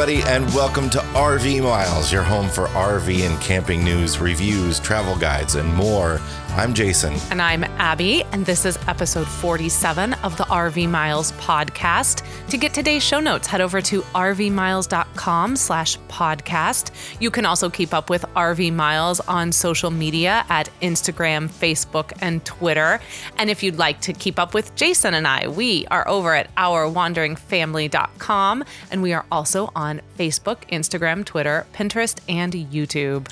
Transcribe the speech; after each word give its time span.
everybody, 0.00 0.26
and 0.30 0.46
welcome 0.54 0.88
to 0.88 0.98
RV 1.12 1.62
Miles, 1.62 2.10
your 2.10 2.22
home 2.22 2.48
for 2.48 2.68
RV 2.68 3.20
and 3.20 3.38
camping 3.38 3.84
news, 3.84 4.18
reviews, 4.18 4.80
travel 4.80 5.14
guides, 5.14 5.56
and 5.56 5.74
more. 5.74 6.22
I'm 6.60 6.74
Jason. 6.74 7.14
And 7.30 7.40
I'm 7.40 7.64
Abby, 7.64 8.22
and 8.32 8.44
this 8.44 8.66
is 8.66 8.78
episode 8.86 9.26
47 9.26 10.12
of 10.12 10.36
the 10.36 10.44
RV 10.44 10.90
Miles 10.90 11.32
podcast. 11.32 12.22
To 12.50 12.58
get 12.58 12.74
today's 12.74 13.02
show 13.02 13.18
notes, 13.18 13.46
head 13.46 13.62
over 13.62 13.80
to 13.80 14.02
rvmiles.com 14.02 15.56
slash 15.56 15.96
podcast. 16.10 16.90
You 17.18 17.30
can 17.30 17.46
also 17.46 17.70
keep 17.70 17.94
up 17.94 18.10
with 18.10 18.26
RV 18.36 18.74
Miles 18.74 19.20
on 19.20 19.52
social 19.52 19.90
media 19.90 20.44
at 20.50 20.68
Instagram, 20.82 21.48
Facebook, 21.48 22.12
and 22.20 22.44
Twitter. 22.44 23.00
And 23.38 23.48
if 23.48 23.62
you'd 23.62 23.78
like 23.78 24.02
to 24.02 24.12
keep 24.12 24.38
up 24.38 24.52
with 24.52 24.74
Jason 24.74 25.14
and 25.14 25.26
I, 25.26 25.48
we 25.48 25.86
are 25.86 26.06
over 26.06 26.34
at 26.34 26.54
ourwanderingfamily.com, 26.56 28.64
and 28.90 29.00
we 29.00 29.14
are 29.14 29.24
also 29.32 29.72
on 29.74 30.02
Facebook, 30.18 30.58
Instagram, 30.70 31.24
Twitter, 31.24 31.66
Pinterest, 31.72 32.18
and 32.28 32.52
YouTube. 32.52 33.28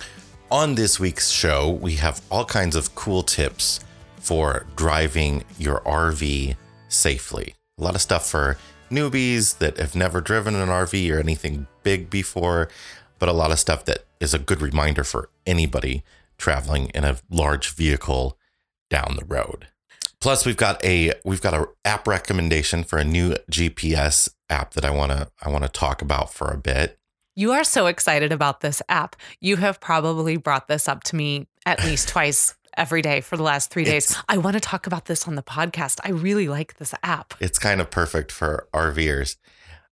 On 0.51 0.77
this 0.77 0.98
week's 0.98 1.30
show, 1.30 1.69
we 1.69 1.97
have 1.97 2.23
all 2.30 2.47
kinds 2.47 2.75
of 2.75 2.95
cool 2.95 3.23
tips 3.23 3.80
for 4.16 4.65
driving 4.77 5.45
your 5.59 5.80
RV 5.80 6.57
safely. 6.88 7.55
A 7.79 7.83
lot 7.83 7.95
of 7.95 8.01
stuff 8.01 8.30
for 8.30 8.57
newbies 8.91 9.59
that 9.59 9.77
have 9.77 9.95
never 9.95 10.23
driven 10.23 10.55
an 10.55 10.71
RV 10.71 11.15
or 11.15 11.19
anything 11.19 11.66
big 11.83 12.09
before, 12.09 12.71
but 13.19 13.29
a 13.29 13.34
lot 13.34 13.51
of 13.51 13.59
stuff 13.59 13.84
that 13.84 14.07
is 14.21 14.33
a 14.33 14.38
good 14.38 14.62
reminder 14.62 15.05
for 15.05 15.29
anybody 15.45 16.02
traveling 16.38 16.88
in 16.95 17.05
a 17.05 17.19
large 17.29 17.74
vehicle 17.74 18.38
down 18.88 19.16
the 19.19 19.26
road. 19.26 19.66
Plus, 20.19 20.46
we've 20.46 20.57
got 20.57 20.82
a 20.82 21.13
we've 21.26 21.43
got 21.43 21.52
a 21.52 21.69
app 21.85 22.09
recommendation 22.09 22.85
for 22.85 22.99
a 22.99 23.04
new 23.04 23.35
GPS 23.51 24.30
app 24.49 24.73
that 24.73 24.85
I 24.85 24.91
wanna 24.91 25.29
I 25.43 25.51
wanna 25.51 25.69
talk 25.69 26.01
about 26.01 26.32
for 26.32 26.51
a 26.51 26.57
bit. 26.57 26.98
You 27.39 27.53
are 27.53 27.63
so 27.63 27.87
excited 27.87 28.33
about 28.33 28.63
this 28.63 28.83
app. 28.89 29.15
You 29.39 29.59
have 29.59 29.79
probably 29.79 30.39
brought 30.39 30.67
this 30.67 30.89
up 30.89 31.05
to 31.05 31.15
me 31.15 31.47
at 31.65 31.85
least 31.85 32.09
twice 32.15 32.57
every 32.77 33.01
day 33.01 33.21
for 33.21 33.37
the 33.37 33.45
last 33.45 33.71
three 33.71 33.85
days. 33.85 34.11
It's- 34.11 34.25
I 34.29 34.39
want 34.39 34.55
to 34.55 34.61
talk 34.61 34.89
about 34.89 35.05
this 35.05 35.29
on 35.29 35.37
the 35.37 35.43
podcast. 35.45 36.01
I 36.03 36.11
really 36.11 36.49
like 36.49 36.79
this 36.79 36.93
app. 37.05 37.35
It's 37.39 37.61
kind 37.61 37.81
of 37.81 37.93
perfect 37.93 38.33
for 38.33 38.66
RVers. 38.75 39.37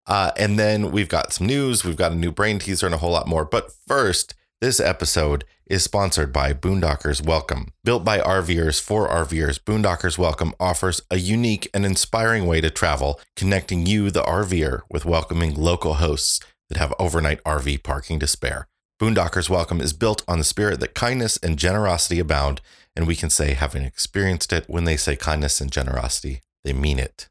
Uh, 0.08 0.32
and 0.36 0.58
then 0.58 0.90
we've 0.90 1.08
got 1.08 1.32
some 1.32 1.46
news, 1.46 1.84
we've 1.84 1.96
got 1.96 2.10
a 2.10 2.16
new 2.16 2.32
brain 2.32 2.58
teaser, 2.58 2.84
and 2.84 2.94
a 2.96 2.98
whole 2.98 3.12
lot 3.12 3.28
more. 3.28 3.44
But 3.44 3.70
first, 3.86 4.34
this 4.60 4.80
episode 4.80 5.44
is 5.66 5.84
sponsored 5.84 6.32
by 6.32 6.52
Boondockers 6.52 7.24
Welcome. 7.24 7.68
Built 7.84 8.04
by 8.04 8.18
RVers 8.18 8.80
for 8.80 9.08
RVers, 9.08 9.60
Boondockers 9.60 10.18
Welcome 10.18 10.52
offers 10.58 11.00
a 11.12 11.18
unique 11.18 11.70
and 11.72 11.86
inspiring 11.86 12.44
way 12.44 12.60
to 12.60 12.70
travel, 12.70 13.20
connecting 13.36 13.86
you, 13.86 14.10
the 14.10 14.22
RVer, 14.24 14.80
with 14.90 15.04
welcoming 15.04 15.54
local 15.54 15.94
hosts 15.94 16.40
that 16.68 16.78
have 16.78 16.94
overnight 16.98 17.42
RV 17.44 17.82
parking 17.82 18.18
to 18.20 18.26
spare. 18.26 18.68
Boondockers 19.00 19.50
Welcome 19.50 19.80
is 19.80 19.92
built 19.92 20.22
on 20.26 20.38
the 20.38 20.44
spirit 20.44 20.80
that 20.80 20.94
kindness 20.94 21.36
and 21.36 21.58
generosity 21.58 22.18
abound, 22.18 22.60
and 22.94 23.06
we 23.06 23.14
can 23.14 23.28
say, 23.28 23.52
having 23.52 23.82
experienced 23.82 24.52
it, 24.52 24.64
when 24.68 24.84
they 24.84 24.96
say 24.96 25.16
kindness 25.16 25.60
and 25.60 25.70
generosity, 25.70 26.40
they 26.64 26.72
mean 26.72 26.98
it. 26.98 27.28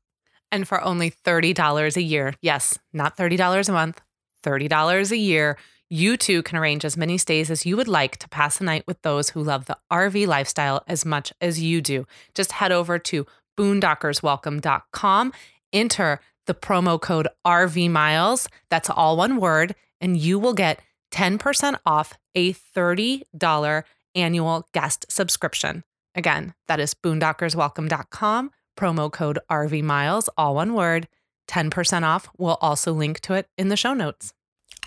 And 0.52 0.68
for 0.68 0.82
only 0.84 1.10
$30 1.10 1.98
a 1.98 2.02
year, 2.02 2.36
yes, 2.42 2.78
not 2.94 3.18
$30 3.18 3.68
a 3.68 3.72
month, 3.72 4.02
$30 4.44 5.12
a 5.12 5.18
year, 5.18 5.58
you 5.90 6.18
too 6.18 6.44
can 6.44 6.58
arrange 6.58 6.86
as 6.86 6.98
many 6.98 7.18
stays 7.18 7.52
as 7.52 7.66
you 7.66 7.78
would 7.78 7.88
like 7.88 8.18
to 8.18 8.30
pass 8.30 8.62
a 8.62 8.64
night 8.64 8.84
with 8.88 9.02
those 9.02 9.30
who 9.30 9.44
love 9.44 9.66
the 9.66 9.78
RV 9.92 10.28
lifestyle 10.28 10.84
as 10.88 11.06
much 11.06 11.34
as 11.42 11.62
you 11.62 11.82
do. 11.82 12.06
Just 12.34 12.54
head 12.54 12.72
over 12.72 12.98
to 13.00 13.26
boondockerswelcome.com, 13.58 15.34
enter 15.74 16.22
the 16.46 16.54
promo 16.54 17.00
code 17.00 17.28
RV 17.46 17.90
Miles, 17.90 18.48
that's 18.70 18.90
all 18.90 19.18
one 19.18 19.38
word, 19.38 19.76
and 20.00 20.18
you 20.18 20.40
will 20.40 20.54
get 20.54 20.82
10% 21.12 21.78
off 21.86 22.14
a 22.36 22.54
$30 22.54 23.84
annual 24.16 24.68
guest 24.74 25.06
subscription. 25.10 25.84
Again, 26.16 26.54
that 26.68 26.80
is 26.80 26.94
boondockerswelcome.com, 26.94 28.52
promo 28.78 29.12
code 29.12 29.40
RV 29.50 29.84
Miles, 29.84 30.30
all 30.38 30.56
one 30.56 30.74
word, 30.74 31.08
10% 31.48 32.04
off. 32.04 32.30
We'll 32.38 32.58
also 32.62 32.94
link 32.94 33.20
to 33.22 33.34
it 33.34 33.48
in 33.58 33.70
the 33.70 33.78
show 33.78 33.94
notes. 33.94 34.34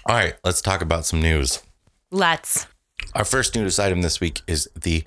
All 0.07 0.17
right, 0.17 0.35
let's 0.45 0.63
talk 0.63 0.81
about 0.81 1.05
some 1.05 1.21
news. 1.21 1.63
Let's. 2.11 2.67
Our 3.15 3.25
first 3.25 3.55
news 3.55 3.79
item 3.79 4.03
this 4.03 4.21
week 4.21 4.43
is 4.47 4.69
the 4.75 5.05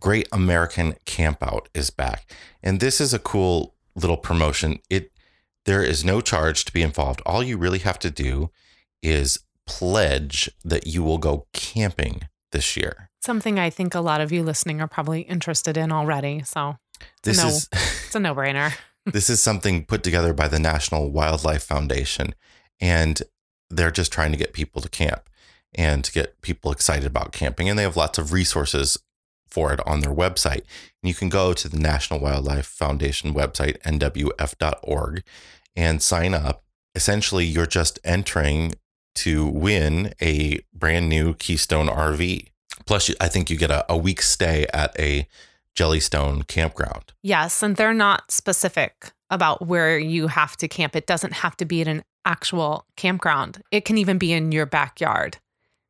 Great 0.00 0.28
American 0.32 0.94
Campout 1.06 1.66
is 1.74 1.90
back. 1.90 2.30
And 2.62 2.78
this 2.78 3.00
is 3.00 3.14
a 3.14 3.18
cool 3.18 3.74
little 3.96 4.16
promotion. 4.16 4.80
It 4.90 5.10
there 5.66 5.82
is 5.82 6.04
no 6.04 6.20
charge 6.20 6.64
to 6.66 6.72
be 6.72 6.82
involved. 6.82 7.22
All 7.24 7.42
you 7.42 7.56
really 7.56 7.78
have 7.80 7.98
to 8.00 8.10
do 8.10 8.50
is 9.02 9.38
pledge 9.66 10.50
that 10.64 10.86
you 10.86 11.02
will 11.02 11.18
go 11.18 11.46
camping 11.52 12.22
this 12.52 12.76
year. 12.76 13.10
Something 13.22 13.58
I 13.58 13.70
think 13.70 13.94
a 13.94 14.00
lot 14.00 14.20
of 14.20 14.30
you 14.32 14.42
listening 14.42 14.80
are 14.80 14.86
probably 14.88 15.22
interested 15.22 15.76
in 15.76 15.90
already. 15.90 16.42
So 16.44 16.76
This 17.22 17.38
No. 17.38 17.48
is 17.48 17.68
it's 17.72 18.14
a 18.14 18.20
no 18.20 18.34
brainer. 18.34 18.72
this 19.06 19.28
is 19.28 19.42
something 19.42 19.84
put 19.84 20.02
together 20.02 20.32
by 20.32 20.48
the 20.48 20.58
National 20.58 21.10
Wildlife 21.10 21.62
Foundation 21.62 22.34
and 22.80 23.22
they're 23.70 23.90
just 23.90 24.12
trying 24.12 24.30
to 24.32 24.38
get 24.38 24.52
people 24.52 24.80
to 24.82 24.88
camp 24.88 25.28
and 25.74 26.04
to 26.04 26.12
get 26.12 26.40
people 26.42 26.70
excited 26.72 27.06
about 27.06 27.32
camping 27.32 27.68
and 27.68 27.78
they 27.78 27.82
have 27.82 27.96
lots 27.96 28.18
of 28.18 28.32
resources 28.32 28.96
for 29.48 29.72
it 29.72 29.80
on 29.86 30.00
their 30.00 30.12
website. 30.14 30.62
And 31.02 31.08
you 31.08 31.14
can 31.14 31.28
go 31.28 31.52
to 31.52 31.68
the 31.68 31.78
National 31.78 32.18
Wildlife 32.20 32.66
Foundation 32.66 33.34
website 33.34 33.80
nwf.org 33.82 35.22
and 35.76 36.02
sign 36.02 36.34
up. 36.34 36.64
Essentially, 36.94 37.44
you're 37.44 37.66
just 37.66 37.98
entering 38.04 38.74
to 39.16 39.46
win 39.46 40.14
a 40.20 40.60
brand 40.72 41.08
new 41.08 41.34
Keystone 41.34 41.88
RV. 41.88 42.48
Plus, 42.86 43.10
I 43.20 43.28
think 43.28 43.50
you 43.50 43.56
get 43.56 43.70
a, 43.70 43.84
a 43.90 43.96
week 43.96 44.22
stay 44.22 44.66
at 44.72 44.98
a 44.98 45.26
Jellystone 45.74 46.46
campground. 46.46 47.12
Yes. 47.22 47.62
And 47.62 47.76
they're 47.76 47.94
not 47.94 48.30
specific 48.30 49.12
about 49.30 49.66
where 49.66 49.98
you 49.98 50.28
have 50.28 50.56
to 50.58 50.68
camp. 50.68 50.94
It 50.94 51.06
doesn't 51.06 51.32
have 51.32 51.56
to 51.56 51.64
be 51.64 51.80
at 51.80 51.88
an 51.88 52.04
actual 52.24 52.86
campground, 52.96 53.62
it 53.70 53.84
can 53.84 53.98
even 53.98 54.16
be 54.18 54.32
in 54.32 54.50
your 54.50 54.66
backyard. 54.66 55.36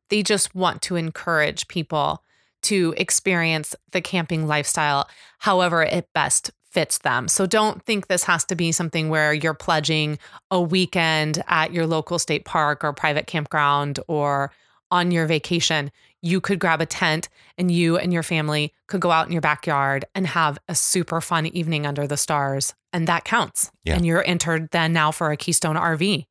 They 0.09 0.21
just 0.21 0.53
want 0.53 0.81
to 0.83 0.95
encourage 0.97 1.67
people 1.67 2.23
to 2.63 2.93
experience 2.97 3.75
the 3.91 4.01
camping 4.01 4.47
lifestyle 4.47 5.07
however 5.39 5.83
it 5.83 6.09
best 6.13 6.51
fits 6.75 6.97
them. 6.99 7.29
So 7.29 7.45
don't 7.45 7.81
think 7.83 8.07
this 8.07 8.25
has 8.25 8.43
to 8.45 8.55
be 8.55 8.73
something 8.73 9.07
where 9.07 9.33
you're 9.33 9.53
pledging 9.53 10.19
a 10.51 10.61
weekend 10.61 11.41
at 11.47 11.71
your 11.71 11.87
local 11.87 12.19
state 12.19 12.43
park 12.43 12.83
or 12.83 12.91
private 12.91 13.27
campground 13.27 14.01
or 14.09 14.51
on 14.91 15.09
your 15.09 15.25
vacation. 15.25 15.89
You 16.21 16.41
could 16.41 16.59
grab 16.59 16.81
a 16.81 16.85
tent 16.85 17.29
and 17.57 17.71
you 17.71 17.97
and 17.97 18.11
your 18.11 18.23
family 18.23 18.73
could 18.87 18.99
go 18.99 19.09
out 19.09 19.25
in 19.25 19.31
your 19.31 19.41
backyard 19.41 20.03
and 20.13 20.27
have 20.27 20.59
a 20.67 20.75
super 20.75 21.21
fun 21.21 21.45
evening 21.45 21.85
under 21.85 22.05
the 22.07 22.17
stars. 22.17 22.73
And 22.91 23.07
that 23.07 23.23
counts. 23.23 23.71
Yeah. 23.85 23.95
And 23.95 24.05
you're 24.05 24.27
entered 24.27 24.69
then 24.71 24.91
now 24.91 25.11
for 25.11 25.31
a 25.31 25.37
Keystone 25.37 25.77
RV. 25.77 26.25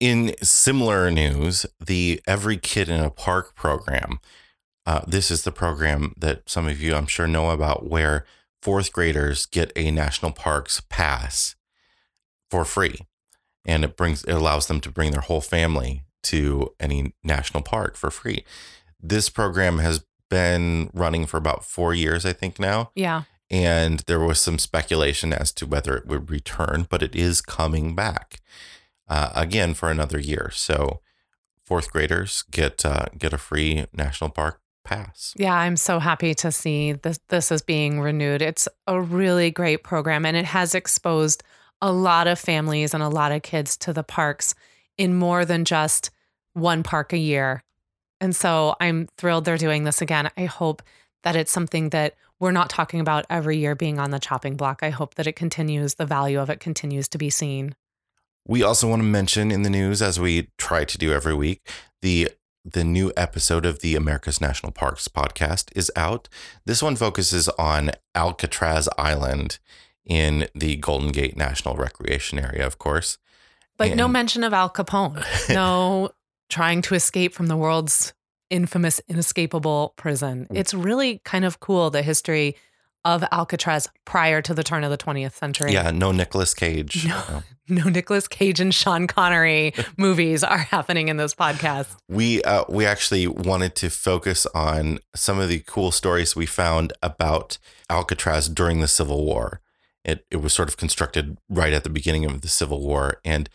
In 0.00 0.34
similar 0.42 1.10
news, 1.10 1.66
the 1.78 2.22
Every 2.26 2.56
Kid 2.56 2.88
in 2.88 3.00
a 3.00 3.10
Park 3.10 3.54
program. 3.54 4.18
Uh, 4.86 5.02
this 5.06 5.30
is 5.30 5.42
the 5.44 5.52
program 5.52 6.14
that 6.16 6.48
some 6.48 6.66
of 6.66 6.80
you, 6.80 6.94
I'm 6.94 7.06
sure, 7.06 7.26
know 7.26 7.50
about, 7.50 7.86
where 7.86 8.24
fourth 8.64 8.92
graders 8.92 9.46
get 9.46 9.70
a 9.76 9.90
national 9.90 10.32
parks 10.32 10.80
pass 10.88 11.54
for 12.50 12.64
free, 12.64 12.98
and 13.66 13.84
it 13.84 13.96
brings 13.96 14.24
it 14.24 14.32
allows 14.32 14.66
them 14.66 14.80
to 14.80 14.90
bring 14.90 15.12
their 15.12 15.20
whole 15.20 15.40
family 15.42 16.02
to 16.24 16.70
any 16.80 17.12
national 17.22 17.62
park 17.62 17.96
for 17.96 18.10
free. 18.10 18.44
This 18.98 19.28
program 19.28 19.78
has 19.78 20.04
been 20.30 20.90
running 20.94 21.26
for 21.26 21.36
about 21.36 21.64
four 21.64 21.92
years, 21.94 22.24
I 22.24 22.32
think 22.32 22.58
now 22.58 22.90
Yeah. 22.94 23.22
and 23.50 24.00
there 24.06 24.20
was 24.20 24.40
some 24.40 24.58
speculation 24.58 25.32
as 25.34 25.52
to 25.52 25.66
whether 25.66 25.94
it 25.96 26.06
would 26.06 26.30
return, 26.30 26.86
but 26.88 27.02
it 27.02 27.14
is 27.14 27.42
coming 27.42 27.94
back 27.94 28.40
uh, 29.06 29.30
again 29.34 29.74
for 29.74 29.90
another 29.90 30.18
year. 30.18 30.50
So 30.54 31.00
fourth 31.66 31.92
graders 31.92 32.44
get 32.50 32.84
uh, 32.86 33.06
get 33.18 33.34
a 33.34 33.38
free 33.38 33.84
national 33.92 34.30
park 34.30 34.60
pass. 34.84 35.34
Yeah, 35.36 35.54
I'm 35.54 35.76
so 35.76 35.98
happy 35.98 36.34
to 36.34 36.52
see 36.52 36.92
this 36.92 37.18
this 37.28 37.50
is 37.50 37.62
being 37.62 38.00
renewed. 38.00 38.42
It's 38.42 38.68
a 38.86 39.00
really 39.00 39.50
great 39.50 39.82
program 39.82 40.24
and 40.24 40.36
it 40.36 40.44
has 40.44 40.74
exposed 40.74 41.42
a 41.80 41.92
lot 41.92 42.26
of 42.26 42.38
families 42.38 42.94
and 42.94 43.02
a 43.02 43.08
lot 43.08 43.32
of 43.32 43.42
kids 43.42 43.76
to 43.78 43.92
the 43.92 44.02
parks 44.02 44.54
in 44.96 45.14
more 45.14 45.44
than 45.44 45.64
just 45.64 46.10
one 46.52 46.82
park 46.82 47.12
a 47.12 47.18
year. 47.18 47.62
And 48.20 48.34
so 48.34 48.76
I'm 48.80 49.08
thrilled 49.18 49.44
they're 49.44 49.58
doing 49.58 49.84
this 49.84 50.00
again. 50.00 50.30
I 50.36 50.44
hope 50.44 50.82
that 51.24 51.36
it's 51.36 51.52
something 51.52 51.90
that 51.90 52.14
we're 52.38 52.52
not 52.52 52.70
talking 52.70 53.00
about 53.00 53.26
every 53.28 53.58
year 53.58 53.74
being 53.74 53.98
on 53.98 54.10
the 54.10 54.18
chopping 54.18 54.56
block. 54.56 54.80
I 54.82 54.90
hope 54.90 55.14
that 55.14 55.26
it 55.26 55.34
continues, 55.34 55.94
the 55.94 56.06
value 56.06 56.38
of 56.38 56.50
it 56.50 56.60
continues 56.60 57.08
to 57.08 57.18
be 57.18 57.30
seen. 57.30 57.74
We 58.46 58.62
also 58.62 58.88
want 58.88 59.00
to 59.00 59.08
mention 59.08 59.50
in 59.50 59.62
the 59.62 59.70
news, 59.70 60.02
as 60.02 60.20
we 60.20 60.48
try 60.58 60.84
to 60.84 60.98
do 60.98 61.12
every 61.12 61.34
week, 61.34 61.66
the 62.02 62.30
the 62.64 62.84
new 62.84 63.12
episode 63.16 63.66
of 63.66 63.80
the 63.80 63.94
America's 63.94 64.40
National 64.40 64.72
Parks 64.72 65.06
podcast 65.08 65.70
is 65.76 65.92
out. 65.94 66.28
This 66.64 66.82
one 66.82 66.96
focuses 66.96 67.48
on 67.50 67.90
Alcatraz 68.14 68.88
Island 68.96 69.58
in 70.04 70.48
the 70.54 70.76
Golden 70.76 71.12
Gate 71.12 71.36
National 71.36 71.76
Recreation 71.76 72.38
Area, 72.38 72.66
of 72.66 72.78
course. 72.78 73.18
But 73.76 73.96
no 73.96 74.08
mention 74.08 74.44
of 74.44 74.52
Al 74.52 74.70
Capone. 74.70 75.24
No 75.54 76.10
trying 76.48 76.82
to 76.82 76.94
escape 76.94 77.34
from 77.34 77.48
the 77.48 77.56
world's 77.56 78.12
infamous, 78.50 79.00
inescapable 79.08 79.94
prison. 79.96 80.46
Mm. 80.50 80.58
It's 80.58 80.74
really 80.74 81.20
kind 81.24 81.44
of 81.44 81.60
cool 81.60 81.90
the 81.90 82.02
history 82.02 82.56
of 83.04 83.24
Alcatraz 83.32 83.88
prior 84.04 84.40
to 84.42 84.54
the 84.54 84.62
turn 84.62 84.84
of 84.84 84.90
the 84.90 84.98
20th 84.98 85.34
century. 85.34 85.72
Yeah, 85.72 85.90
no 85.90 86.12
Nicolas 86.12 86.54
Cage. 86.54 87.06
No. 87.06 87.22
No. 87.28 87.42
No 87.66 87.84
Nicolas 87.84 88.28
Cage 88.28 88.60
and 88.60 88.74
Sean 88.74 89.06
Connery 89.06 89.72
movies 89.96 90.44
are 90.44 90.58
happening 90.58 91.08
in 91.08 91.16
this 91.16 91.34
podcast. 91.34 91.96
We 92.10 92.42
uh, 92.42 92.64
we 92.68 92.84
actually 92.84 93.26
wanted 93.26 93.74
to 93.76 93.88
focus 93.88 94.46
on 94.54 94.98
some 95.14 95.38
of 95.38 95.48
the 95.48 95.60
cool 95.60 95.90
stories 95.90 96.36
we 96.36 96.44
found 96.44 96.92
about 97.02 97.56
Alcatraz 97.88 98.50
during 98.50 98.80
the 98.80 98.86
Civil 98.86 99.24
War. 99.24 99.62
It 100.04 100.26
it 100.30 100.42
was 100.42 100.52
sort 100.52 100.68
of 100.68 100.76
constructed 100.76 101.38
right 101.48 101.72
at 101.72 101.84
the 101.84 101.88
beginning 101.88 102.26
of 102.26 102.42
the 102.42 102.48
Civil 102.48 102.82
War, 102.82 103.18
and 103.24 103.48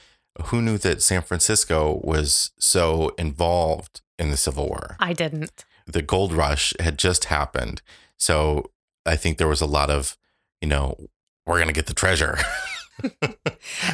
who 0.45 0.59
knew 0.59 0.79
that 0.79 1.03
San 1.03 1.21
Francisco 1.21 2.01
was 2.03 2.49
so 2.57 3.09
involved 3.19 4.01
in 4.17 4.31
the 4.31 4.37
Civil 4.37 4.69
War? 4.69 4.95
I 4.99 5.13
didn't. 5.13 5.65
The 5.85 6.01
gold 6.01 6.33
rush 6.33 6.73
had 6.79 6.97
just 6.97 7.25
happened, 7.25 7.83
so 8.17 8.71
I 9.05 9.15
think 9.15 9.37
there 9.37 9.47
was 9.47 9.61
a 9.61 9.65
lot 9.65 9.89
of, 9.89 10.17
you 10.61 10.67
know, 10.67 10.95
we're 11.45 11.59
gonna 11.59 11.73
get 11.73 11.87
the 11.87 11.93
treasure. 11.93 12.37
we're 13.03 13.09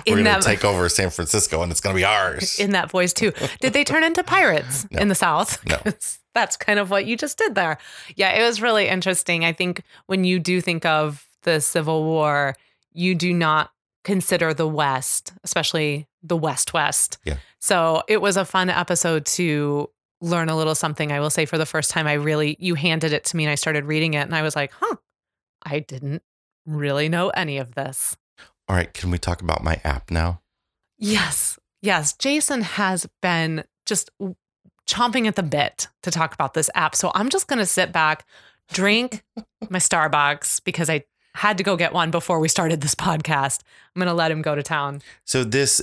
In 0.05 0.15
gonna 0.17 0.23
that- 0.23 0.41
take 0.41 0.65
over 0.65 0.89
San 0.89 1.09
Francisco, 1.09 1.61
and 1.61 1.71
it's 1.71 1.81
gonna 1.81 1.95
be 1.95 2.05
ours. 2.05 2.59
In 2.59 2.71
that 2.71 2.89
voice, 2.89 3.13
too. 3.13 3.31
Did 3.61 3.73
they 3.73 3.83
turn 3.83 4.03
into 4.03 4.23
pirates 4.23 4.87
No. 4.91 4.99
in 4.99 5.07
the 5.07 5.15
South? 5.15 5.63
No. 5.67 5.77
That's 6.33 6.57
kind 6.57 6.79
of 6.79 6.89
what 6.89 7.05
you 7.05 7.15
just 7.15 7.37
did 7.37 7.55
there. 7.55 7.77
Yeah, 8.15 8.31
it 8.31 8.43
was 8.45 8.61
really 8.61 8.87
interesting. 8.87 9.45
I 9.45 9.53
think 9.53 9.83
when 10.07 10.23
you 10.25 10.39
do 10.39 10.59
think 10.59 10.85
of 10.85 11.25
the 11.43 11.61
Civil 11.61 12.03
War, 12.03 12.57
you 12.91 13.15
do 13.15 13.33
not 13.33 13.71
consider 14.03 14.53
the 14.53 14.67
West, 14.67 15.33
especially 15.43 16.07
the 16.21 16.35
West 16.35 16.73
West. 16.73 17.19
Yeah. 17.23 17.37
So 17.59 18.03
it 18.09 18.21
was 18.21 18.35
a 18.37 18.43
fun 18.45 18.69
episode 18.69 19.25
to 19.27 19.89
learn 20.21 20.49
a 20.49 20.55
little 20.55 20.75
something. 20.75 21.11
I 21.11 21.19
will 21.19 21.29
say 21.29 21.45
for 21.45 21.57
the 21.57 21.65
first 21.65 21.91
time, 21.91 22.07
I 22.07 22.13
really, 22.13 22.55
you 22.59 22.75
handed 22.75 23.13
it 23.13 23.25
to 23.25 23.37
me 23.37 23.43
and 23.43 23.51
I 23.51 23.55
started 23.55 23.85
reading 23.85 24.13
it 24.13 24.21
and 24.21 24.35
I 24.35 24.41
was 24.41 24.55
like, 24.55 24.71
huh, 24.79 24.95
I 25.63 25.79
didn't 25.79 26.23
really 26.65 27.09
know 27.09 27.29
any 27.29 27.57
of 27.57 27.75
this. 27.75 28.15
All 28.67 28.75
right, 28.75 28.91
can 28.93 29.11
we 29.11 29.17
talk 29.17 29.41
about 29.41 29.63
my 29.63 29.79
app 29.83 30.09
now? 30.09 30.41
Yes. 30.97 31.59
Yes. 31.81 32.13
Jason 32.13 32.61
has 32.61 33.07
been 33.21 33.63
just 33.85 34.09
chomping 34.87 35.27
at 35.27 35.35
the 35.35 35.43
bit 35.43 35.87
to 36.03 36.11
talk 36.11 36.33
about 36.33 36.53
this 36.53 36.69
app. 36.73 36.95
So 36.95 37.11
I'm 37.13 37.29
just 37.29 37.47
going 37.47 37.59
to 37.59 37.65
sit 37.65 37.91
back, 37.91 38.25
drink 38.71 39.23
my 39.69 39.79
Starbucks 39.79 40.63
because 40.63 40.89
I 40.89 41.03
had 41.35 41.57
to 41.57 41.63
go 41.63 41.75
get 41.75 41.93
one 41.93 42.11
before 42.11 42.39
we 42.39 42.47
started 42.47 42.81
this 42.81 42.95
podcast. 42.95 43.61
I'm 43.95 43.99
going 43.99 44.07
to 44.07 44.13
let 44.13 44.31
him 44.31 44.41
go 44.41 44.55
to 44.55 44.63
town. 44.63 45.01
So 45.25 45.43
this 45.43 45.81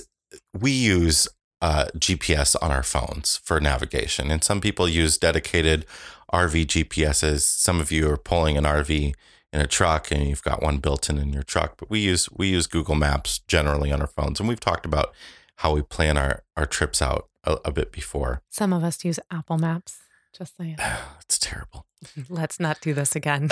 we 0.59 0.71
use 0.71 1.27
uh, 1.63 1.85
GPS 1.97 2.57
on 2.61 2.73
our 2.73 2.83
phones 2.83 3.37
for 3.37 3.61
navigation, 3.61 4.29
and 4.29 4.43
some 4.43 4.59
people 4.59 4.89
use 4.89 5.17
dedicated 5.17 5.85
RV 6.33 6.65
GPSs. 6.65 7.39
Some 7.39 7.79
of 7.79 7.89
you 7.89 8.09
are 8.09 8.17
pulling 8.17 8.57
an 8.57 8.65
RV 8.65 9.13
in 9.53 9.61
a 9.61 9.65
truck, 9.65 10.11
and 10.11 10.27
you've 10.27 10.43
got 10.43 10.61
one 10.61 10.79
built 10.79 11.09
in 11.09 11.17
in 11.17 11.31
your 11.31 11.41
truck. 11.41 11.77
But 11.77 11.89
we 11.89 12.01
use 12.01 12.29
we 12.33 12.49
use 12.49 12.67
Google 12.67 12.95
Maps 12.95 13.39
generally 13.39 13.93
on 13.93 14.01
our 14.01 14.07
phones, 14.07 14.41
and 14.41 14.49
we've 14.49 14.59
talked 14.59 14.85
about 14.85 15.13
how 15.57 15.73
we 15.73 15.81
plan 15.81 16.17
our 16.17 16.43
our 16.57 16.65
trips 16.65 17.01
out 17.01 17.29
a, 17.45 17.57
a 17.63 17.71
bit 17.71 17.93
before. 17.93 18.41
Some 18.49 18.73
of 18.73 18.83
us 18.83 19.05
use 19.05 19.19
Apple 19.31 19.57
Maps. 19.57 19.99
Just 20.37 20.57
saying. 20.57 20.75
it's 21.21 21.39
terrible. 21.39 21.85
Let's 22.29 22.59
not 22.59 22.81
do 22.81 22.93
this 22.93 23.15
again. 23.15 23.49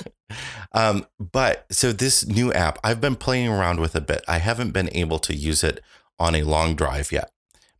um, 0.72 1.06
but 1.18 1.64
so 1.70 1.90
this 1.90 2.26
new 2.26 2.52
app, 2.52 2.78
I've 2.84 3.00
been 3.00 3.16
playing 3.16 3.48
around 3.48 3.80
with 3.80 3.94
a 3.94 4.02
bit. 4.02 4.22
I 4.28 4.38
haven't 4.38 4.72
been 4.72 4.90
able 4.94 5.18
to 5.20 5.34
use 5.34 5.64
it 5.64 5.80
on 6.20 6.34
a 6.34 6.44
long 6.44 6.76
drive 6.76 7.10
yet, 7.10 7.32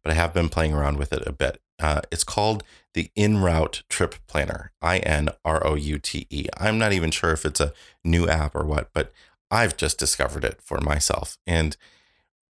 but 0.03 0.11
I 0.11 0.15
have 0.15 0.35
been 0.35 0.49
playing 0.49 0.73
around 0.73 0.97
with 0.97 1.13
it 1.13 1.23
a 1.27 1.33
bit. 1.33 1.61
Uh, 1.79 2.01
it's 2.11 2.25
called 2.25 2.65
the 2.95 3.11
InRoute 3.17 3.83
Trip 3.89 4.17
Planner, 4.27 4.73
I 4.83 4.99
N 4.99 5.29
R 5.45 5.65
O 5.67 5.75
U 5.75 5.99
T 5.99 6.27
E. 6.31 6.47
I'm 6.59 6.79
not 6.79 6.93
even 6.93 7.11
sure 7.11 7.33
if 7.33 7.45
it's 7.45 7.61
a 7.61 7.73
new 8.05 8.27
app 8.27 8.57
or 8.57 8.65
what, 8.65 8.91
but 8.93 9.13
I've 9.51 9.77
just 9.77 9.99
discovered 9.99 10.45
it 10.45 10.61
for 10.63 10.81
myself. 10.81 11.39
And 11.47 11.77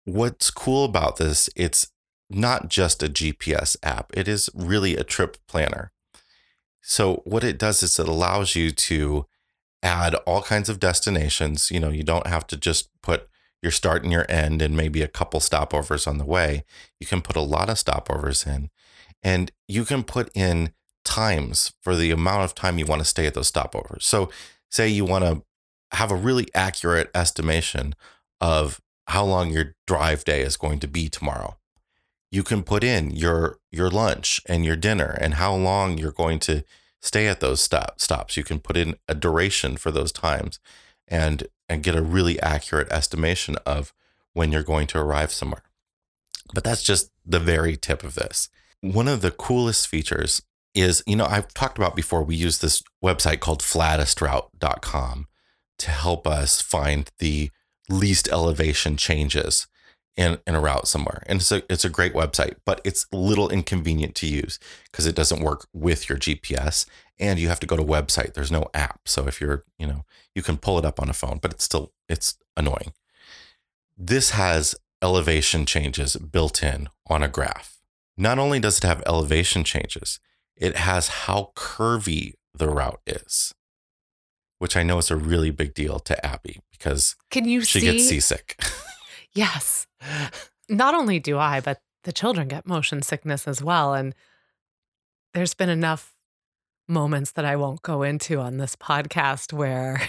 what's 0.04 0.50
cool 0.50 0.84
about 0.84 1.16
this, 1.16 1.50
it's 1.56 1.88
not 2.30 2.68
just 2.68 3.02
a 3.02 3.08
GPS 3.08 3.76
app, 3.82 4.12
it 4.14 4.28
is 4.28 4.50
really 4.54 4.96
a 4.96 5.04
trip 5.04 5.38
planner. 5.48 5.90
So, 6.80 7.22
what 7.24 7.44
it 7.44 7.58
does 7.58 7.82
is 7.82 7.98
it 7.98 8.08
allows 8.08 8.54
you 8.54 8.70
to 8.70 9.26
add 9.82 10.14
all 10.26 10.42
kinds 10.42 10.68
of 10.68 10.80
destinations. 10.80 11.70
You 11.70 11.80
know, 11.80 11.90
you 11.90 12.02
don't 12.02 12.26
have 12.26 12.46
to 12.48 12.56
just 12.56 12.88
put 13.02 13.27
your 13.62 13.72
start 13.72 14.02
and 14.02 14.12
your 14.12 14.26
end 14.28 14.62
and 14.62 14.76
maybe 14.76 15.02
a 15.02 15.08
couple 15.08 15.40
stopovers 15.40 16.06
on 16.06 16.18
the 16.18 16.24
way. 16.24 16.64
You 17.00 17.06
can 17.06 17.22
put 17.22 17.36
a 17.36 17.40
lot 17.40 17.68
of 17.68 17.76
stopovers 17.76 18.46
in 18.46 18.70
and 19.22 19.50
you 19.66 19.84
can 19.84 20.04
put 20.04 20.30
in 20.34 20.72
times 21.04 21.72
for 21.80 21.96
the 21.96 22.10
amount 22.10 22.44
of 22.44 22.54
time 22.54 22.78
you 22.78 22.86
want 22.86 23.00
to 23.00 23.08
stay 23.08 23.26
at 23.26 23.34
those 23.34 23.50
stopovers. 23.50 24.02
So, 24.02 24.30
say 24.70 24.88
you 24.88 25.04
want 25.04 25.24
to 25.24 25.42
have 25.96 26.10
a 26.10 26.16
really 26.16 26.46
accurate 26.54 27.10
estimation 27.14 27.94
of 28.40 28.80
how 29.06 29.24
long 29.24 29.50
your 29.50 29.74
drive 29.86 30.24
day 30.24 30.42
is 30.42 30.56
going 30.56 30.78
to 30.80 30.88
be 30.88 31.08
tomorrow. 31.08 31.56
You 32.30 32.42
can 32.42 32.62
put 32.62 32.84
in 32.84 33.10
your 33.10 33.58
your 33.70 33.90
lunch 33.90 34.40
and 34.46 34.64
your 34.64 34.76
dinner 34.76 35.16
and 35.20 35.34
how 35.34 35.54
long 35.54 35.96
you're 35.96 36.12
going 36.12 36.38
to 36.40 36.62
stay 37.00 37.26
at 37.26 37.40
those 37.40 37.60
stop 37.60 38.00
stops. 38.00 38.36
You 38.36 38.44
can 38.44 38.60
put 38.60 38.76
in 38.76 38.96
a 39.08 39.14
duration 39.14 39.76
for 39.78 39.90
those 39.90 40.12
times 40.12 40.60
and 41.06 41.46
and 41.68 41.82
get 41.82 41.94
a 41.94 42.02
really 42.02 42.40
accurate 42.40 42.90
estimation 42.90 43.56
of 43.66 43.92
when 44.32 44.52
you're 44.52 44.62
going 44.62 44.86
to 44.88 44.98
arrive 44.98 45.32
somewhere. 45.32 45.62
But 46.54 46.64
that's 46.64 46.82
just 46.82 47.10
the 47.26 47.40
very 47.40 47.76
tip 47.76 48.02
of 48.02 48.14
this. 48.14 48.48
One 48.80 49.08
of 49.08 49.20
the 49.20 49.30
coolest 49.30 49.86
features 49.86 50.42
is, 50.74 51.02
you 51.06 51.16
know, 51.16 51.26
I've 51.26 51.52
talked 51.52 51.78
about 51.78 51.96
before, 51.96 52.22
we 52.22 52.36
use 52.36 52.58
this 52.58 52.82
website 53.04 53.40
called 53.40 53.60
flattestroute.com 53.60 55.26
to 55.78 55.90
help 55.90 56.26
us 56.26 56.60
find 56.60 57.10
the 57.18 57.50
least 57.88 58.28
elevation 58.28 58.96
changes 58.96 59.66
in, 60.18 60.36
in 60.48 60.56
a 60.56 60.60
route 60.60 60.88
somewhere. 60.88 61.22
And 61.26 61.40
it's 61.40 61.52
a, 61.52 61.62
it's 61.72 61.84
a 61.84 61.88
great 61.88 62.12
website, 62.12 62.56
but 62.66 62.80
it's 62.84 63.06
a 63.12 63.16
little 63.16 63.48
inconvenient 63.48 64.16
to 64.16 64.26
use 64.26 64.58
because 64.90 65.06
it 65.06 65.14
doesn't 65.14 65.40
work 65.40 65.68
with 65.72 66.08
your 66.08 66.18
GPS 66.18 66.86
and 67.20 67.38
you 67.38 67.48
have 67.48 67.60
to 67.60 67.66
go 67.68 67.76
to 67.76 67.84
website. 67.84 68.34
There's 68.34 68.50
no 68.50 68.66
app. 68.74 69.02
So 69.06 69.28
if 69.28 69.40
you're, 69.40 69.64
you 69.78 69.86
know, 69.86 70.04
you 70.34 70.42
can 70.42 70.56
pull 70.56 70.76
it 70.76 70.84
up 70.84 71.00
on 71.00 71.08
a 71.08 71.12
phone, 71.12 71.38
but 71.40 71.52
it's 71.52 71.62
still, 71.62 71.92
it's 72.08 72.36
annoying. 72.56 72.92
This 73.96 74.30
has 74.30 74.74
elevation 75.00 75.64
changes 75.66 76.16
built 76.16 76.64
in 76.64 76.88
on 77.06 77.22
a 77.22 77.28
graph. 77.28 77.78
Not 78.16 78.40
only 78.40 78.58
does 78.58 78.78
it 78.78 78.84
have 78.84 79.04
elevation 79.06 79.62
changes, 79.62 80.18
it 80.56 80.76
has 80.78 81.08
how 81.08 81.52
curvy 81.54 82.34
the 82.52 82.68
route 82.68 83.00
is, 83.06 83.54
which 84.58 84.76
I 84.76 84.82
know 84.82 84.98
is 84.98 85.12
a 85.12 85.16
really 85.16 85.52
big 85.52 85.74
deal 85.74 86.00
to 86.00 86.26
Abby 86.26 86.58
because 86.72 87.14
Can 87.30 87.44
you 87.46 87.60
she 87.60 87.78
see? 87.78 87.86
gets 87.92 88.08
seasick. 88.08 88.60
Yes. 89.38 89.86
Not 90.68 90.94
only 90.96 91.20
do 91.20 91.38
I, 91.38 91.60
but 91.60 91.80
the 92.02 92.12
children 92.12 92.48
get 92.48 92.66
motion 92.66 93.02
sickness 93.02 93.46
as 93.46 93.62
well. 93.62 93.94
And 93.94 94.14
there's 95.32 95.54
been 95.54 95.68
enough 95.68 96.12
moments 96.88 97.32
that 97.32 97.44
I 97.44 97.54
won't 97.54 97.82
go 97.82 98.02
into 98.02 98.40
on 98.40 98.56
this 98.56 98.74
podcast 98.74 99.52
where 99.52 100.00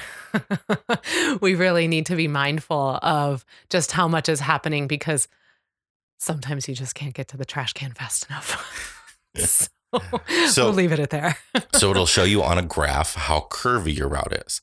we 1.42 1.54
really 1.54 1.88
need 1.88 2.08
to 2.08 2.16
be 2.16 2.28
mindful 2.28 2.98
of 3.04 3.46
just 3.70 3.92
how 3.92 4.08
much 4.08 4.30
is 4.30 4.40
happening 4.40 4.88
because 4.88 5.28
sometimes 6.18 6.68
you 6.68 6.74
just 6.74 6.96
can't 6.96 7.14
get 7.14 7.28
to 7.28 7.38
the 7.38 7.46
trash 7.46 7.74
can 7.74 7.92
fast 7.92 8.28
enough. 8.30 9.06
so, 9.36 9.68
So- 10.48 10.66
we'll 10.66 10.74
leave 10.74 10.92
it 10.92 11.00
at 11.00 11.12
there. 11.12 11.38
so 11.76 11.92
it'll 11.92 12.06
show 12.18 12.24
you 12.24 12.42
on 12.42 12.58
a 12.58 12.64
graph 12.64 13.14
how 13.16 13.48
curvy 13.52 13.96
your 13.96 14.08
route 14.08 14.34
is. 14.48 14.62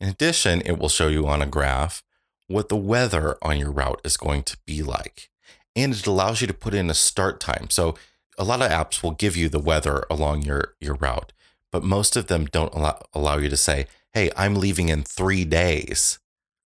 In 0.00 0.08
addition, 0.08 0.60
it 0.62 0.78
will 0.78 0.88
show 0.88 1.06
you 1.08 1.26
on 1.28 1.40
a 1.42 1.46
graph 1.46 2.02
what 2.48 2.68
the 2.68 2.76
weather 2.76 3.36
on 3.42 3.58
your 3.58 3.70
route 3.70 4.00
is 4.04 4.16
going 4.16 4.42
to 4.42 4.56
be 4.66 4.82
like. 4.82 5.30
And 5.76 5.94
it 5.94 6.06
allows 6.06 6.40
you 6.40 6.46
to 6.46 6.54
put 6.54 6.74
in 6.74 6.90
a 6.90 6.94
start 6.94 7.38
time. 7.38 7.70
So 7.70 7.94
a 8.36 8.44
lot 8.44 8.62
of 8.62 8.70
apps 8.70 9.02
will 9.02 9.12
give 9.12 9.36
you 9.36 9.48
the 9.48 9.60
weather 9.60 10.04
along 10.10 10.42
your, 10.42 10.74
your 10.80 10.94
route, 10.94 11.32
but 11.70 11.84
most 11.84 12.16
of 12.16 12.26
them 12.26 12.46
don't 12.46 12.74
allow, 12.74 13.00
allow 13.12 13.38
you 13.38 13.48
to 13.50 13.56
say, 13.56 13.86
hey, 14.14 14.30
I'm 14.36 14.56
leaving 14.56 14.88
in 14.88 15.02
three 15.02 15.44
days. 15.44 16.18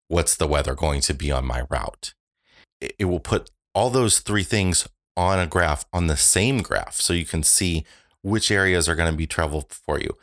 What's 0.09 0.37
the 0.37 0.47
weather 0.47 0.75
going 0.75 1.01
to 1.03 1.15
be 1.15 1.31
on 1.31 1.45
my 1.45 1.65
route? 1.69 2.15
It, 2.81 2.95
it 3.01 3.05
will 3.07 3.21
put 3.21 3.51
all 3.75 3.91
those 3.91 4.21
three 4.21 4.45
things 4.45 4.89
on 5.17 5.39
a 5.39 5.47
graph 5.47 5.85
on 5.93 6.07
the 6.07 6.17
same 6.17 6.59
graph 6.63 6.95
so 6.95 7.13
you 7.13 7.25
can 7.25 7.43
see 7.43 7.85
which 8.23 8.51
areas 8.51 8.89
are 8.89 8.95
going 8.95 9.11
to 9.11 9.17
be 9.17 9.27
traveled 9.27 9.73
for 9.73 9.99
you. 9.99 10.17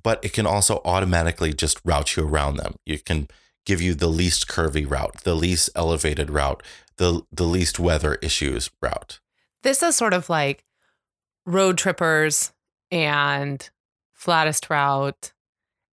But 0.00 0.24
it 0.24 0.32
can 0.32 0.46
also 0.46 0.80
automatically 0.84 1.52
just 1.52 1.80
route 1.84 2.16
you 2.16 2.26
around 2.26 2.56
them. 2.56 2.76
You 2.86 2.98
can 2.98 3.28
give 3.64 3.80
you 3.80 3.94
the 3.94 4.08
least 4.08 4.48
curvy 4.48 4.88
route, 4.88 5.22
the 5.24 5.34
least 5.34 5.70
elevated 5.74 6.30
route, 6.30 6.62
the 6.96 7.22
the 7.32 7.44
least 7.44 7.78
weather 7.78 8.14
issues 8.16 8.70
route. 8.80 9.20
This 9.62 9.82
is 9.82 9.96
sort 9.96 10.14
of 10.14 10.28
like 10.28 10.64
Roadtrippers 11.48 12.52
and 12.90 13.68
flattest 14.12 14.70
route 14.70 15.32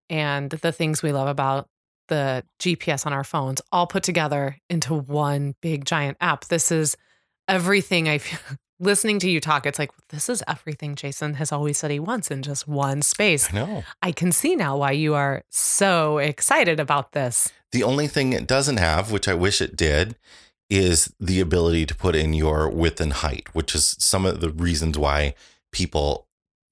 and 0.10 0.50
the 0.50 0.72
things 0.72 1.02
we 1.02 1.12
love 1.12 1.28
about 1.28 1.68
the 2.08 2.44
GPS 2.60 3.06
on 3.06 3.14
our 3.14 3.24
phones 3.24 3.62
all 3.72 3.88
put 3.88 4.04
together 4.04 4.58
into 4.70 4.94
one 4.94 5.56
big 5.62 5.86
giant 5.86 6.18
app. 6.20 6.46
This 6.46 6.72
is 6.72 6.98
everything 7.48 8.10
I 8.10 8.18
feel. 8.18 8.58
Listening 8.80 9.20
to 9.20 9.30
you 9.30 9.42
talk, 9.42 9.66
it's 9.66 9.78
like, 9.78 9.92
this 10.10 10.30
is 10.30 10.42
everything 10.48 10.96
Jason 10.96 11.34
has 11.34 11.52
always 11.52 11.78
said 11.78 11.92
he 11.92 12.00
wants 12.00 12.32
in 12.32 12.42
just 12.42 12.68
one 12.68 13.02
space. 13.02 13.52
I 13.54 13.56
know. 13.56 13.84
I 14.02 14.12
can 14.14 14.32
see 14.32 14.56
now 14.56 14.78
why 14.78 14.92
you 14.92 15.16
are 15.16 15.44
so 15.50 16.18
excited 16.18 16.80
about 16.80 17.12
this. 17.12 17.52
The 17.74 17.84
only 17.84 18.08
thing 18.08 18.32
it 18.34 18.48
doesn't 18.48 18.78
have, 18.78 19.12
which 19.12 19.28
I 19.28 19.34
wish 19.34 19.62
it 19.62 19.76
did, 19.76 20.16
is 20.70 21.14
the 21.20 21.42
ability 21.42 21.86
to 21.88 21.96
put 21.96 22.16
in 22.16 22.34
your 22.34 22.70
width 22.70 23.02
and 23.02 23.12
height, 23.12 23.48
which 23.54 23.76
is 23.76 23.96
some 24.00 24.26
of 24.26 24.40
the 24.40 24.50
reasons 24.50 24.98
why 24.98 25.34
people 25.74 26.28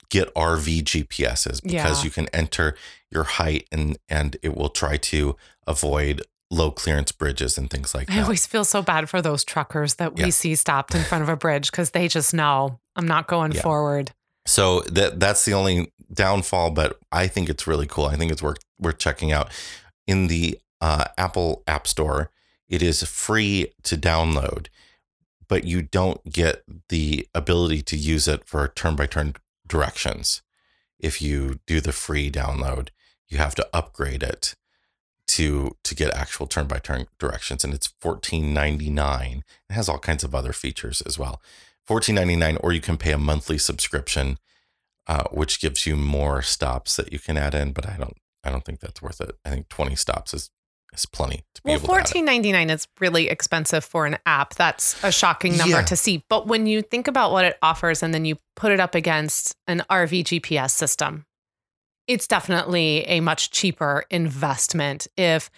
get 0.09 0.33
RV 0.33 0.83
GPSs 0.83 1.61
because 1.61 1.99
Yeah. 1.99 2.03
you 2.05 2.09
can 2.09 2.29
enter 2.31 2.77
your 3.11 3.23
height 3.23 3.67
and 3.73 3.97
and 4.07 4.37
it 4.41 4.55
will 4.55 4.69
try 4.69 4.95
to 4.95 5.35
avoid 5.67 6.21
low 6.49 6.71
clearance 6.71 7.11
bridges 7.11 7.57
and 7.57 7.69
things 7.69 7.93
like 7.93 8.07
that. 8.07 8.17
I 8.17 8.21
always 8.21 8.45
feel 8.47 8.63
so 8.63 8.81
bad 8.81 9.09
for 9.09 9.21
those 9.21 9.43
truckers 9.43 9.95
that 9.95 10.15
we 10.15 10.25
Yeah. 10.25 10.29
see 10.29 10.55
stopped 10.55 10.95
in 10.95 11.03
front 11.03 11.21
of 11.23 11.29
a 11.29 11.35
bridge 11.35 11.69
because 11.71 11.91
they 11.91 12.07
just 12.07 12.33
know 12.33 12.79
I'm 12.95 13.07
not 13.07 13.27
going 13.27 13.51
Yeah. 13.51 13.61
forward. 13.61 14.11
So 14.45 14.79
that 14.83 15.19
that's 15.19 15.43
the 15.45 15.53
only 15.53 15.91
downfall, 16.13 16.71
but 16.71 16.97
I 17.11 17.27
think 17.27 17.49
it's 17.49 17.67
really 17.67 17.85
cool. 17.85 18.05
I 18.05 18.15
think 18.15 18.31
it's 18.31 18.41
worth 18.41 18.59
worth 18.79 18.97
checking 18.97 19.31
out. 19.31 19.51
In 20.07 20.27
the 20.27 20.57
uh, 20.79 21.05
Apple 21.17 21.63
App 21.67 21.85
Store, 21.87 22.31
it 22.69 22.81
is 22.81 23.03
free 23.03 23.73
to 23.83 23.97
download, 23.97 24.67
but 25.49 25.65
you 25.65 25.81
don't 25.81 26.23
get 26.31 26.63
the 26.89 27.27
ability 27.35 27.81
to 27.81 27.97
use 27.97 28.27
it 28.27 28.47
for 28.47 28.67
turn 28.69 28.95
by 28.95 29.05
turn 29.05 29.33
directions. 29.67 30.41
If 30.99 31.21
you 31.21 31.59
do 31.67 31.81
the 31.81 31.91
free 31.91 32.31
download, 32.31 32.89
you 33.27 33.37
have 33.39 33.53
to 33.55 33.67
upgrade 33.73 34.23
it 34.23 34.55
to 35.27 35.75
to 35.83 35.95
get 35.95 36.13
actual 36.13 36.47
turn 36.47 36.67
by 36.67 36.79
turn 36.79 37.07
directions, 37.19 37.63
and 37.63 37.73
it's 37.73 37.93
fourteen 38.01 38.53
ninety 38.53 38.89
nine. 38.89 39.43
It 39.69 39.73
has 39.73 39.89
all 39.89 39.99
kinds 39.99 40.23
of 40.23 40.33
other 40.33 40.53
features 40.53 41.01
as 41.01 41.19
well. 41.19 41.41
Fourteen 41.85 42.15
ninety 42.15 42.35
nine, 42.35 42.57
or 42.61 42.71
you 42.71 42.81
can 42.81 42.97
pay 42.97 43.11
a 43.11 43.17
monthly 43.17 43.57
subscription, 43.57 44.37
uh, 45.07 45.23
which 45.31 45.59
gives 45.59 45.85
you 45.85 45.95
more 45.95 46.41
stops 46.41 46.95
that 46.95 47.11
you 47.13 47.19
can 47.19 47.37
add 47.37 47.53
in. 47.55 47.71
But 47.71 47.87
I 47.87 47.97
don't, 47.97 48.17
I 48.43 48.49
don't 48.49 48.63
think 48.65 48.79
that's 48.79 49.01
worth 49.01 49.21
it. 49.21 49.31
I 49.45 49.49
think 49.49 49.69
twenty 49.69 49.95
stops 49.95 50.33
is 50.33 50.49
is 50.93 51.05
plenty 51.05 51.43
to 51.53 51.61
be 51.61 51.69
Well, 51.71 51.75
able 51.77 51.87
to. 51.87 51.93
add 51.93 51.97
it. 51.97 52.03
fourteen 52.07 52.25
ninety 52.25 52.51
nine 52.53 52.69
is 52.69 52.87
really 52.99 53.27
expensive 53.29 53.83
for 53.83 54.05
an 54.05 54.17
app. 54.25 54.55
That's 54.55 55.01
a 55.03 55.11
shocking 55.11 55.57
number 55.57 55.77
Yeah. 55.77 55.81
to 55.83 55.95
see. 55.97 56.23
But 56.29 56.47
when 56.47 56.65
you 56.67 56.81
think 56.81 57.07
about 57.09 57.31
what 57.31 57.43
it 57.45 57.57
offers 57.61 58.01
and 58.01 58.13
then 58.13 58.23
you 58.25 58.37
put 58.55 58.71
it 58.71 58.79
up 58.79 58.95
against 58.95 59.55
an 59.67 59.83
RV 59.89 60.23
GPS 60.23 60.71
system, 60.71 61.25
it's 62.07 62.27
definitely 62.27 63.03
a 63.07 63.19
much 63.19 63.51
cheaper 63.51 64.05
investment 64.09 65.07
if 65.17 65.49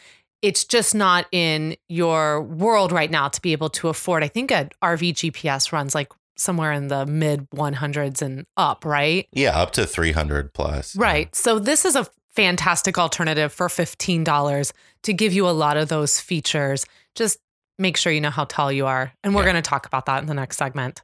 it's 0.42 0.64
just 0.66 0.96
not 0.96 1.26
in 1.32 1.76
your 1.90 2.42
world 2.42 2.92
right 2.92 3.12
now 3.12 3.28
to 3.28 3.42
be 3.42 3.52
able 3.52 3.70
to 3.70 3.90
afford. 3.90 4.24
I 4.24 4.28
think 4.30 4.52
an 4.52 4.70
RV 4.82 5.14
GPS 5.14 5.72
runs 5.72 5.94
like 5.94 6.12
somewhere 6.38 6.72
in 6.72 6.88
the 6.88 7.06
mid 7.06 7.50
100s 7.52 8.22
and 8.22 8.46
up, 8.56 8.86
right? 8.86 9.28
Yeah, 9.34 9.58
up 9.60 9.72
to 9.72 9.86
three 9.86 10.14
hundred 10.14 10.54
plus. 10.54 10.96
Right. 10.96 11.34
So 11.36 11.60
this 11.60 11.84
is 11.84 11.96
a 11.98 12.08
fantastic 12.36 12.98
alternative 12.98 13.52
for 13.52 13.68
$15 13.68 14.72
to 15.04 15.14
give 15.14 15.34
you 15.34 15.48
a 15.48 15.52
lot 15.52 15.76
of 15.78 15.90
those 15.90 16.22
features. 16.22 16.86
Just 17.16 17.40
make 17.78 17.98
sure 17.98 18.12
you 18.14 18.22
know 18.22 18.30
how 18.30 18.46
tall 18.46 18.72
you 18.72 18.86
are. 18.86 19.12
And 19.24 19.36
we're 19.36 19.42
Yeah. 19.42 19.52
going 19.52 19.64
to 19.64 19.70
talk 19.70 19.86
about 19.86 20.06
that 20.06 20.22
in 20.22 20.28
the 20.28 20.34
next 20.34 20.56
segment. 20.58 21.02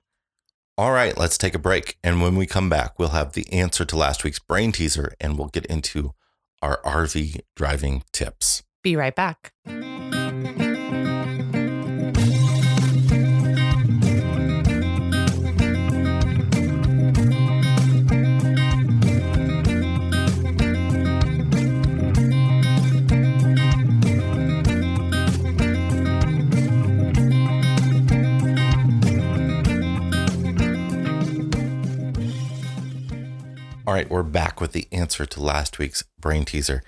All 0.78 0.92
right, 0.92 1.18
let's 1.18 1.38
take 1.38 1.56
a 1.56 1.60
break. 1.60 1.98
And 2.04 2.22
when 2.22 2.36
we 2.36 2.46
come 2.46 2.70
back, 2.70 3.00
we'll 3.00 3.10
have 3.10 3.32
the 3.32 3.52
answer 3.54 3.86
to 3.86 3.96
last 3.96 4.26
week's 4.26 4.40
brain 4.40 4.74
teaser 4.74 5.14
and 5.22 5.38
we'll 5.38 5.48
get 5.48 5.66
into 5.68 6.12
our 6.62 6.82
RV 6.84 7.40
driving 7.56 8.04
tips. 8.12 8.62
Be 8.84 8.98
right 8.98 9.16
back. 9.16 9.54
All 33.88 33.94
right, 33.94 34.10
we're 34.10 34.24
back 34.24 34.60
with 34.60 34.72
the 34.72 34.88
answer 34.92 35.28
to 35.28 35.44
last 35.44 35.78
week's 35.78 36.04
brain 36.20 36.44
teaser. 36.44 36.82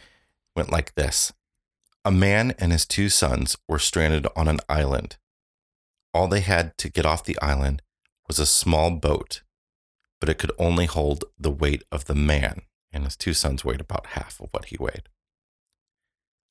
Went 0.56 0.72
like 0.72 0.96
this 0.96 1.32
A 2.04 2.10
man 2.12 2.56
and 2.58 2.72
his 2.72 2.88
two 2.88 3.08
sons 3.08 3.56
were 3.68 3.77
stranded 3.77 4.25
on 4.36 4.48
an 4.48 4.62
island. 4.68 5.18
All 6.12 6.27
they 6.27 6.39
had 6.39 6.75
to 6.80 6.89
get 6.89 7.06
off 7.06 7.24
the 7.24 7.39
island 7.39 7.84
was 8.27 8.39
a 8.39 8.48
small 8.48 8.89
boat, 8.89 9.44
but 10.20 10.27
it 10.27 10.39
could 10.39 10.51
only 10.58 10.88
hold 10.88 11.25
the 11.38 11.51
weight 11.51 11.84
of 11.92 12.06
the 12.06 12.16
man, 12.16 12.62
and 12.92 13.04
his 13.04 13.16
two 13.16 13.36
sons 13.36 13.63
weighed 13.63 13.82
about 13.82 14.08
half 14.08 14.39
of 14.39 14.48
what 14.50 14.66
he 14.66 14.77
weighed. 14.80 15.08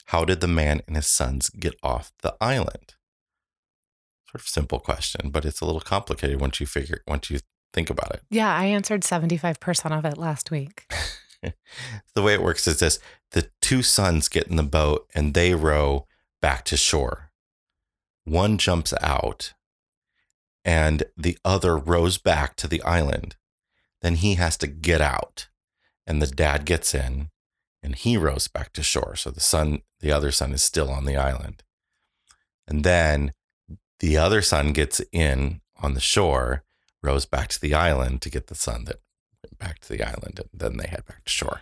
How 0.06 0.24
did 0.24 0.40
the 0.40 0.46
man 0.46 0.80
and 0.86 0.94
his 0.94 1.08
sons 1.08 1.50
get 1.50 1.74
off 1.82 2.12
the 2.22 2.36
island? 2.40 2.94
Sort 4.30 4.42
of 4.42 4.46
simple 4.48 4.78
question, 4.78 5.30
but 5.30 5.44
it's 5.44 5.60
a 5.60 5.64
little 5.64 5.80
complicated 5.80 6.40
once 6.40 6.60
you 6.60 6.66
figure 6.66 7.02
once 7.04 7.30
you 7.30 7.40
think 7.76 7.90
about 7.90 8.12
it. 8.14 8.22
Yeah, 8.30 8.52
I 8.52 8.64
answered 8.64 9.02
75% 9.02 9.96
of 9.96 10.04
it 10.06 10.16
last 10.16 10.50
week. 10.50 10.90
the 12.14 12.22
way 12.22 12.32
it 12.32 12.42
works 12.42 12.66
is 12.66 12.80
this 12.80 12.98
the 13.32 13.50
two 13.60 13.82
sons 13.82 14.28
get 14.28 14.48
in 14.48 14.56
the 14.56 14.62
boat 14.62 15.06
and 15.14 15.34
they 15.34 15.54
row 15.54 16.06
back 16.40 16.64
to 16.64 16.76
shore. 16.76 17.30
One 18.24 18.56
jumps 18.56 18.94
out 19.02 19.52
and 20.64 21.04
the 21.16 21.38
other 21.44 21.76
rows 21.76 22.16
back 22.16 22.56
to 22.56 22.66
the 22.66 22.82
island. 22.82 23.36
Then 24.00 24.16
he 24.16 24.34
has 24.34 24.56
to 24.58 24.66
get 24.66 25.02
out 25.02 25.48
and 26.06 26.22
the 26.22 26.26
dad 26.26 26.64
gets 26.64 26.94
in 26.94 27.28
and 27.82 27.94
he 27.94 28.16
rows 28.16 28.48
back 28.48 28.72
to 28.72 28.82
shore. 28.82 29.16
So 29.16 29.30
the 29.30 29.40
son, 29.40 29.82
the 30.00 30.10
other 30.10 30.32
son 30.32 30.52
is 30.54 30.62
still 30.62 30.90
on 30.90 31.04
the 31.04 31.16
island. 31.16 31.62
And 32.66 32.84
then 32.84 33.32
the 34.00 34.16
other 34.16 34.40
son 34.40 34.72
gets 34.72 35.00
in 35.12 35.60
on 35.82 35.92
the 35.92 36.00
shore, 36.00 36.64
rows 37.02 37.26
back 37.26 37.48
to 37.48 37.60
the 37.60 37.74
island 37.74 38.22
to 38.22 38.30
get 38.30 38.46
the 38.48 38.54
son 38.54 38.84
that 38.84 38.96
went 39.44 39.58
back 39.58 39.78
to 39.80 39.88
the 39.88 40.02
island, 40.02 40.38
and 40.40 40.48
then 40.52 40.76
they 40.76 40.88
head 40.88 41.04
back 41.06 41.24
to 41.24 41.30
shore. 41.30 41.60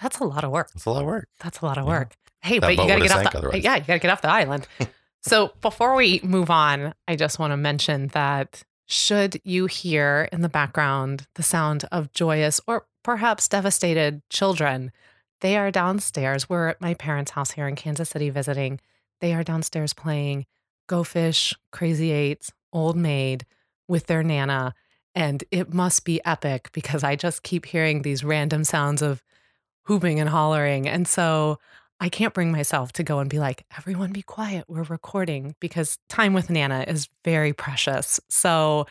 That's 0.00 0.18
a 0.18 0.24
lot 0.24 0.44
of 0.44 0.50
work. 0.50 0.70
That's 0.72 0.84
a 0.84 0.90
lot 0.90 1.00
of 1.00 1.06
work. 1.06 1.28
That's 1.40 1.60
a 1.60 1.64
lot 1.64 1.78
of 1.78 1.84
Yeah. 1.84 1.90
work. 1.90 2.16
Hey, 2.42 2.58
That 2.58 2.66
but 2.66 2.70
you 2.72 2.86
got 2.88 2.96
to 2.96 3.00
get 3.02 3.12
off 3.12 3.32
the 3.32 3.38
otherwise. 3.38 3.64
Yeah, 3.64 3.76
you 3.76 3.84
got 3.84 3.94
to 3.94 3.98
get 3.98 4.10
off 4.10 4.22
the 4.22 4.30
island. 4.30 4.68
so, 5.22 5.52
before 5.62 5.94
we 5.94 6.20
move 6.22 6.50
on, 6.50 6.94
I 7.08 7.16
just 7.16 7.38
want 7.38 7.52
to 7.52 7.56
mention 7.56 8.08
that 8.08 8.62
should 8.86 9.40
you 9.42 9.66
hear 9.66 10.28
in 10.30 10.42
the 10.42 10.48
background 10.48 11.26
the 11.34 11.42
sound 11.42 11.86
of 11.90 12.12
joyous 12.12 12.60
or 12.68 12.86
perhaps 13.02 13.48
devastated 13.48 14.22
children, 14.30 14.92
they 15.40 15.56
are 15.56 15.70
downstairs. 15.70 16.48
We're 16.48 16.68
at 16.68 16.80
my 16.80 16.94
parents' 16.94 17.32
house 17.32 17.52
here 17.52 17.66
in 17.66 17.74
Kansas 17.74 18.10
City 18.10 18.30
visiting. 18.30 18.80
They 19.20 19.32
are 19.34 19.42
downstairs 19.42 19.92
playing 19.92 20.46
Go 20.88 21.02
Fish, 21.04 21.52
Crazy 21.72 22.12
Eights, 22.12 22.52
Old 22.72 22.96
Maid 22.96 23.44
with 23.88 24.06
their 24.06 24.22
Nana. 24.22 24.74
And 25.14 25.42
it 25.50 25.72
must 25.72 26.04
be 26.04 26.24
epic 26.24 26.70
because 26.72 27.02
I 27.02 27.16
just 27.16 27.42
keep 27.42 27.66
hearing 27.66 28.02
these 28.02 28.24
random 28.24 28.64
sounds 28.64 29.02
of 29.02 29.22
hooping 29.84 30.20
and 30.20 30.28
hollering. 30.28 30.88
And 30.88 31.08
so 31.08 31.58
I 32.00 32.08
can't 32.08 32.34
bring 32.34 32.52
myself 32.52 32.92
to 32.92 33.02
go 33.02 33.20
and 33.20 33.30
be 33.30 33.38
like, 33.38 33.64
everyone 33.78 34.12
be 34.12 34.22
quiet, 34.22 34.64
we're 34.68 34.82
recording 34.82 35.54
because 35.60 35.98
time 36.08 36.34
with 36.34 36.50
Nana 36.50 36.84
is 36.86 37.08
very 37.24 37.52
precious. 37.52 38.20
So 38.28 38.86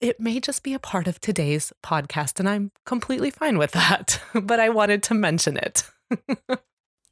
it 0.00 0.20
may 0.20 0.40
just 0.40 0.62
be 0.62 0.74
a 0.74 0.78
part 0.78 1.06
of 1.06 1.20
today's 1.20 1.72
podcast, 1.82 2.40
and 2.40 2.48
I'm 2.48 2.72
completely 2.86 3.30
fine 3.30 3.58
with 3.58 3.72
that. 3.72 4.20
but 4.42 4.60
I 4.60 4.70
wanted 4.70 5.02
to 5.04 5.14
mention 5.14 5.56
it. 5.56 5.84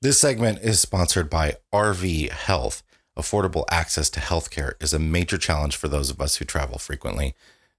This 0.00 0.20
segment 0.20 0.60
is 0.62 0.78
sponsored 0.78 1.28
by 1.28 1.56
RV 1.74 2.30
Health. 2.30 2.84
Affordable 3.18 3.64
access 3.68 4.08
to 4.10 4.20
healthcare 4.20 4.72
is 4.80 4.92
a 4.92 4.98
major 5.00 5.38
challenge 5.38 5.74
for 5.74 5.88
those 5.88 6.08
of 6.08 6.20
us 6.20 6.36
who 6.36 6.44
travel 6.44 6.78
frequently. 6.78 7.34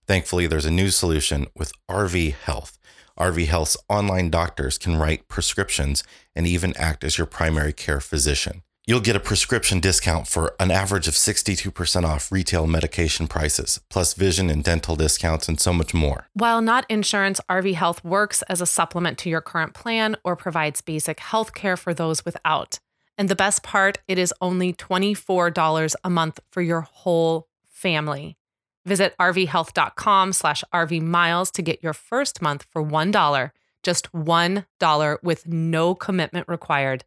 Thankfully, 0.06 0.48
there's 0.48 0.66
a 0.66 0.72
new 0.72 0.90
solution 0.90 1.48
with 1.56 1.72
RV 1.90 2.34
Health. 2.34 2.78
RV 3.18 3.48
Health's 3.48 3.78
online 3.88 4.30
doctors 4.30 4.78
can 4.78 4.98
write 4.98 5.30
prescriptions 5.30 6.04
and 6.36 6.46
even 6.46 6.76
act 6.76 7.06
as 7.06 7.18
your 7.18 7.26
primary 7.26 7.72
care 7.72 8.02
physician. 8.02 8.64
You'll 8.86 9.00
get 9.00 9.16
a 9.16 9.20
prescription 9.20 9.80
discount 9.80 10.28
for 10.28 10.56
an 10.60 10.72
average 10.72 11.08
of 11.08 11.14
62% 11.14 12.04
off 12.04 12.32
retail 12.32 12.66
medication 12.68 13.28
prices, 13.28 13.80
plus 13.90 14.16
vision 14.16 14.50
and 14.50 14.64
dental 14.64 14.96
discounts, 14.96 15.48
and 15.48 15.60
so 15.60 15.72
much 15.72 15.94
more. 15.94 16.28
While 16.34 16.62
not 16.62 16.86
insurance, 16.90 17.40
RV 17.50 17.76
Health 17.76 18.04
works 18.04 18.42
as 18.50 18.62
a 18.62 18.66
supplement 18.66 19.18
to 19.20 19.30
your 19.30 19.42
current 19.42 19.74
plan 19.74 20.18
or 20.26 20.36
provides 20.36 20.82
basic 20.82 21.20
health 21.20 21.54
care 21.54 21.78
for 21.78 21.94
those 21.94 22.26
without. 22.26 22.80
And 23.20 23.28
the 23.28 23.36
best 23.36 23.64
part, 23.64 24.00
it 24.08 24.18
is 24.18 24.34
only 24.40 24.72
$24 24.72 25.96
a 26.06 26.10
month 26.10 26.40
for 26.50 26.62
your 26.62 26.82
whole 26.82 27.48
family. 27.70 28.38
Visit 28.86 29.14
rvhealth.com 29.20 30.32
slash 30.32 30.64
rvmiles 30.74 31.52
to 31.52 31.62
get 31.62 31.84
your 31.84 31.92
first 31.92 32.42
month 32.42 32.66
for 32.72 32.82
$1, 32.82 33.52
just 33.84 34.12
$1 34.14 35.18
with 35.22 35.48
no 35.48 35.96
commitment 35.96 36.48
required. 36.48 37.04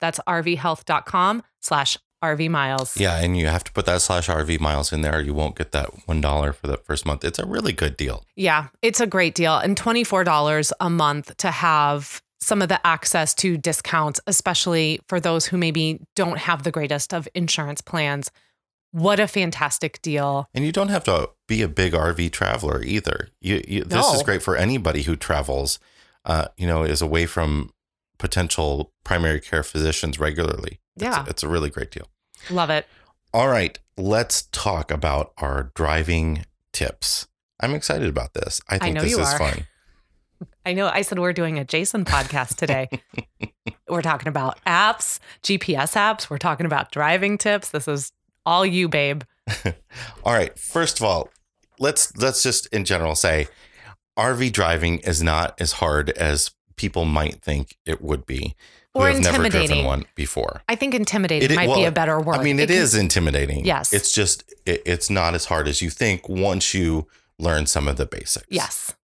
That's 0.00 0.20
rvhealth.com 0.20 1.42
slash 1.60 1.98
rvmiles. 2.22 2.98
Yeah, 2.98 3.18
and 3.18 3.36
you 3.36 3.48
have 3.48 3.64
to 3.64 3.72
put 3.72 3.86
that 3.86 4.02
slash 4.02 4.28
rvmiles 4.28 4.92
in 4.92 5.00
there. 5.00 5.20
You 5.20 5.34
won't 5.34 5.56
get 5.56 5.72
that 5.72 6.06
one 6.06 6.20
dollar 6.20 6.52
for 6.52 6.68
the 6.68 6.76
first 6.76 7.04
month. 7.04 7.24
It's 7.24 7.40
a 7.40 7.46
really 7.46 7.72
good 7.72 7.96
deal. 7.96 8.24
Yeah, 8.36 8.68
it's 8.82 9.00
a 9.00 9.06
great 9.06 9.34
deal. 9.34 9.56
And 9.56 9.76
$24 9.76 10.72
a 10.80 10.90
month 10.90 11.36
to 11.38 11.50
have 11.50 12.22
some 12.40 12.62
of 12.62 12.68
the 12.68 12.84
access 12.86 13.34
to 13.34 13.56
discounts, 13.56 14.20
especially 14.26 15.00
for 15.08 15.20
those 15.20 15.46
who 15.46 15.56
maybe 15.56 16.00
don't 16.14 16.38
have 16.38 16.62
the 16.62 16.70
greatest 16.70 17.12
of 17.14 17.28
insurance 17.34 17.80
plans. 17.80 18.30
What 18.92 19.20
a 19.20 19.26
fantastic 19.26 20.00
deal. 20.02 20.48
And 20.54 20.64
you 20.64 20.72
don't 20.72 20.88
have 20.88 21.04
to 21.04 21.30
be 21.48 21.62
a 21.62 21.68
big 21.68 21.92
RV 21.92 22.30
traveler 22.32 22.82
either. 22.82 23.28
You, 23.40 23.62
you 23.66 23.84
this 23.84 24.06
is 24.14 24.22
great 24.22 24.42
for 24.42 24.56
anybody 24.56 25.02
who 25.02 25.16
travels. 25.16 25.78
Uh, 26.24 26.48
you 26.56 26.66
know, 26.66 26.82
is 26.82 27.00
away 27.00 27.24
from 27.24 27.70
potential 28.18 28.92
primary 29.04 29.40
care 29.40 29.62
physicians 29.62 30.18
regularly. 30.18 30.80
It's, 30.96 31.04
Yeah. 31.04 31.24
it's 31.28 31.42
a 31.44 31.48
really 31.48 31.70
great 31.70 31.90
deal. 31.92 32.08
Love 32.50 32.68
it. 32.70 32.86
All 33.32 33.48
right, 33.48 33.78
let's 33.96 34.42
talk 34.50 34.90
about 34.90 35.32
our 35.38 35.70
driving 35.74 36.44
tips. 36.72 37.28
I'm 37.60 37.74
excited 37.74 38.08
about 38.08 38.34
this. 38.34 38.60
I 38.68 38.78
think 38.78 38.96
know 38.96 39.02
this 39.02 39.12
is 39.12 39.18
are. 39.18 39.38
fun. 39.38 39.66
I 40.64 40.72
know 40.72 40.88
I 40.88 41.02
said 41.02 41.18
we're 41.18 41.32
doing 41.32 41.58
a 41.58 41.64
Jason 41.64 42.04
podcast 42.04 42.56
today. 42.56 42.88
we're 43.88 44.02
talking 44.02 44.28
about 44.28 44.58
apps, 44.64 45.18
GPS 45.42 45.94
apps. 45.94 46.28
We're 46.28 46.38
talking 46.38 46.66
about 46.66 46.90
driving 46.90 47.38
tips. 47.38 47.70
This 47.70 47.88
is 47.88 48.12
all 48.44 48.64
you, 48.66 48.88
babe. 48.88 49.22
All 50.24 50.32
right, 50.32 50.58
first 50.58 50.98
of 50.98 51.04
all, 51.04 51.30
let's 51.78 52.16
let's 52.16 52.42
just 52.42 52.66
in 52.66 52.84
general 52.84 53.14
say 53.14 53.46
RV 54.18 54.52
driving 54.52 54.98
is 55.00 55.22
not 55.22 55.60
as 55.60 55.72
hard 55.72 56.10
as 56.10 56.50
people 56.76 57.04
might 57.04 57.42
think 57.42 57.76
it 57.84 58.02
would 58.02 58.26
be. 58.26 58.54
Or 58.94 59.08
have 59.08 59.20
never 59.20 59.48
driven 59.50 59.84
one 59.84 60.06
before. 60.14 60.62
I 60.68 60.74
think 60.74 60.94
intimidating 60.94 61.50
It 61.50 61.54
might 61.54 61.74
be 61.74 61.84
a 61.84 61.92
better 61.92 62.18
word. 62.18 62.36
I 62.36 62.42
mean, 62.42 62.58
it 62.58 62.68
can- 62.68 62.76
is 62.78 62.94
intimidating. 62.94 63.64
Yes. 63.66 63.92
It's 63.92 64.10
just, 64.10 64.42
it, 64.64 64.82
it's 64.86 65.10
not 65.10 65.34
as 65.34 65.44
hard 65.44 65.68
as 65.68 65.82
you 65.82 65.90
think 65.90 66.28
once 66.30 66.72
you 66.72 67.06
learn 67.38 67.66
some 67.66 67.88
of 67.88 67.98
the 67.98 68.06
basics. 68.06 68.46
Yes. 68.48 68.94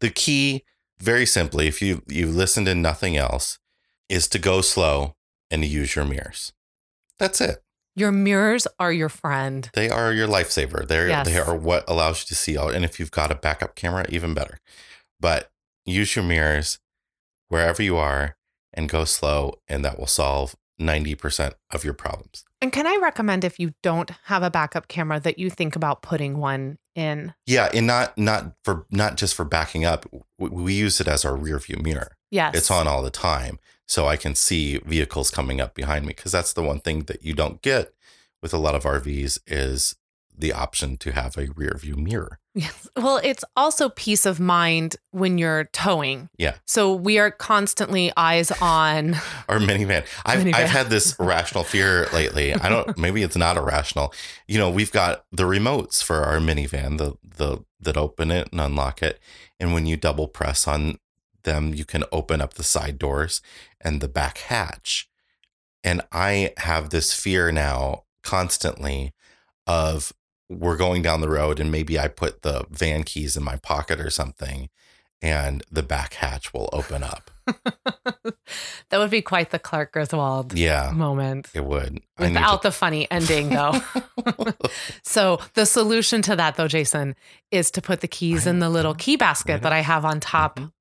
The 0.00 0.10
key, 0.10 0.64
very 0.98 1.26
simply, 1.26 1.66
if 1.66 1.82
you, 1.82 2.02
you 2.06 2.26
listen 2.26 2.64
to 2.64 2.74
nothing 2.74 3.16
else, 3.16 3.58
is 4.08 4.28
to 4.28 4.38
go 4.38 4.60
slow 4.60 5.14
and 5.50 5.62
to 5.62 5.68
use 5.68 5.94
your 5.94 6.04
mirrors. 6.04 6.52
That's 7.18 7.40
it. 7.40 7.62
Your 7.94 8.12
mirrors 8.12 8.66
are 8.78 8.92
your 8.92 9.08
friend. 9.08 9.70
They 9.72 9.88
are 9.88 10.12
your 10.12 10.28
lifesaver. 10.28 10.86
They're, 10.86 11.08
Yes. 11.08 11.26
They 11.26 11.38
are 11.38 11.56
what 11.56 11.84
allows 11.88 12.20
you 12.22 12.26
to 12.26 12.34
see 12.34 12.58
out. 12.58 12.74
And 12.74 12.84
if 12.84 13.00
you've 13.00 13.10
got 13.10 13.30
a 13.30 13.34
backup 13.34 13.74
camera, 13.74 14.04
even 14.10 14.34
better. 14.34 14.58
But 15.18 15.50
use 15.86 16.14
your 16.14 16.24
mirrors 16.24 16.78
wherever 17.48 17.82
you 17.82 17.96
are 17.96 18.36
and 18.74 18.88
go 18.88 19.04
slow, 19.04 19.54
and 19.66 19.82
that 19.84 19.98
will 19.98 20.06
solve 20.06 20.56
90% 20.78 21.54
of 21.72 21.84
your 21.84 21.94
problems. 21.94 22.44
And 22.60 22.72
can 22.72 22.86
I 22.86 22.98
recommend 23.02 23.44
if 23.44 23.58
you 23.58 23.74
don't 23.82 24.10
have 24.24 24.42
a 24.42 24.50
backup 24.50 24.88
camera 24.88 25.20
that 25.20 25.38
you 25.38 25.50
think 25.50 25.76
about 25.76 26.02
putting 26.02 26.38
one 26.38 26.78
in? 26.94 27.34
Yeah, 27.44 27.68
and 27.74 27.86
not 27.86 28.16
not 28.16 28.52
for 28.64 28.86
not 28.90 29.16
just 29.16 29.34
for 29.34 29.44
backing 29.44 29.84
up. 29.84 30.06
We, 30.38 30.48
we 30.48 30.74
use 30.74 31.00
it 31.00 31.08
as 31.08 31.24
our 31.24 31.36
rear 31.36 31.58
view 31.58 31.76
mirror. 31.76 32.16
Yes. 32.30 32.54
It's 32.54 32.70
on 32.70 32.88
all 32.88 33.02
the 33.02 33.10
time, 33.10 33.58
so 33.86 34.06
I 34.08 34.16
can 34.16 34.34
see 34.34 34.78
vehicles 34.78 35.30
coming 35.30 35.60
up 35.60 35.74
behind 35.74 36.06
me. 36.06 36.14
Because 36.14 36.32
that's 36.32 36.54
the 36.54 36.62
one 36.62 36.80
thing 36.80 37.02
that 37.04 37.22
you 37.22 37.34
don't 37.34 37.60
get 37.60 37.92
with 38.42 38.54
a 38.54 38.58
lot 38.58 38.74
of 38.74 38.84
RVs 38.84 39.38
is 39.46 39.96
the 40.36 40.52
option 40.52 40.96
to 40.98 41.12
have 41.12 41.36
a 41.36 41.48
rear 41.56 41.76
view 41.78 41.96
mirror. 41.96 42.38
Yes. 42.56 42.88
Well, 42.96 43.20
it's 43.22 43.44
also 43.54 43.90
peace 43.90 44.24
of 44.24 44.40
mind 44.40 44.96
when 45.10 45.36
you're 45.36 45.64
towing. 45.74 46.30
Yeah. 46.38 46.54
So 46.64 46.94
we 46.94 47.18
are 47.18 47.30
constantly 47.30 48.10
eyes 48.16 48.50
on. 48.62 49.14
our 49.50 49.58
minivan. 49.58 50.06
I've 50.24 50.38
Minivan. 50.40 50.54
I've 50.54 50.70
had 50.70 50.88
this 50.88 51.18
irrational 51.20 51.64
fear 51.64 52.08
lately. 52.14 52.54
I 52.54 52.70
don't. 52.70 52.96
Maybe 52.98 53.22
it's 53.22 53.36
not 53.36 53.58
irrational. 53.58 54.14
You 54.48 54.56
know, 54.56 54.70
we've 54.70 54.90
got 54.90 55.26
the 55.30 55.42
remotes 55.42 56.02
for 56.02 56.22
our 56.22 56.38
minivan, 56.38 56.96
the 56.96 57.18
the 57.22 57.62
that 57.78 57.98
open 57.98 58.30
it 58.30 58.48
and 58.50 58.60
unlock 58.62 59.02
it, 59.02 59.20
and 59.60 59.74
when 59.74 59.84
you 59.84 59.98
double 59.98 60.26
press 60.26 60.66
on 60.66 60.98
them, 61.42 61.74
you 61.74 61.84
can 61.84 62.04
open 62.10 62.40
up 62.40 62.54
the 62.54 62.64
side 62.64 62.98
doors 62.98 63.42
and 63.82 64.00
the 64.00 64.08
back 64.08 64.38
hatch. 64.38 65.10
And 65.84 66.00
I 66.10 66.54
have 66.56 66.88
this 66.88 67.12
fear 67.12 67.52
now 67.52 68.04
constantly 68.22 69.12
of 69.66 70.14
we're 70.48 70.76
going 70.76 71.02
down 71.02 71.20
the 71.20 71.28
road 71.28 71.58
and 71.60 71.70
maybe 71.72 71.98
I 71.98 72.08
put 72.08 72.42
the 72.42 72.66
van 72.70 73.02
keys 73.04 73.36
in 73.36 73.42
my 73.42 73.56
pocket 73.56 74.00
or 74.00 74.10
something, 74.10 74.68
and 75.22 75.62
the 75.70 75.82
back 75.82 76.14
hatch 76.14 76.52
will 76.54 76.68
open 76.72 77.02
up. 77.02 77.30
that 78.90 78.98
would 78.98 79.10
be 79.10 79.22
quite 79.22 79.50
the 79.50 79.58
Clark 79.58 79.92
Griswold 79.92 80.52
Yeah. 80.54 80.90
moment. 80.94 81.48
It 81.54 81.64
would. 81.64 82.00
Without 82.18 82.62
the 82.62 82.72
funny 82.72 83.10
ending, 83.10 83.48
though. 83.50 83.80
so 85.02 85.40
the 85.54 85.66
solution 85.66 86.22
to 86.22 86.36
that, 86.36 86.56
though, 86.56 86.68
Jason, 86.68 87.14
is 87.50 87.70
to 87.72 87.82
put 87.82 88.00
the 88.00 88.08
keys 88.08 88.46
I 88.46 88.50
in 88.50 88.58
the 88.58 88.68
little 88.70 88.92
know, 88.92 88.96
key 88.98 89.16
basket 89.16 89.54
I 89.54 89.58
that 89.58 89.72
I 89.72 89.80
have 89.80 90.04
on 90.04 90.20
top. 90.20 90.58
Mhm. 90.58 90.72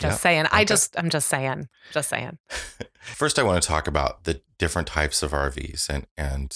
Just 0.00 0.04
Yeah, 0.18 0.30
saying. 0.30 0.46
I 0.52 0.64
just, 0.64 0.98
I'm 0.98 1.10
just 1.10 1.28
saying. 1.28 1.68
Just 1.92 2.08
saying. 2.08 2.38
First, 3.02 3.38
I 3.38 3.42
want 3.42 3.62
to 3.62 3.68
talk 3.68 3.86
about 3.86 4.24
the 4.24 4.40
different 4.58 4.88
types 4.88 5.22
of 5.22 5.32
RVs 5.32 5.88
and 5.90 6.06
and 6.16 6.50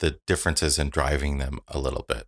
the 0.00 0.18
differences 0.26 0.78
in 0.78 0.90
driving 0.90 1.38
them 1.38 1.60
a 1.68 1.78
little 1.78 2.04
bit. 2.08 2.26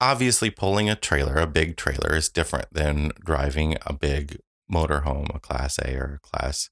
Obviously, 0.00 0.50
pulling 0.50 0.90
a 0.90 0.96
trailer, 0.96 1.36
a 1.36 1.46
big 1.46 1.76
trailer, 1.76 2.14
is 2.14 2.28
different 2.28 2.66
than 2.72 3.12
driving 3.24 3.76
a 3.86 3.92
big 3.92 4.38
motorhome, 4.70 5.34
a 5.34 5.38
Class 5.40 5.78
A 5.78 5.94
or 5.96 6.20
a 6.22 6.26
Class 6.26 6.70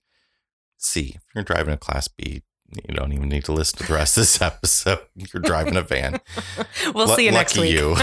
C. 0.76 1.14
If 1.16 1.22
you're 1.34 1.44
driving 1.44 1.74
a 1.74 1.78
Class 1.78 2.08
B, 2.08 2.42
you 2.88 2.94
don't 2.94 3.12
even 3.12 3.28
need 3.28 3.44
to 3.44 3.52
listen 3.52 3.78
to 3.78 3.86
the 3.86 3.94
rest 3.94 4.16
of 4.16 4.22
this 4.22 4.40
episode. 4.42 5.00
You're 5.14 5.42
driving 5.42 5.76
a 5.76 5.82
van. 5.82 6.20
We'll 6.94 7.06
Lu- 7.08 7.16
see 7.16 7.24
you 7.24 7.32
next 7.32 7.56
week. 7.56 7.72
you. 7.72 7.96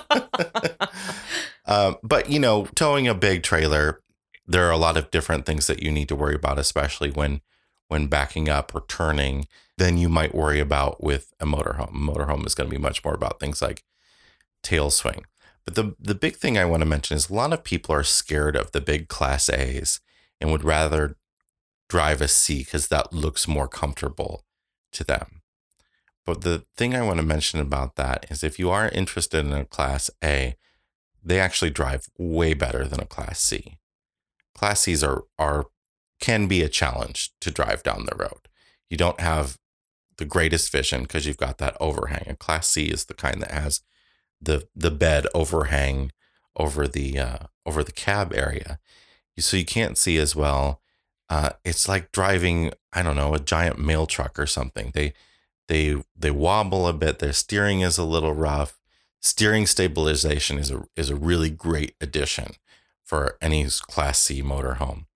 um, 1.66 1.96
but 2.02 2.30
you 2.30 2.38
know, 2.38 2.66
towing 2.74 3.08
a 3.08 3.14
big 3.14 3.42
trailer, 3.42 4.02
there 4.46 4.66
are 4.66 4.70
a 4.72 4.76
lot 4.76 4.96
of 4.96 5.10
different 5.10 5.46
things 5.46 5.66
that 5.66 5.82
you 5.82 5.90
need 5.90 6.08
to 6.08 6.16
worry 6.16 6.34
about, 6.34 6.58
especially 6.58 7.10
when 7.10 7.40
when 7.88 8.06
backing 8.06 8.48
up 8.48 8.74
or 8.74 8.84
turning. 8.88 9.46
Than 9.76 9.96
you 9.96 10.08
might 10.08 10.34
worry 10.34 10.58
about 10.58 11.04
with 11.04 11.32
a 11.38 11.46
motorhome. 11.46 11.92
Motorhome 11.92 12.44
is 12.44 12.56
going 12.56 12.68
to 12.68 12.74
be 12.74 12.82
much 12.82 13.04
more 13.04 13.14
about 13.14 13.38
things 13.38 13.62
like 13.62 13.84
tail 14.62 14.90
swing. 14.90 15.24
But 15.64 15.74
the 15.76 15.94
the 16.00 16.16
big 16.16 16.36
thing 16.36 16.58
I 16.58 16.64
want 16.64 16.80
to 16.80 16.88
mention 16.88 17.16
is 17.16 17.28
a 17.28 17.34
lot 17.34 17.52
of 17.52 17.62
people 17.62 17.94
are 17.94 18.02
scared 18.02 18.56
of 18.56 18.72
the 18.72 18.80
big 18.80 19.08
Class 19.08 19.48
A's 19.48 20.00
and 20.40 20.50
would 20.50 20.64
rather 20.64 21.16
drive 21.88 22.20
a 22.20 22.28
C 22.28 22.58
because 22.60 22.88
that 22.88 23.12
looks 23.12 23.46
more 23.46 23.68
comfortable 23.68 24.44
to 24.92 25.04
them. 25.04 25.42
But 26.26 26.42
the 26.42 26.64
thing 26.76 26.94
I 26.94 27.02
want 27.02 27.18
to 27.18 27.22
mention 27.22 27.60
about 27.60 27.96
that 27.96 28.26
is 28.30 28.42
if 28.42 28.58
you 28.58 28.70
are 28.70 28.88
interested 28.88 29.44
in 29.46 29.52
a 29.52 29.64
Class 29.64 30.10
A, 30.22 30.56
they 31.22 31.40
actually 31.40 31.70
drive 31.70 32.08
way 32.18 32.54
better 32.54 32.86
than 32.86 33.00
a 33.00 33.06
Class 33.06 33.40
C. 33.40 33.78
Class 34.54 34.80
C's 34.82 35.04
are 35.04 35.24
are 35.38 35.66
can 36.20 36.46
be 36.46 36.62
a 36.62 36.68
challenge 36.68 37.32
to 37.40 37.50
drive 37.50 37.82
down 37.82 38.06
the 38.06 38.16
road. 38.16 38.48
You 38.90 38.96
don't 38.96 39.20
have 39.20 39.58
the 40.16 40.24
greatest 40.24 40.70
vision 40.70 41.02
because 41.02 41.26
you've 41.26 41.36
got 41.36 41.58
that 41.58 41.76
overhang. 41.80 42.24
A 42.28 42.36
Class 42.36 42.68
C 42.68 42.86
is 42.86 43.04
the 43.04 43.14
kind 43.14 43.40
that 43.42 43.52
has 43.52 43.80
the 44.40 44.68
the 44.74 44.90
bed 44.90 45.26
overhang 45.34 46.12
over 46.56 46.86
the 46.86 47.18
uh, 47.18 47.38
over 47.64 47.82
the 47.82 47.92
cab 47.92 48.32
area, 48.34 48.78
so 49.38 49.56
you 49.56 49.64
can't 49.64 49.96
see 49.96 50.18
as 50.18 50.34
well. 50.36 50.80
Uh, 51.30 51.50
it's 51.64 51.88
like 51.88 52.12
driving 52.12 52.72
I 52.92 53.02
don't 53.02 53.16
know 53.16 53.34
a 53.34 53.40
giant 53.40 53.78
mail 53.78 54.06
truck 54.06 54.38
or 54.38 54.46
something. 54.46 54.90
They 54.94 55.12
they 55.68 56.02
they 56.16 56.30
wobble 56.30 56.86
a 56.86 56.92
bit. 56.92 57.18
Their 57.18 57.32
steering 57.32 57.80
is 57.80 57.98
a 57.98 58.04
little 58.04 58.34
rough. 58.34 58.80
Steering 59.20 59.66
stabilization 59.66 60.58
is 60.58 60.70
a 60.70 60.84
is 60.96 61.10
a 61.10 61.16
really 61.16 61.50
great 61.50 61.94
addition 62.00 62.52
for 63.04 63.36
any 63.40 63.64
Class 63.64 64.20
C 64.20 64.42
motorhome. 64.42 65.06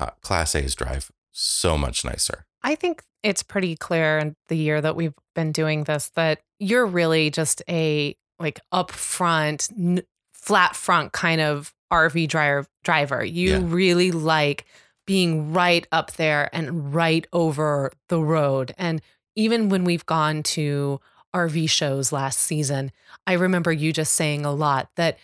Uh, 0.00 0.10
Class 0.22 0.54
A's 0.54 0.74
drive 0.74 1.10
so 1.30 1.76
much 1.76 2.04
nicer. 2.04 2.46
I 2.62 2.74
think 2.74 3.02
it's 3.22 3.42
pretty 3.42 3.76
clear 3.76 4.18
in 4.18 4.34
the 4.48 4.56
year 4.56 4.80
that 4.80 4.96
we've 4.96 5.12
been 5.34 5.52
doing 5.52 5.84
this 5.84 6.10
that 6.16 6.40
you're 6.58 6.86
really 6.86 7.30
just 7.30 7.62
a 7.68 8.16
like 8.38 8.60
upfront, 8.72 9.70
n- 9.78 10.02
flat 10.32 10.74
front 10.74 11.12
kind 11.12 11.40
of 11.42 11.72
RV 11.92 12.28
driver. 12.28 12.66
Driver, 12.82 13.22
you 13.24 13.50
Yeah. 13.50 13.60
really 13.62 14.10
like 14.10 14.64
being 15.06 15.52
right 15.52 15.86
up 15.92 16.12
there 16.12 16.48
and 16.54 16.94
right 16.94 17.26
over 17.32 17.92
the 18.08 18.20
road. 18.20 18.72
And 18.78 19.02
even 19.36 19.68
when 19.68 19.84
we've 19.84 20.06
gone 20.06 20.42
to 20.44 20.98
RV 21.34 21.68
shows 21.68 22.10
last 22.12 22.38
season, 22.40 22.90
I 23.26 23.34
remember 23.34 23.70
you 23.72 23.92
just 23.92 24.14
saying 24.14 24.44
a 24.46 24.52
lot 24.52 24.88
that 24.96 25.18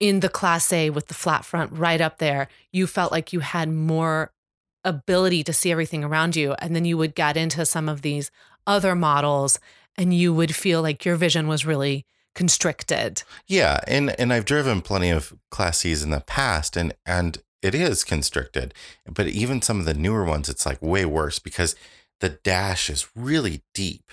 in 0.00 0.20
the 0.20 0.28
Class 0.28 0.72
A 0.72 0.90
with 0.90 1.06
the 1.06 1.14
flat 1.14 1.44
front 1.44 1.72
right 1.72 2.00
up 2.00 2.18
there, 2.18 2.48
you 2.72 2.86
felt 2.86 3.12
like 3.12 3.32
you 3.32 3.40
had 3.40 3.70
more 3.70 4.32
ability 4.82 5.44
to 5.44 5.52
see 5.52 5.70
everything 5.70 6.02
around 6.02 6.34
you. 6.34 6.54
And 6.58 6.74
then 6.74 6.86
you 6.86 6.96
would 6.96 7.14
get 7.14 7.36
into 7.36 7.66
some 7.66 7.88
of 7.88 8.02
these 8.02 8.30
other 8.66 8.94
models 8.94 9.60
and 9.96 10.14
you 10.14 10.32
would 10.32 10.54
feel 10.54 10.80
like 10.80 11.04
your 11.04 11.16
vision 11.16 11.46
was 11.46 11.66
really 11.66 12.06
constricted. 12.34 13.22
Yeah, 13.46 13.80
and 13.86 14.18
and 14.18 14.32
I've 14.32 14.44
driven 14.44 14.82
plenty 14.82 15.10
of 15.10 15.34
Class 15.50 15.78
C's 15.78 16.02
in 16.02 16.10
the 16.10 16.20
past, 16.20 16.76
and 16.76 16.94
and 17.04 17.38
it 17.60 17.74
is 17.74 18.04
constricted. 18.04 18.72
But 19.06 19.26
even 19.28 19.62
some 19.62 19.80
of 19.80 19.84
the 19.84 19.94
newer 19.94 20.24
ones, 20.24 20.48
it's 20.48 20.64
like 20.64 20.80
way 20.80 21.04
worse 21.04 21.38
because 21.38 21.74
the 22.20 22.30
dash 22.30 22.88
is 22.88 23.08
really 23.14 23.62
deep. 23.74 24.10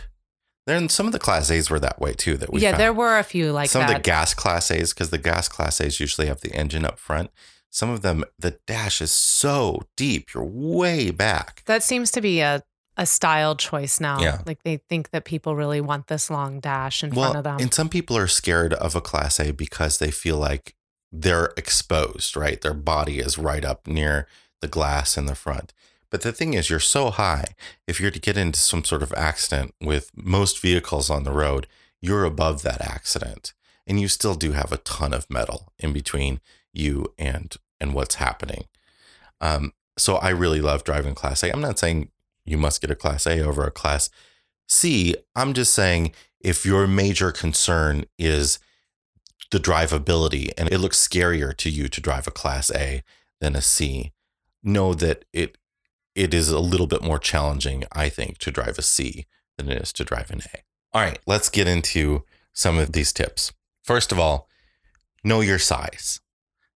Then 0.67 0.89
some 0.89 1.07
of 1.07 1.13
the 1.13 1.19
Class 1.19 1.49
A's 1.49 1.69
were 1.69 1.79
that 1.79 1.99
way 1.99 2.13
too. 2.13 2.37
That 2.37 2.51
we 2.53 2.61
yeah, 2.61 2.71
found. 2.71 2.81
there 2.81 2.93
were 2.93 3.17
a 3.17 3.23
few 3.23 3.51
like 3.51 3.69
some 3.69 3.81
that. 3.81 3.89
of 3.89 3.95
the 3.95 4.01
gas 4.03 4.33
Class 4.35 4.69
A's 4.69 4.93
because 4.93 5.09
the 5.09 5.17
gas 5.17 5.47
Class 5.47 5.81
A's 5.81 5.99
usually 5.99 6.27
have 6.27 6.41
the 6.41 6.51
engine 6.53 6.85
up 6.85 6.99
front. 6.99 7.31
Some 7.71 7.89
of 7.89 8.01
them, 8.01 8.23
the 8.37 8.59
dash 8.67 9.01
is 9.01 9.11
so 9.11 9.81
deep, 9.95 10.33
you're 10.33 10.43
way 10.43 11.09
back. 11.11 11.63
that 11.65 11.81
seems 11.83 12.11
to 12.11 12.21
be 12.21 12.41
a 12.41 12.61
a 12.99 13.05
style 13.05 13.55
choice 13.55 13.99
now. 13.99 14.19
Yeah. 14.19 14.41
Like 14.45 14.63
they 14.63 14.77
think 14.89 15.11
that 15.11 15.23
people 15.23 15.55
really 15.55 15.79
want 15.81 16.07
this 16.07 16.29
long 16.31 16.59
dash 16.59 17.03
in 17.03 17.11
Well, 17.11 17.31
front 17.31 17.37
of 17.37 17.43
them. 17.43 17.57
and 17.61 17.73
some 17.73 17.89
people 17.89 18.17
are 18.17 18.27
scared 18.27 18.73
of 18.73 18.95
a 18.95 19.01
Class 19.01 19.39
A 19.39 19.51
because 19.53 19.99
they 19.99 20.09
feel 20.11 20.37
like 20.37 20.75
they're 21.11 21.53
exposed, 21.55 22.35
right? 22.35 22.59
Their 22.59 22.73
body 22.73 23.19
is 23.19 23.37
right 23.37 23.63
up 23.63 23.87
near 23.87 24.27
the 24.61 24.67
glass 24.67 25.15
in 25.17 25.27
the 25.27 25.35
front. 25.35 25.73
But 26.09 26.21
the 26.21 26.31
thing 26.31 26.53
is, 26.53 26.69
you're 26.69 26.79
so 26.79 27.09
high, 27.09 27.45
if 27.85 27.99
you're 27.99 28.11
to 28.11 28.19
get 28.19 28.37
into 28.37 28.59
some 28.59 28.83
sort 28.83 29.03
of 29.03 29.13
accident 29.13 29.73
with 29.81 30.11
most 30.15 30.61
vehicles 30.61 31.09
on 31.09 31.23
the 31.23 31.31
road, 31.31 31.67
you're 32.01 32.23
above 32.23 32.61
that 32.63 32.81
accident. 32.81 33.53
And 33.85 33.99
you 33.99 34.07
still 34.07 34.35
do 34.35 34.51
have 34.51 34.71
a 34.71 34.77
ton 34.77 35.13
of 35.13 35.29
metal 35.29 35.73
in 35.79 35.93
between 35.93 36.39
you 36.73 37.13
and 37.17 37.55
and 37.79 37.93
what's 37.93 38.15
happening. 38.15 38.65
Um, 39.39 39.73
so 39.97 40.15
I 40.15 40.29
really 40.29 40.61
love 40.61 40.83
driving 40.83 41.15
Class 41.15 41.43
A. 41.43 41.51
I'm 41.51 41.61
not 41.61 41.79
saying 41.79 42.09
you 42.45 42.57
must 42.57 42.81
get 42.81 42.91
a 42.91 42.95
Class 42.95 43.27
A 43.27 43.39
over 43.41 43.63
a 43.63 43.71
Class 43.71 44.09
C. 44.67 45.15
I'm 45.35 45.53
just 45.53 45.73
saying 45.73 46.11
if 46.39 46.65
your 46.65 46.87
major 46.87 47.31
concern 47.31 48.05
is 48.17 48.59
the 49.51 49.59
drivability 49.59 50.51
and 50.57 50.71
it 50.71 50.79
looks 50.79 51.05
scarier 51.05 51.55
to 51.57 51.69
you 51.69 51.87
to 51.87 52.01
drive 52.01 52.27
a 52.27 52.31
Class 52.31 52.71
A 52.71 53.03
than 53.39 53.55
a 53.55 53.61
C, 53.61 54.11
know 54.63 54.93
that 54.93 55.25
it 55.33 55.57
it 56.17 56.33
is 56.33 56.49
a 56.49 56.59
little 56.59 56.87
bit 56.87 57.03
more 57.03 57.19
challenging, 57.19 57.83
I 57.91 58.09
think, 58.09 58.39
to 58.39 58.51
drive 58.51 58.79
a 58.79 58.81
C 58.81 59.27
than 59.57 59.69
it 59.69 59.81
is 59.81 59.93
to 59.93 60.03
drive 60.03 60.31
an 60.31 60.41
A. 60.53 60.59
All 60.93 61.01
right, 61.01 61.19
let's 61.27 61.49
get 61.49 61.67
into 61.67 62.23
some 62.53 62.79
of 62.79 62.93
these 62.93 63.13
tips. 63.13 63.53
First 63.83 64.11
of 64.11 64.19
all, 64.19 64.49
know 65.23 65.41
your 65.41 65.59
size. 65.59 66.19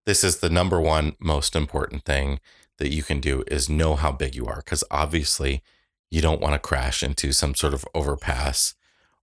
This 0.07 0.25
is 0.25 0.39
the 0.39 0.51
number 0.51 0.81
one 0.81 1.15
most 1.21 1.55
important 1.55 2.05
thing 2.05 2.41
that 2.79 2.93
you 2.93 3.05
can 3.05 3.21
do 3.21 3.45
is 3.47 3.69
know 3.69 3.95
how 3.95 4.11
big 4.11 4.35
you 4.35 4.47
are 4.47 4.57
because 4.57 4.83
obviously 4.91 5.63
you 6.11 6.21
don't 6.21 6.41
want 6.41 6.55
to 6.55 6.59
crash 6.59 7.03
into 7.03 7.33
some 7.33 7.55
sort 7.55 7.75
of 7.75 7.85
overpass 7.95 8.75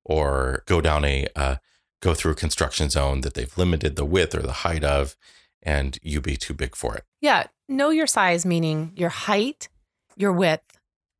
or 0.05 0.63
go 0.65 0.79
down 0.79 1.03
a 1.03 1.27
uh, 1.35 1.55
go 2.01 2.13
through 2.13 2.31
a 2.33 2.35
construction 2.35 2.89
zone 2.89 3.21
that 3.21 3.33
they've 3.33 3.57
limited 3.57 3.95
the 3.95 4.05
width 4.05 4.35
or 4.35 4.41
the 4.41 4.61
height 4.63 4.83
of 4.83 5.17
and 5.63 5.97
you 6.01 6.21
be 6.21 6.37
too 6.37 6.53
big 6.53 6.75
for 6.75 6.95
it. 6.95 7.03
yeah, 7.19 7.47
know 7.67 7.89
your 7.89 8.07
size, 8.07 8.45
meaning 8.45 8.91
your 8.95 9.09
height, 9.09 9.67
your 10.15 10.31
width, 10.31 10.79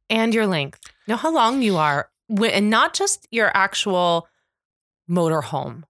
and 0.10 0.34
your 0.34 0.48
length. 0.48 0.80
Know 1.08 1.16
how 1.16 1.32
long 1.32 1.62
you 1.62 1.78
are, 1.78 2.10
and 2.30 2.70
not 2.70 2.94
just 2.94 3.28
your 3.32 3.52
actual 3.56 4.28
motorhome. 5.10 5.84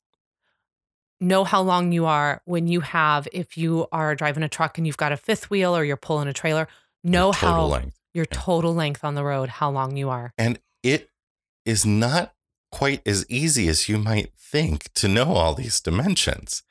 Know 1.22 1.44
how 1.44 1.62
long 1.62 1.92
you 1.92 2.06
are 2.06 2.42
when 2.46 2.68
you 2.68 2.82
have, 2.82 3.28
if 3.32 3.58
you 3.58 3.88
are 3.92 4.16
driving 4.16 4.44
a 4.44 4.50
truck 4.50 4.78
and 4.78 4.86
you've 4.86 4.98
got 4.98 5.12
a 5.12 5.18
fifth 5.18 5.50
wheel 5.50 5.76
or 5.76 5.84
you're 5.84 5.96
pulling 5.96 6.28
a 6.28 6.34
trailer. 6.34 6.68
Know 7.04 7.32
how 7.32 7.66
length. 7.68 7.98
your 8.14 8.26
total 8.26 8.74
length 8.74 9.04
on 9.04 9.16
the 9.16 9.24
road, 9.24 9.48
how 9.48 9.70
long 9.72 9.96
you 9.96 10.10
are. 10.10 10.34
And 10.38 10.60
it 10.84 11.10
is 11.66 11.86
not 11.86 12.34
quite 12.72 13.02
as 13.08 13.26
easy 13.30 13.68
as 13.68 13.88
you 13.88 13.98
might 13.98 14.34
think 14.38 14.92
to 14.94 15.08
know 15.08 15.34
all 15.34 15.54
these 15.54 15.80
dimensions 15.80 16.64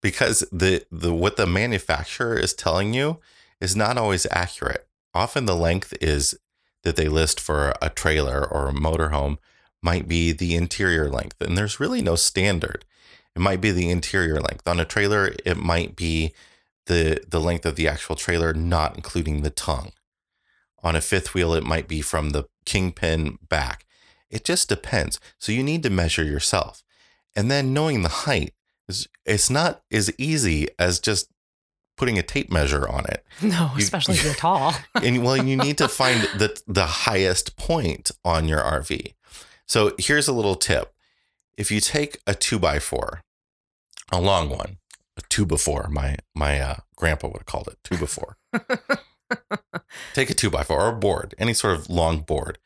because 0.00 0.40
the 0.52 0.84
the 0.90 1.12
what 1.12 1.36
the 1.36 1.46
manufacturer 1.46 2.38
is 2.38 2.54
telling 2.54 2.94
you 2.94 3.18
is 3.60 3.74
not 3.74 3.98
always 3.98 4.26
accurate. 4.30 4.87
Often 5.14 5.46
the 5.46 5.56
length 5.56 5.94
is 6.00 6.38
that 6.82 6.96
they 6.96 7.08
list 7.08 7.40
for 7.40 7.74
a 7.82 7.90
trailer 7.90 8.46
or 8.46 8.68
a 8.68 8.72
motorhome 8.72 9.38
might 9.82 10.08
be 10.08 10.32
the 10.32 10.54
interior 10.54 11.08
length 11.10 11.36
and 11.40 11.56
there's 11.56 11.80
really 11.80 12.02
no 12.02 12.16
standard. 12.16 12.84
It 13.34 13.40
might 13.40 13.60
be 13.60 13.70
the 13.70 13.90
interior 13.90 14.40
length. 14.40 14.66
On 14.66 14.80
a 14.80 14.84
trailer 14.84 15.34
it 15.44 15.56
might 15.56 15.96
be 15.96 16.32
the 16.86 17.22
the 17.28 17.40
length 17.40 17.66
of 17.66 17.76
the 17.76 17.88
actual 17.88 18.16
trailer 18.16 18.52
not 18.52 18.96
including 18.96 19.42
the 19.42 19.50
tongue. 19.50 19.92
On 20.82 20.96
a 20.96 21.00
fifth 21.00 21.34
wheel 21.34 21.54
it 21.54 21.64
might 21.64 21.88
be 21.88 22.00
from 22.00 22.30
the 22.30 22.44
kingpin 22.64 23.38
back. 23.48 23.84
It 24.30 24.44
just 24.44 24.68
depends. 24.68 25.20
So 25.38 25.52
you 25.52 25.62
need 25.62 25.82
to 25.84 25.90
measure 25.90 26.24
yourself. 26.24 26.82
And 27.34 27.50
then 27.50 27.72
knowing 27.72 28.02
the 28.02 28.08
height 28.08 28.54
is 28.88 29.08
it's 29.24 29.50
not 29.50 29.82
as 29.92 30.12
easy 30.18 30.68
as 30.78 31.00
just 31.00 31.30
putting 31.98 32.18
a 32.18 32.22
tape 32.22 32.50
measure 32.50 32.88
on 32.88 33.04
it. 33.06 33.24
No, 33.42 33.70
You- 33.74 33.78
especially 33.82 34.14
if 34.14 34.24
you're 34.24 34.34
tall. 34.34 34.74
And 34.94 35.22
well, 35.24 35.36
you 35.36 35.56
need 35.66 35.78
to 35.78 35.88
find 35.88 36.22
the 36.38 36.58
the 36.66 36.86
highest 36.86 37.56
point 37.56 38.10
on 38.24 38.48
your 38.48 38.60
RV. 38.60 39.14
So 39.66 39.92
here's 39.98 40.28
a 40.28 40.32
little 40.32 40.54
tip. 40.56 40.94
If 41.56 41.70
you 41.70 41.80
take 41.80 42.20
a 42.26 42.34
two 42.34 42.58
by 42.58 42.78
four, 42.78 43.20
a 44.10 44.20
long 44.20 44.48
one, 44.48 44.78
a 45.16 45.22
two 45.28 45.44
before, 45.44 45.88
my 45.90 46.16
my 46.34 46.58
uh, 46.60 46.76
grandpa 46.96 47.26
would 47.28 47.38
have 47.38 47.46
called 47.46 47.68
it 47.68 47.78
two 47.84 47.96
before. 47.98 48.36
take 50.14 50.30
a 50.30 50.34
two 50.34 50.50
by 50.50 50.62
four 50.62 50.80
or 50.80 50.88
a 50.88 50.96
board, 50.98 51.34
any 51.38 51.52
sort 51.54 51.76
of 51.76 51.88
long 51.90 52.20
board, 52.20 52.58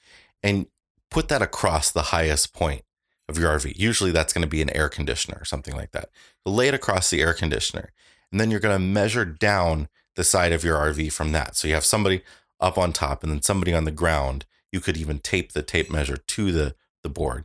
and 0.43 0.67
put 1.11 1.29
that 1.29 1.43
across 1.43 1.91
the 1.91 2.03
highest 2.15 2.53
point 2.55 2.83
of 3.29 3.39
your 3.39 3.51
RV. 3.59 3.73
Usually 3.77 4.11
that's 4.11 4.33
going 4.33 4.43
to 4.43 4.49
be 4.49 4.63
an 4.63 4.71
air 4.77 4.89
conditioner 4.89 5.39
or 5.41 5.45
something 5.45 5.75
like 5.75 5.93
that. 5.93 6.11
Lay 6.47 6.69
it 6.69 6.75
across 6.75 7.11
the 7.11 7.21
air 7.21 7.35
conditioner, 7.35 7.91
and 8.33 8.41
then 8.41 8.51
you're 8.51 8.61
going 8.61 8.75
to 8.75 8.85
measure 8.85 9.25
down 9.25 9.89
the 10.17 10.25
side 10.25 10.53
of 10.53 10.65
your 10.65 10.77
RV 10.79 11.13
from 11.13 11.33
that. 11.33 11.55
So 11.55 11.69
you 11.69 11.75
have 11.75 11.85
somebody 11.85 12.23
up 12.59 12.77
on 12.77 12.93
top 12.93 13.23
and 13.23 13.31
then 13.31 13.43
somebody 13.43 13.73
on 13.73 13.85
the 13.85 13.91
ground. 13.91 14.47
You 14.73 14.81
could 14.81 14.97
even 14.97 15.19
tape 15.19 15.53
the 15.53 15.63
tape 15.63 15.91
measure 15.91 16.17
to 16.17 16.53
the 16.53 16.75
the 17.03 17.09
board, 17.09 17.45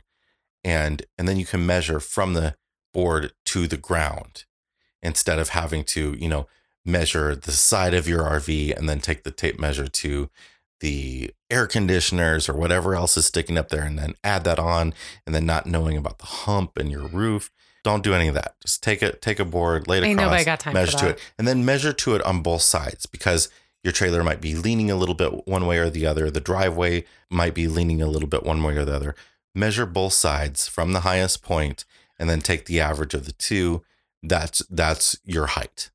and 0.64 1.02
and 1.18 1.28
then 1.28 1.36
you 1.36 1.44
can 1.44 1.66
measure 1.66 2.00
from 2.00 2.34
the 2.34 2.56
board 2.94 3.32
to 3.44 3.66
the 3.66 3.76
ground 3.76 4.44
instead 5.02 5.38
of 5.38 5.50
having 5.50 5.84
to 5.84 6.16
you 6.18 6.28
know 6.28 6.46
measure 6.84 7.34
the 7.34 7.52
side 7.52 7.92
of 7.92 8.08
your 8.08 8.22
RV 8.22 8.76
and 8.76 8.88
then 8.88 9.00
take 9.00 9.24
the 9.24 9.30
tape 9.30 9.58
measure 9.58 9.88
to 9.88 10.30
the 10.80 11.30
air 11.50 11.66
conditioners 11.66 12.48
or 12.48 12.54
whatever 12.54 12.94
else 12.94 13.16
is 13.16 13.26
sticking 13.26 13.58
up 13.58 13.68
there 13.68 13.82
and 13.82 13.98
then 13.98 14.14
add 14.22 14.44
that 14.44 14.58
on 14.58 14.94
and 15.26 15.34
then 15.34 15.44
not 15.44 15.66
knowing 15.66 15.96
about 15.96 16.18
the 16.18 16.26
hump 16.26 16.78
in 16.78 16.88
your 16.88 17.06
roof. 17.06 17.50
Don't 17.88 18.04
do 18.04 18.12
any 18.12 18.28
of 18.28 18.34
that. 18.34 18.54
Just 18.60 18.82
take 18.82 19.02
it, 19.02 19.22
take 19.22 19.40
a 19.40 19.46
board, 19.46 19.88
lay 19.88 19.96
it 19.96 20.04
Ain't 20.04 20.20
across, 20.20 20.44
got 20.44 20.60
time 20.60 20.74
measure 20.74 20.98
to 20.98 21.08
it, 21.08 21.20
and 21.38 21.48
then 21.48 21.64
measure 21.64 21.94
to 21.94 22.14
it 22.14 22.22
on 22.22 22.42
both 22.42 22.60
sides 22.60 23.06
because 23.06 23.48
your 23.82 23.94
trailer 23.94 24.22
might 24.22 24.42
be 24.42 24.54
leaning 24.54 24.90
a 24.90 24.94
little 24.94 25.14
bit 25.14 25.48
one 25.48 25.66
way 25.66 25.78
or 25.78 25.88
the 25.88 26.04
other. 26.04 26.30
The 26.30 26.38
driveway 26.38 27.04
might 27.30 27.54
be 27.54 27.66
leaning 27.66 28.02
a 28.02 28.06
little 28.06 28.28
bit 28.28 28.42
one 28.42 28.62
way 28.62 28.76
or 28.76 28.84
the 28.84 28.94
other. 28.94 29.14
Measure 29.54 29.86
both 29.86 30.12
sides 30.12 30.68
from 30.68 30.92
the 30.92 31.00
highest 31.00 31.42
point 31.42 31.86
and 32.18 32.28
then 32.28 32.42
take 32.42 32.66
the 32.66 32.78
average 32.78 33.14
of 33.14 33.24
the 33.24 33.32
two. 33.32 33.82
That's 34.22 34.58
that's 34.66 35.16
your 35.24 35.46
height. 35.46 35.90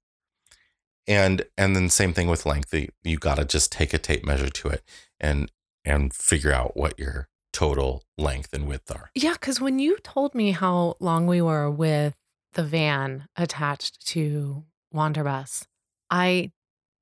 And 1.05 1.45
and 1.59 1.75
then 1.75 1.89
same 1.89 2.11
thing 2.11 2.27
with 2.27 2.47
length. 2.47 2.73
You, 2.73 2.89
you 3.03 3.19
got 3.19 3.35
to 3.35 3.45
just 3.45 3.71
take 3.71 3.93
a 3.93 3.99
tape 3.99 4.25
measure 4.25 4.49
to 4.49 4.69
it 4.69 4.81
and 5.19 5.51
and 5.85 6.11
figure 6.11 6.53
out 6.53 6.75
what 6.75 6.97
your 6.97 7.27
total 7.53 8.03
length 8.17 8.53
and 8.53 8.67
width 8.67 8.91
are. 8.91 9.09
Yeah, 9.15 9.33
because 9.33 9.61
when 9.61 9.79
you 9.79 9.97
told 10.03 10.35
me 10.35 10.51
how 10.51 10.95
long 10.99 11.27
we 11.27 11.41
were 11.41 11.69
with 11.71 12.15
the 12.53 12.63
van 12.63 13.27
attached 13.37 14.05
to 14.07 14.63
Wanderbus, 14.93 15.65
I 16.09 16.51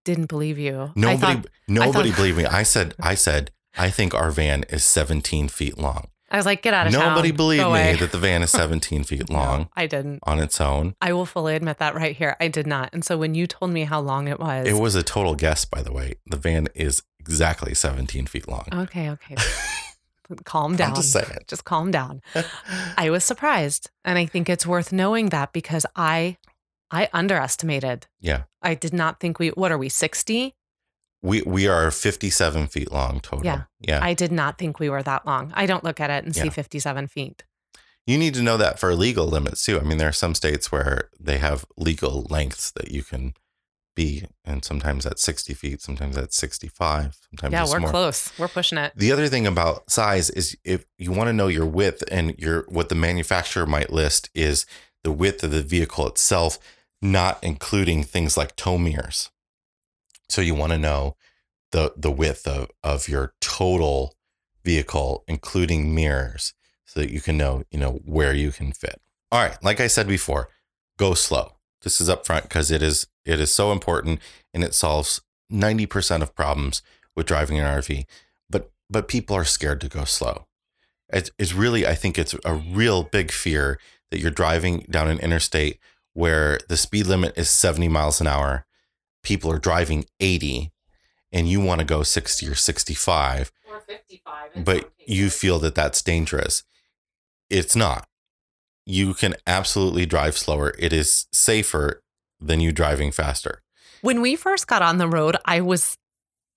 didn't 0.06 0.28
believe 0.28 0.58
you. 0.60 0.92
I 0.96 1.00
Nobody 1.00 1.20
thought, 1.20 1.46
nobody 1.68 2.10
thought- 2.10 2.18
believed 2.18 2.38
me. 2.38 2.46
I 2.62 2.64
said 2.64 2.94
I 3.00 3.16
said 3.16 3.52
I 3.78 3.90
think 3.90 4.14
our 4.14 4.32
van 4.32 4.64
is 4.70 4.84
17 4.84 5.48
feet 5.48 5.78
long. 5.78 6.08
I 6.30 6.38
was 6.38 6.46
like, 6.46 6.62
get 6.62 6.74
out 6.74 6.88
of 6.88 6.94
town. 6.94 7.10
Nobody 7.10 7.32
believed 7.32 7.62
Go 7.62 7.74
me 7.74 7.80
away. 7.82 7.96
that 7.98 8.14
the 8.14 8.18
van 8.18 8.42
is 8.42 8.52
17 8.52 9.04
feet 9.04 9.30
No, 9.30 9.36
long 9.38 9.70
I 9.76 9.86
didn't. 9.86 10.20
on 10.24 10.40
its 10.40 10.62
own. 10.62 10.96
I 11.02 11.12
will 11.12 11.26
fully 11.26 11.56
admit 11.56 11.78
that 11.80 11.94
right 11.94 12.16
here. 12.16 12.38
I 12.40 12.48
did 12.48 12.66
not. 12.68 12.90
And 12.94 13.04
so 13.04 13.18
when 13.18 13.36
you 13.36 13.48
told 13.48 13.72
me 13.72 13.84
how 13.84 14.00
long 14.00 14.30
it 14.30 14.40
was, 14.40 14.66
It 14.66 14.80
was 14.80 14.96
a 14.96 15.04
total 15.04 15.36
guess, 15.36 15.66
by 15.66 15.82
the 15.82 15.92
way. 15.92 16.14
The 16.26 16.38
van 16.38 16.70
is 16.74 17.04
exactly 17.20 17.74
17 17.74 18.28
feet 18.28 18.48
long. 18.48 18.66
okay, 18.72 19.10
okay. 19.10 19.36
calm 20.38 20.76
down. 20.76 20.90
I'm 20.90 20.96
just 20.96 21.12
saying. 21.12 21.40
Just 21.48 21.66
calm 21.66 21.92
down. 21.92 22.22
I 22.98 23.10
was 23.10 23.24
surprised, 23.24 23.90
and 24.04 24.18
I 24.18 24.26
think 24.26 24.50
it's 24.50 24.66
worth 24.66 24.92
knowing 24.92 25.30
that 25.30 25.54
because 25.54 25.86
I, 25.96 26.38
I 26.90 27.10
underestimated. 27.14 28.08
Yeah. 28.20 28.44
I 28.62 28.76
did 28.76 28.94
not 28.94 29.20
think 29.20 29.40
we. 29.40 29.50
What 29.50 29.72
are 29.72 29.78
we? 29.78 29.90
Sixty? 29.90 30.54
We 31.24 31.44
we 31.44 31.68
are 31.68 31.92
57 31.92 32.66
feet 32.68 32.92
long 32.92 33.20
total. 33.20 33.46
Yeah. 33.46 33.64
Yeah. 33.80 34.00
I 34.02 34.16
did 34.16 34.32
not 34.32 34.58
think 34.58 34.80
we 34.80 34.90
were 34.90 35.04
that 35.04 35.26
long. 35.26 35.54
I 35.56 35.68
don't 35.68 35.84
look 35.84 36.00
at 36.00 36.10
it 36.10 36.26
and 36.26 36.36
see 36.36 36.50
fifty-seven 36.50 37.08
feet. 37.08 37.44
You 38.08 38.18
need 38.18 38.34
to 38.34 38.42
know 38.42 38.58
that 38.58 38.80
for 38.80 38.96
legal 38.96 39.28
limits 39.28 39.64
too. 39.64 39.80
I 39.80 39.84
mean, 39.84 40.00
there 40.00 40.08
are 40.08 40.14
some 40.14 40.34
states 40.34 40.72
where 40.72 41.10
they 41.20 41.38
have 41.38 41.66
legal 41.78 42.26
lengths 42.30 42.72
that 42.72 42.92
you 42.92 43.04
can 43.04 43.36
be, 43.96 44.26
and 44.46 44.64
sometimes 44.64 45.04
that's 45.04 45.22
60 45.22 45.54
feet, 45.54 45.82
sometimes 45.82 46.16
that's 46.16 46.38
65, 46.38 47.18
sometimes 47.30 47.54
yeah, 47.54 47.66
we're 47.66 47.80
more. 47.80 47.90
close. 47.90 48.32
We're 48.38 48.48
pushing 48.48 48.78
it. 48.78 48.94
The 48.96 49.12
other 49.12 49.28
thing 49.28 49.46
about 49.46 49.90
size 49.90 50.30
is 50.30 50.58
if 50.64 50.86
you 50.98 51.12
want 51.12 51.28
to 51.28 51.34
know 51.34 51.48
your 51.48 51.66
width 51.66 52.04
and 52.12 52.38
your 52.38 52.66
what 52.70 52.90
the 52.90 52.96
manufacturer 52.96 53.66
might 53.66 53.92
list 53.92 54.30
is 54.34 54.66
the 55.04 55.12
width 55.12 55.44
of 55.44 55.52
the 55.52 55.62
vehicle 55.62 56.08
itself, 56.08 56.58
not 57.02 57.40
including 57.42 58.04
things 58.04 58.38
like 58.38 58.56
tow 58.56 58.78
mirrors. 58.78 59.30
So 60.30 60.42
you 60.42 60.56
want 60.56 60.72
to 60.72 60.78
know 60.78 61.16
the 61.72 61.94
the 61.98 62.12
width 62.12 62.48
of 62.48 62.70
of 62.84 63.08
your 63.08 63.34
total 63.42 64.16
vehicle, 64.64 65.24
including 65.28 65.94
mirrors, 65.94 66.54
so 66.86 67.00
that 67.00 67.12
you 67.12 67.22
can 67.22 67.38
know, 67.38 67.64
you 67.72 67.80
know, 67.80 68.00
where 68.06 68.34
you 68.34 68.52
can 68.52 68.72
fit. 68.72 69.02
All 69.32 69.42
right, 69.42 69.58
like 69.64 69.80
I 69.80 69.88
said 69.88 70.08
before, 70.08 70.50
go 70.98 71.14
slow. 71.14 71.54
This 71.82 72.00
is 72.00 72.10
up 72.10 72.26
front 72.26 72.44
because 72.44 72.70
it 72.70 72.84
is 72.84 73.08
it 73.26 73.40
is 73.40 73.54
so 73.54 73.72
important 73.72 74.20
and 74.54 74.64
it 74.64 74.74
solves 74.74 75.22
90% 75.52 76.22
of 76.22 76.36
problems 76.36 76.82
with 77.16 77.26
driving 77.26 77.60
an 77.60 77.66
RV. 77.66 78.06
But 78.50 78.72
but 78.90 79.08
people 79.08 79.36
are 79.36 79.44
scared 79.46 79.82
to 79.82 79.90
go 79.90 80.06
slow. 80.06 80.46
It's, 81.10 81.30
it's 81.38 81.54
really 81.54 81.86
I 81.86 81.96
think 81.96 82.18
it's 82.18 82.36
a 82.46 82.56
real 82.56 83.04
big 83.04 83.32
fear 83.32 83.80
that 84.12 84.20
you're 84.20 84.32
driving 84.32 84.86
down 84.90 85.08
an 85.08 85.20
interstate 85.20 85.80
where 86.14 86.60
the 86.68 86.78
speed 86.78 87.08
limit 87.08 87.38
is 87.38 87.50
70 87.50 87.88
miles 87.88 88.20
an 88.22 88.28
hour. 88.28 88.66
People 89.24 89.52
are 89.52 89.60
driving 89.60 90.06
80 90.20 90.72
and 91.32 91.48
you 91.48 91.62
want 91.62 91.80
to 91.80 91.86
go 91.86 92.04
60 92.04 92.48
or 92.48 92.56
65 92.56 93.52
Or 93.70 93.80
55. 93.82 94.66
but 94.66 94.92
you 95.06 95.30
feel 95.30 95.60
that 95.60 95.76
that's 95.76 96.02
dangerous. 96.02 96.64
It's 97.50 97.76
not. 97.76 98.08
You 98.86 99.14
can 99.14 99.36
absolutely 99.46 100.06
drive 100.06 100.38
slower. 100.38 100.74
It 100.80 100.92
is 100.92 101.28
safer 101.32 102.02
than 102.42 102.60
you 102.60 102.72
driving 102.72 103.12
faster. 103.12 103.62
When 104.02 104.22
we 104.22 104.36
first 104.36 104.68
got 104.68 104.82
on 104.82 104.98
the 104.98 105.08
road, 105.08 105.38
I 105.46 105.62
was 105.62 105.98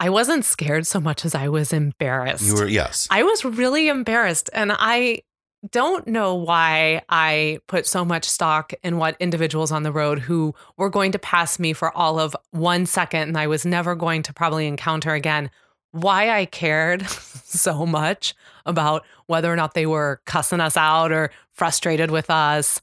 I 0.00 0.10
wasn't 0.10 0.44
scared 0.44 0.86
so 0.86 1.00
much 1.00 1.24
as 1.24 1.34
I 1.34 1.48
was 1.48 1.72
embarrassed. 1.72 2.44
You 2.44 2.54
were 2.56 2.66
yes. 2.66 3.06
I 3.10 3.22
was 3.22 3.44
really 3.44 3.88
embarrassed 3.88 4.50
and 4.52 4.72
I 4.74 5.22
don't 5.70 6.06
know 6.06 6.34
why 6.34 7.02
I 7.08 7.58
put 7.68 7.86
so 7.86 8.04
much 8.04 8.24
stock 8.28 8.72
in 8.82 8.98
what 8.98 9.16
individuals 9.18 9.72
on 9.72 9.82
the 9.82 9.92
road 9.92 10.18
who 10.18 10.54
were 10.76 10.90
going 10.90 11.12
to 11.12 11.18
pass 11.18 11.58
me 11.58 11.72
for 11.72 11.96
all 11.96 12.18
of 12.18 12.36
1 12.50 12.84
second 12.86 13.28
and 13.28 13.38
I 13.38 13.46
was 13.46 13.64
never 13.64 13.94
going 13.94 14.22
to 14.24 14.32
probably 14.34 14.66
encounter 14.66 15.14
again 15.14 15.50
why 15.92 16.30
I 16.30 16.46
cared 16.46 17.08
so 17.08 17.86
much 17.86 18.34
about 18.66 19.04
whether 19.26 19.52
or 19.52 19.56
not 19.56 19.74
they 19.74 19.86
were 19.86 20.20
cussing 20.26 20.60
us 20.60 20.76
out 20.76 21.12
or 21.12 21.30
frustrated 21.52 22.10
with 22.10 22.30
us. 22.30 22.80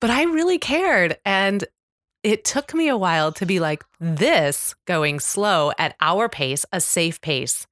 But 0.00 0.10
I 0.10 0.24
really 0.24 0.58
cared. 0.58 1.18
And 1.24 1.64
it 2.22 2.44
took 2.44 2.74
me 2.74 2.88
a 2.88 2.96
while 2.96 3.32
to 3.32 3.46
be 3.46 3.60
like, 3.60 3.84
this 4.00 4.74
going 4.86 5.20
slow 5.20 5.72
at 5.78 5.94
our 6.00 6.28
pace, 6.28 6.64
a 6.72 6.80
safe 6.80 7.20
pace, 7.20 7.66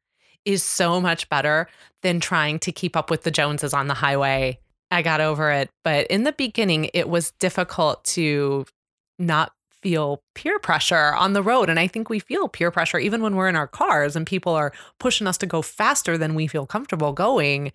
is 0.44 0.62
so 0.62 1.00
much 1.00 1.28
better 1.28 1.68
than 2.02 2.20
trying 2.20 2.58
to 2.60 2.72
keep 2.72 2.96
up 2.96 3.10
with 3.10 3.22
the 3.22 3.30
Joneses 3.30 3.74
on 3.74 3.88
the 3.88 3.94
highway. 3.94 4.58
I 4.90 5.02
got 5.02 5.20
over 5.20 5.50
it. 5.50 5.68
But 5.82 6.06
in 6.06 6.22
the 6.22 6.32
beginning, 6.32 6.90
it 6.94 7.08
was 7.08 7.32
difficult 7.32 8.04
to 8.04 8.64
not 9.18 9.52
feel 9.82 10.22
peer 10.34 10.58
pressure 10.58 11.14
on 11.14 11.32
the 11.32 11.42
road. 11.42 11.68
And 11.68 11.78
I 11.80 11.86
think 11.88 12.08
we 12.08 12.18
feel 12.20 12.48
peer 12.48 12.70
pressure 12.70 12.98
even 12.98 13.22
when 13.22 13.34
we're 13.34 13.48
in 13.48 13.56
our 13.56 13.66
cars 13.66 14.14
and 14.16 14.26
people 14.26 14.52
are 14.54 14.72
pushing 15.00 15.26
us 15.26 15.38
to 15.38 15.46
go 15.46 15.62
faster 15.62 16.16
than 16.16 16.34
we 16.34 16.46
feel 16.46 16.66
comfortable 16.66 17.12
going. 17.12 17.72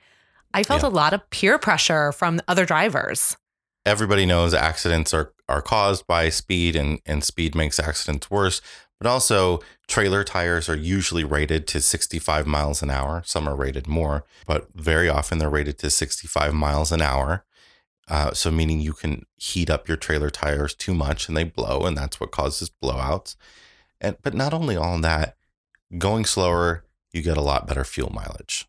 I 0.53 0.63
felt 0.63 0.83
Yeah. 0.83 0.89
a 0.89 0.91
lot 0.91 1.13
of 1.13 1.29
peer 1.29 1.57
pressure 1.57 2.11
from 2.11 2.41
other 2.47 2.65
drivers. 2.65 3.37
Everybody 3.85 4.25
knows 4.25 4.53
accidents 4.53 5.13
are 5.13 5.33
are 5.49 5.61
caused 5.61 6.07
by 6.07 6.29
speed 6.29 6.75
and 6.75 6.99
and 7.05 7.23
speed 7.23 7.55
makes 7.55 7.79
accidents 7.79 8.29
worse. 8.29 8.61
But 8.99 9.09
also 9.09 9.61
trailer 9.87 10.23
tires 10.23 10.69
are 10.69 10.75
usually 10.75 11.23
rated 11.23 11.65
to 11.69 11.81
65 11.81 12.45
miles 12.45 12.83
an 12.83 12.91
hour. 12.91 13.23
Some 13.25 13.49
are 13.49 13.55
rated 13.55 13.87
more, 13.87 14.25
but 14.45 14.71
very 14.75 15.09
often 15.09 15.39
they're 15.39 15.49
rated 15.49 15.79
to 15.79 15.89
65 15.89 16.53
miles 16.53 16.91
an 16.91 17.01
hour. 17.01 17.43
Uh, 18.07 18.31
so 18.33 18.51
meaning 18.51 18.79
you 18.79 18.93
can 18.93 19.25
heat 19.37 19.71
up 19.71 19.87
your 19.87 19.97
trailer 19.97 20.29
tires 20.29 20.75
too 20.75 20.93
much 20.93 21.27
and 21.27 21.35
they 21.35 21.43
blow, 21.43 21.85
and 21.85 21.97
that's 21.97 22.19
what 22.19 22.31
causes 22.31 22.69
blowouts. 22.69 23.35
And 23.99 24.17
but 24.21 24.35
not 24.35 24.53
only 24.53 24.75
all 24.75 24.99
that, 24.99 25.35
going 25.97 26.25
slower, 26.25 26.85
you 27.11 27.21
get 27.21 27.37
a 27.37 27.41
lot 27.41 27.67
better 27.67 27.83
fuel 27.83 28.11
mileage. 28.13 28.67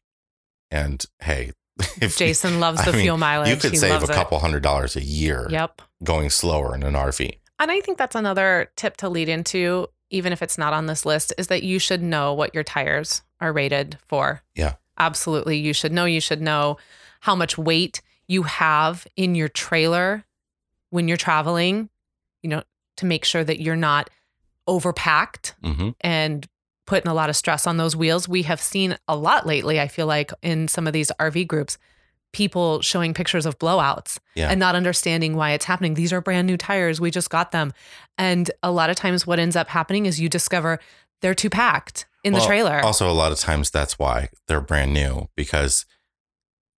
And 0.71 1.05
hey, 1.21 1.53
if 2.01 2.17
Jason 2.17 2.61
loves 2.61 2.81
I 2.81 2.87
the 2.87 2.93
mean, 2.93 3.03
fuel 3.03 3.17
mileage. 3.19 3.51
you 3.51 3.57
could 3.57 3.73
He 3.73 3.77
save 3.79 3.91
a 3.91 3.95
loves 3.95 4.11
it. 4.11 4.15
couple 4.15 4.39
hundred 4.39 4.63
dollars 4.63 4.97
a 4.97 5.03
year 5.03 5.47
Yep. 5.51 5.83
going 6.05 6.31
slower 6.31 6.75
in 6.75 6.83
an 6.83 6.95
RV. 6.95 7.31
And 7.59 7.71
I 7.71 7.81
think 7.81 7.97
that's 7.99 8.15
another 8.17 8.71
tip 8.77 8.97
to 8.99 9.09
lead 9.09 9.29
into, 9.29 9.87
even 10.11 10.33
if 10.33 10.43
it's 10.43 10.59
not 10.59 10.73
on 10.73 10.87
this 10.87 11.07
list, 11.07 11.33
is 11.39 11.47
that 11.47 11.63
you 11.63 11.79
should 11.79 12.03
know 12.03 12.35
what 12.35 12.55
your 12.55 12.65
tires 12.65 13.23
are 13.41 13.53
rated 13.53 13.99
for. 14.09 14.43
Yeah. 14.55 14.75
Absolutely. 14.99 15.57
You 15.59 15.73
should 15.73 15.93
know. 15.93 16.05
You 16.05 16.21
should 16.21 16.43
know 16.43 16.77
how 17.21 17.35
much 17.35 17.57
weight 17.57 18.03
you 18.27 18.43
have 18.45 19.07
in 19.17 19.35
your 19.35 19.49
trailer 19.49 20.25
when 20.91 21.09
you're 21.09 21.17
traveling, 21.17 21.89
you 22.43 22.51
know, 22.51 22.63
to 22.99 23.07
make 23.07 23.25
sure 23.25 23.43
that 23.45 23.61
you're 23.61 23.77
not 23.77 24.11
overpacked 24.69 25.55
hmm 25.63 25.91
and 26.01 26.47
putting 26.87 27.09
a 27.11 27.15
lot 27.15 27.31
of 27.31 27.37
stress 27.37 27.67
on 27.67 27.77
those 27.77 27.95
wheels. 27.97 28.29
We 28.29 28.43
have 28.43 28.61
seen 28.61 28.97
a 29.09 29.17
lot 29.17 29.47
lately, 29.47 29.81
I 29.81 29.89
feel 29.89 30.07
like, 30.07 30.33
in 30.43 30.69
some 30.69 30.87
of 30.87 30.93
these 30.93 31.11
RV 31.21 31.47
groups, 31.47 31.79
people 32.33 32.81
showing 32.81 33.13
pictures 33.15 33.45
of 33.47 33.59
blowouts 33.59 34.19
Yeah. 34.35 34.49
and 34.51 34.59
not 34.59 34.75
understanding 34.75 35.37
why 35.37 35.51
it's 35.53 35.67
happening. 35.67 35.95
These 35.95 36.13
are 36.13 36.21
brand 36.21 36.47
new 36.47 36.57
tires. 36.57 37.01
We 37.01 37.11
just 37.11 37.31
got 37.31 37.53
them. 37.53 37.73
And 38.19 38.51
a 38.63 38.71
lot 38.71 38.91
of 38.91 38.97
times, 38.97 39.27
what 39.27 39.39
ends 39.39 39.55
up 39.57 39.69
happening 39.69 40.07
is 40.07 40.19
you 40.21 40.29
discover 40.29 40.79
they're 41.21 41.35
too 41.35 41.51
packed 41.51 42.07
in 42.25 42.33
the 42.33 42.41
trailer. 42.41 42.81
Also, 42.81 43.09
a 43.09 43.13
lot 43.13 43.33
of 43.33 43.39
times 43.39 43.71
that's 43.71 43.99
why 43.99 44.29
they're 44.49 44.61
brand 44.61 44.93
new 44.95 45.29
because 45.37 45.85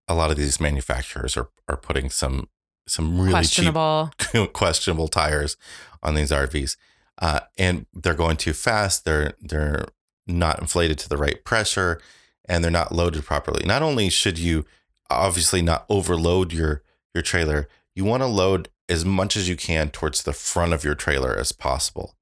a 0.09 0.15
lot 0.15 0.31
of 0.31 0.37
these 0.37 0.61
manufacturers 0.61 1.37
are 1.37 1.49
are 1.69 1.77
putting 1.79 2.11
some 2.11 2.49
some 2.87 3.17
really 3.19 3.31
Questionable. 3.31 4.11
cheap 4.21 4.53
questionable 4.53 5.09
tires 5.09 5.57
on 6.03 6.15
these 6.15 6.31
RVs, 6.31 6.77
uh, 7.23 7.41
and 7.57 7.87
they're 7.95 8.13
going 8.15 8.37
too 8.37 8.53
fast. 8.53 9.05
They're 9.07 9.33
they're 9.41 9.87
not 10.27 10.61
inflated 10.61 10.99
to 10.99 11.09
the 11.09 11.17
right 11.17 11.45
pressure, 11.45 12.01
and 12.45 12.63
they're 12.63 12.71
not 12.71 12.93
loaded 12.93 13.25
properly. 13.25 13.65
Not 13.65 13.83
only 13.83 14.09
should 14.11 14.39
you 14.39 14.65
obviously 15.11 15.63
not 15.63 15.87
overload 15.89 16.53
your 16.53 16.83
your 17.15 17.23
trailer, 17.23 17.69
you 17.95 18.05
want 18.05 18.23
to 18.23 18.27
load 18.27 18.69
as 18.89 19.05
much 19.05 19.37
as 19.37 19.49
you 19.49 19.57
can 19.57 19.91
towards 19.91 20.23
the 20.23 20.33
front 20.33 20.73
of 20.73 20.85
your 20.85 20.95
trailer 20.95 21.37
as 21.37 21.53
possible. 21.53 22.17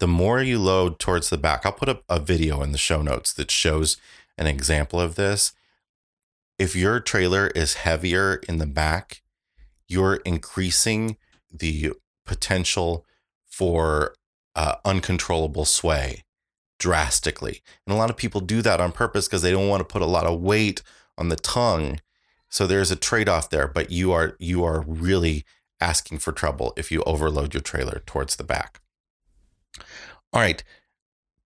The 0.00 0.08
more 0.08 0.42
you 0.42 0.58
load 0.58 0.98
towards 0.98 1.30
the 1.30 1.38
back, 1.38 1.64
I'll 1.64 1.72
put 1.72 1.88
up 1.88 2.02
a 2.08 2.18
video 2.18 2.62
in 2.62 2.72
the 2.72 2.78
show 2.78 3.00
notes 3.00 3.32
that 3.34 3.50
shows 3.50 3.96
an 4.36 4.46
example 4.46 5.00
of 5.00 5.14
this. 5.14 5.52
If 6.58 6.74
your 6.74 6.98
trailer 6.98 7.48
is 7.48 7.74
heavier 7.74 8.40
in 8.48 8.58
the 8.58 8.66
back, 8.66 9.22
you're 9.86 10.16
increasing 10.24 11.16
the 11.52 11.92
potential 12.26 13.06
for 13.46 14.14
uh, 14.56 14.76
uncontrollable 14.84 15.64
sway 15.64 16.23
drastically. 16.78 17.62
And 17.86 17.94
a 17.94 17.98
lot 17.98 18.10
of 18.10 18.16
people 18.16 18.40
do 18.40 18.62
that 18.62 18.80
on 18.80 18.92
purpose 18.92 19.26
because 19.26 19.42
they 19.42 19.50
don't 19.52 19.68
want 19.68 19.80
to 19.80 19.84
put 19.92 20.02
a 20.02 20.06
lot 20.06 20.26
of 20.26 20.40
weight 20.40 20.82
on 21.16 21.28
the 21.28 21.36
tongue. 21.36 22.00
So 22.48 22.66
there's 22.66 22.90
a 22.90 22.96
trade-off 22.96 23.50
there, 23.50 23.66
but 23.68 23.90
you 23.90 24.12
are 24.12 24.36
you 24.38 24.64
are 24.64 24.82
really 24.86 25.44
asking 25.80 26.18
for 26.18 26.32
trouble 26.32 26.72
if 26.76 26.90
you 26.92 27.02
overload 27.04 27.52
your 27.54 27.60
trailer 27.60 28.02
towards 28.06 28.36
the 28.36 28.44
back. 28.44 28.80
All 30.32 30.40
right. 30.40 30.62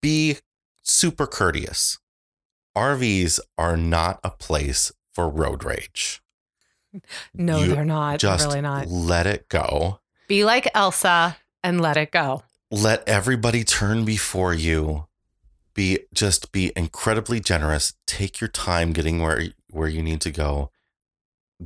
Be 0.01 0.37
super 0.83 1.25
courteous. 1.27 1.97
RVs 2.75 3.39
are 3.57 3.75
not 3.77 4.19
a 4.23 4.29
place 4.29 4.91
for 5.13 5.29
road 5.29 5.63
rage. 5.63 6.21
No, 7.33 7.59
You 7.59 7.75
they're 7.75 7.85
not. 7.85 8.19
Just 8.19 8.47
really 8.47 8.61
not. 8.61 8.87
let 8.87 9.27
it 9.27 9.49
go. 9.49 9.99
Be 10.27 10.43
like 10.45 10.69
Elsa 10.75 11.37
and 11.63 11.81
let 11.81 11.97
it 11.97 12.11
go. 12.11 12.43
Let 12.69 13.07
everybody 13.07 13.63
turn 13.63 14.05
before 14.05 14.53
you. 14.53 15.06
Be 15.77 15.99
just 16.11 16.51
be 16.51 16.73
incredibly 16.75 17.39
generous. 17.39 17.93
Take 18.07 18.41
your 18.41 18.47
time 18.47 18.93
getting 18.93 19.21
where 19.21 19.43
where 19.69 19.87
you 19.87 20.01
need 20.01 20.21
to 20.21 20.31
go. 20.31 20.71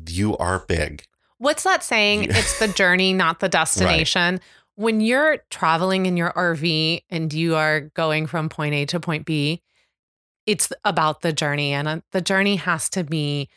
You 0.09 0.35
are 0.37 0.59
big. 0.59 1.05
What's 1.37 1.63
that 1.63 1.81
saying? 1.81 2.25
It's 2.25 2.59
the 2.59 2.67
journey, 2.67 3.13
not 3.13 3.39
the 3.39 3.47
destination. 3.61 4.41
When 4.75 4.99
you're 4.99 5.37
traveling 5.49 6.05
in 6.07 6.17
your 6.17 6.33
RV 6.33 7.03
and 7.09 7.31
you 7.31 7.55
are 7.55 7.81
going 7.95 8.27
from 8.27 8.49
point 8.49 8.75
A 8.75 8.85
to 8.87 8.99
point 8.99 9.25
B, 9.25 9.61
it's 10.45 10.73
about 10.83 11.21
the 11.21 11.31
journey. 11.31 11.71
And 11.71 11.87
uh, 11.87 12.01
the 12.11 12.21
journey 12.21 12.57
has 12.57 12.89
to 12.89 13.05
be 13.05 13.47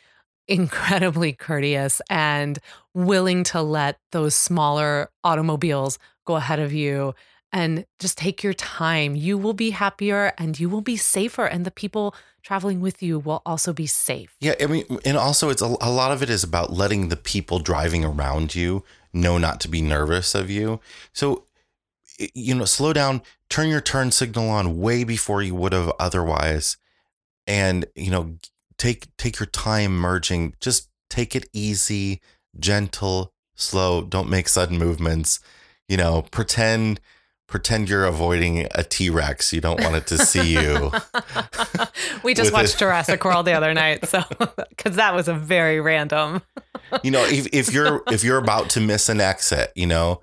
incredibly 0.47 1.33
courteous 1.33 2.01
and 2.09 2.59
willing 2.93 3.43
to 3.43 3.61
let 3.61 3.99
those 4.13 4.35
smaller 4.35 5.09
automobiles 5.23 5.99
go 6.25 6.37
ahead 6.37 6.59
of 6.59 6.71
you 6.71 7.13
and 7.55 7.85
just 7.99 8.17
take 8.17 8.43
your 8.43 8.53
time. 8.53 9.15
You 9.15 9.37
will 9.37 9.53
be 9.53 9.71
happier 9.71 10.33
and 10.37 10.59
you 10.59 10.67
will 10.67 10.81
be 10.81 10.97
safer. 10.97 11.45
And 11.45 11.65
the 11.65 11.71
people 11.71 12.13
traveling 12.43 12.81
with 12.81 13.01
you 13.01 13.17
will 13.17 13.41
also 13.45 13.71
be 13.71 13.87
safe. 13.87 14.35
Yeah, 14.41 14.55
I 14.59 14.65
mean, 14.65 14.99
and 15.05 15.15
also 15.15 15.49
it's 15.49 15.61
a, 15.61 15.73
a 15.79 15.89
lot 15.89 16.11
of 16.11 16.21
it 16.21 16.29
is 16.29 16.43
about 16.43 16.73
letting 16.73 17.07
the 17.07 17.15
people 17.15 17.59
driving 17.59 18.03
around 18.03 18.53
you 18.55 18.83
know 19.13 19.37
not 19.37 19.61
to 19.61 19.69
be 19.69 19.81
nervous 19.81 20.35
of 20.35 20.49
you. 20.49 20.81
So, 21.13 21.45
you 22.33 22.53
know, 22.53 22.65
slow 22.65 22.91
down, 22.91 23.21
turn 23.49 23.69
your 23.69 23.79
turn 23.79 24.11
signal 24.11 24.49
on 24.49 24.77
way 24.77 25.05
before 25.05 25.41
you 25.41 25.55
would 25.55 25.71
have 25.71 25.93
otherwise, 25.97 26.75
and 27.47 27.85
you 27.95 28.11
know, 28.11 28.35
take 28.77 29.07
take 29.15 29.39
your 29.39 29.47
time 29.47 29.95
merging. 29.95 30.55
Just 30.59 30.89
take 31.09 31.37
it 31.37 31.47
easy, 31.53 32.21
gentle, 32.59 33.33
slow. 33.55 34.01
Don't 34.01 34.29
make 34.29 34.49
sudden 34.49 34.77
movements. 34.77 35.39
You 35.87 35.95
know, 35.95 36.23
pretend 36.31 36.99
pretend 37.47 37.89
you're 37.89 38.05
avoiding 38.05 38.67
a 38.73 38.83
T-Rex. 38.83 39.53
You 39.53 39.61
don't 39.61 39.81
want 39.81 39.95
it 39.95 40.07
to 40.07 40.17
see 40.17 40.53
you. 40.53 40.91
we 42.23 42.33
just 42.33 42.51
watched 42.51 42.75
it- 42.75 42.79
Jurassic 42.79 43.23
World 43.23 43.45
the 43.45 43.53
other 43.53 43.73
night, 43.73 44.07
so 44.07 44.23
because 44.69 44.95
that 44.95 45.13
was 45.13 45.27
a 45.27 45.33
very 45.33 45.79
random. 45.79 46.41
you 47.03 47.11
know, 47.11 47.23
if, 47.25 47.47
if 47.53 47.73
you're 47.73 48.03
if 48.11 48.23
you're 48.23 48.37
about 48.37 48.69
to 48.71 48.79
miss 48.79 49.09
an 49.09 49.21
exit, 49.21 49.71
you 49.75 49.85
know, 49.87 50.21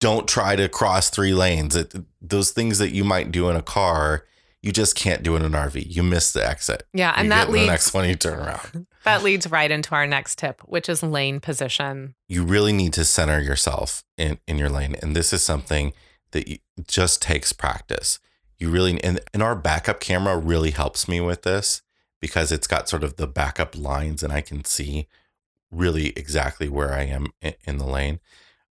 don't 0.00 0.28
try 0.28 0.56
to 0.56 0.68
cross 0.68 1.10
three 1.10 1.34
lanes. 1.34 1.76
It, 1.76 1.94
those 2.20 2.50
things 2.50 2.78
that 2.78 2.90
you 2.90 3.04
might 3.04 3.30
do 3.30 3.48
in 3.48 3.56
a 3.56 3.62
car, 3.62 4.24
you 4.62 4.72
just 4.72 4.96
can't 4.96 5.22
do 5.22 5.36
in 5.36 5.42
an 5.42 5.52
RV. 5.52 5.84
You 5.88 6.02
miss 6.02 6.32
the 6.32 6.46
exit. 6.46 6.82
Yeah, 6.92 7.12
and 7.16 7.26
you 7.26 7.30
that 7.30 7.50
leads 7.50 7.66
the 7.66 7.70
next 7.72 7.94
one 7.94 8.08
you 8.08 8.16
turn 8.16 8.38
around. 8.40 8.86
that 9.04 9.22
leads 9.22 9.48
right 9.50 9.70
into 9.70 9.94
our 9.94 10.06
next 10.06 10.38
tip, 10.38 10.60
which 10.64 10.88
is 10.88 11.02
lane 11.02 11.40
position. 11.40 12.14
You 12.26 12.42
really 12.42 12.72
need 12.72 12.92
to 12.94 13.04
center 13.04 13.40
yourself 13.40 14.02
in 14.16 14.38
in 14.48 14.58
your 14.58 14.68
lane, 14.68 14.96
and 15.00 15.14
this 15.14 15.32
is 15.32 15.42
something 15.42 15.92
that 16.32 16.60
just 16.86 17.22
takes 17.22 17.52
practice. 17.52 18.18
You 18.58 18.70
really 18.70 19.02
and, 19.04 19.20
and 19.32 19.42
our 19.42 19.54
backup 19.54 20.00
camera 20.00 20.36
really 20.36 20.72
helps 20.72 21.08
me 21.08 21.20
with 21.20 21.42
this 21.42 21.82
because 22.20 22.50
it's 22.50 22.66
got 22.66 22.88
sort 22.88 23.04
of 23.04 23.16
the 23.16 23.28
backup 23.28 23.76
lines, 23.76 24.22
and 24.22 24.32
I 24.32 24.40
can 24.40 24.64
see 24.64 25.06
really 25.70 26.08
exactly 26.16 26.68
where 26.68 26.92
I 26.92 27.02
am 27.02 27.28
in, 27.40 27.54
in 27.64 27.78
the 27.78 27.86
lane. 27.86 28.20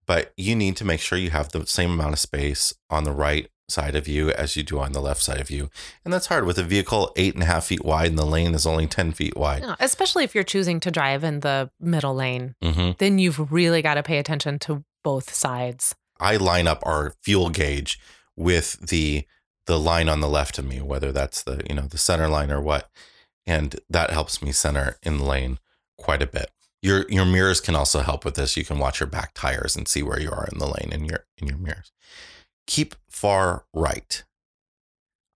But 0.05 0.33
you 0.37 0.55
need 0.55 0.75
to 0.77 0.85
make 0.85 0.99
sure 0.99 1.17
you 1.17 1.31
have 1.31 1.49
the 1.49 1.65
same 1.65 1.91
amount 1.91 2.13
of 2.13 2.19
space 2.19 2.73
on 2.89 3.03
the 3.03 3.11
right 3.11 3.49
side 3.69 3.95
of 3.95 4.07
you 4.07 4.29
as 4.31 4.55
you 4.55 4.63
do 4.63 4.79
on 4.79 4.91
the 4.91 5.01
left 5.01 5.21
side 5.21 5.39
of 5.39 5.49
you. 5.49 5.69
And 6.03 6.13
that's 6.13 6.27
hard 6.27 6.45
with 6.45 6.57
a 6.57 6.63
vehicle 6.63 7.11
eight 7.15 7.33
and 7.33 7.43
a 7.43 7.45
half 7.45 7.65
feet 7.65 7.83
wide 7.83 8.09
and 8.09 8.19
the 8.19 8.25
lane 8.25 8.53
is 8.53 8.65
only 8.65 8.87
10 8.87 9.13
feet 9.13 9.35
wide. 9.37 9.63
Yeah, 9.63 9.75
especially 9.79 10.23
if 10.23 10.35
you're 10.35 10.43
choosing 10.43 10.79
to 10.81 10.91
drive 10.91 11.23
in 11.23 11.39
the 11.39 11.69
middle 11.79 12.13
lane, 12.13 12.55
hmm 12.61 12.91
then 12.99 13.17
you've 13.17 13.51
really 13.51 13.81
got 13.81 13.95
to 13.95 14.03
pay 14.03 14.17
attention 14.17 14.59
to 14.59 14.83
both 15.03 15.33
sides. 15.33 15.95
I 16.19 16.37
line 16.37 16.67
up 16.67 16.83
our 16.85 17.13
fuel 17.21 17.49
gauge 17.49 17.99
with 18.35 18.87
the 18.87 19.25
the 19.65 19.79
line 19.79 20.09
on 20.09 20.19
the 20.19 20.29
left 20.29 20.57
of 20.57 20.65
me, 20.65 20.81
whether 20.81 21.11
that's 21.11 21.43
the 21.43 21.61
you 21.69 21.75
know 21.75 21.87
the 21.87 21.97
center 21.97 22.27
line 22.27 22.51
or 22.51 22.61
what, 22.61 22.89
and 23.45 23.79
that 23.89 24.11
helps 24.11 24.41
me 24.41 24.51
center 24.51 24.97
in 25.03 25.17
the 25.17 25.25
lane 25.25 25.59
quite 25.97 26.21
a 26.21 26.27
bit. 26.27 26.51
Your 26.81 27.05
your 27.09 27.25
mirrors 27.25 27.61
can 27.61 27.75
also 27.75 28.01
help 28.01 28.25
with 28.25 28.35
this. 28.35 28.57
You 28.57 28.65
can 28.65 28.79
watch 28.79 28.99
your 28.99 29.07
back 29.07 29.33
tires 29.33 29.75
and 29.75 29.87
see 29.87 30.03
where 30.03 30.19
you 30.19 30.31
are 30.31 30.47
in 30.51 30.59
the 30.59 30.67
lane 30.67 30.91
in 30.91 31.05
your 31.05 31.25
in 31.37 31.47
your 31.47 31.57
mirrors. 31.57 31.91
Keep 32.67 32.95
far 33.09 33.65
right. 33.73 34.23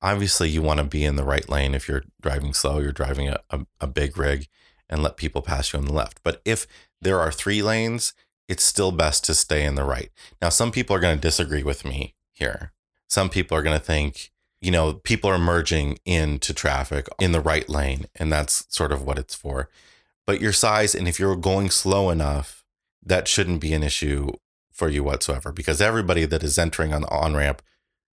Obviously, 0.01 0.49
you 0.49 0.61
want 0.61 0.79
to 0.79 0.83
be 0.83 1.03
in 1.03 1.15
the 1.15 1.23
right 1.23 1.47
lane 1.49 1.73
if 1.73 1.87
you're 1.87 2.03
driving 2.21 2.53
slow. 2.53 2.79
You're 2.79 2.91
driving 2.91 3.29
a, 3.29 3.39
a, 3.49 3.65
a 3.81 3.87
big 3.87 4.17
rig, 4.17 4.47
and 4.89 5.01
let 5.01 5.17
people 5.17 5.41
pass 5.41 5.73
you 5.73 5.79
on 5.79 5.85
the 5.85 5.93
left. 5.93 6.19
But 6.23 6.41
if 6.45 6.67
there 7.01 7.19
are 7.19 7.31
three 7.31 7.61
lanes, 7.61 8.13
it's 8.47 8.63
still 8.63 8.91
best 8.91 9.23
to 9.25 9.33
stay 9.33 9.65
in 9.65 9.75
the 9.75 9.83
right. 9.83 10.09
Now, 10.41 10.49
some 10.49 10.71
people 10.71 10.95
are 10.95 10.99
going 10.99 11.15
to 11.17 11.21
disagree 11.21 11.63
with 11.63 11.85
me 11.85 12.15
here. 12.31 12.71
Some 13.07 13.29
people 13.29 13.57
are 13.57 13.61
going 13.61 13.77
to 13.77 13.83
think, 13.83 14.31
you 14.61 14.71
know, 14.71 14.93
people 14.93 15.29
are 15.29 15.37
merging 15.37 15.99
into 16.05 16.53
traffic 16.53 17.07
in 17.19 17.31
the 17.31 17.41
right 17.41 17.67
lane, 17.69 18.05
and 18.15 18.31
that's 18.31 18.65
sort 18.69 18.91
of 18.91 19.03
what 19.03 19.19
it's 19.19 19.35
for. 19.35 19.69
But 20.25 20.41
your 20.41 20.53
size, 20.53 20.95
and 20.95 21.07
if 21.07 21.19
you're 21.19 21.35
going 21.35 21.69
slow 21.69 22.09
enough, 22.09 22.65
that 23.03 23.27
shouldn't 23.27 23.61
be 23.61 23.73
an 23.73 23.83
issue 23.83 24.31
for 24.71 24.89
you 24.89 25.03
whatsoever 25.03 25.51
because 25.51 25.81
everybody 25.81 26.25
that 26.25 26.43
is 26.43 26.57
entering 26.57 26.93
on 26.93 27.01
the 27.01 27.09
on 27.09 27.35
ramp 27.35 27.61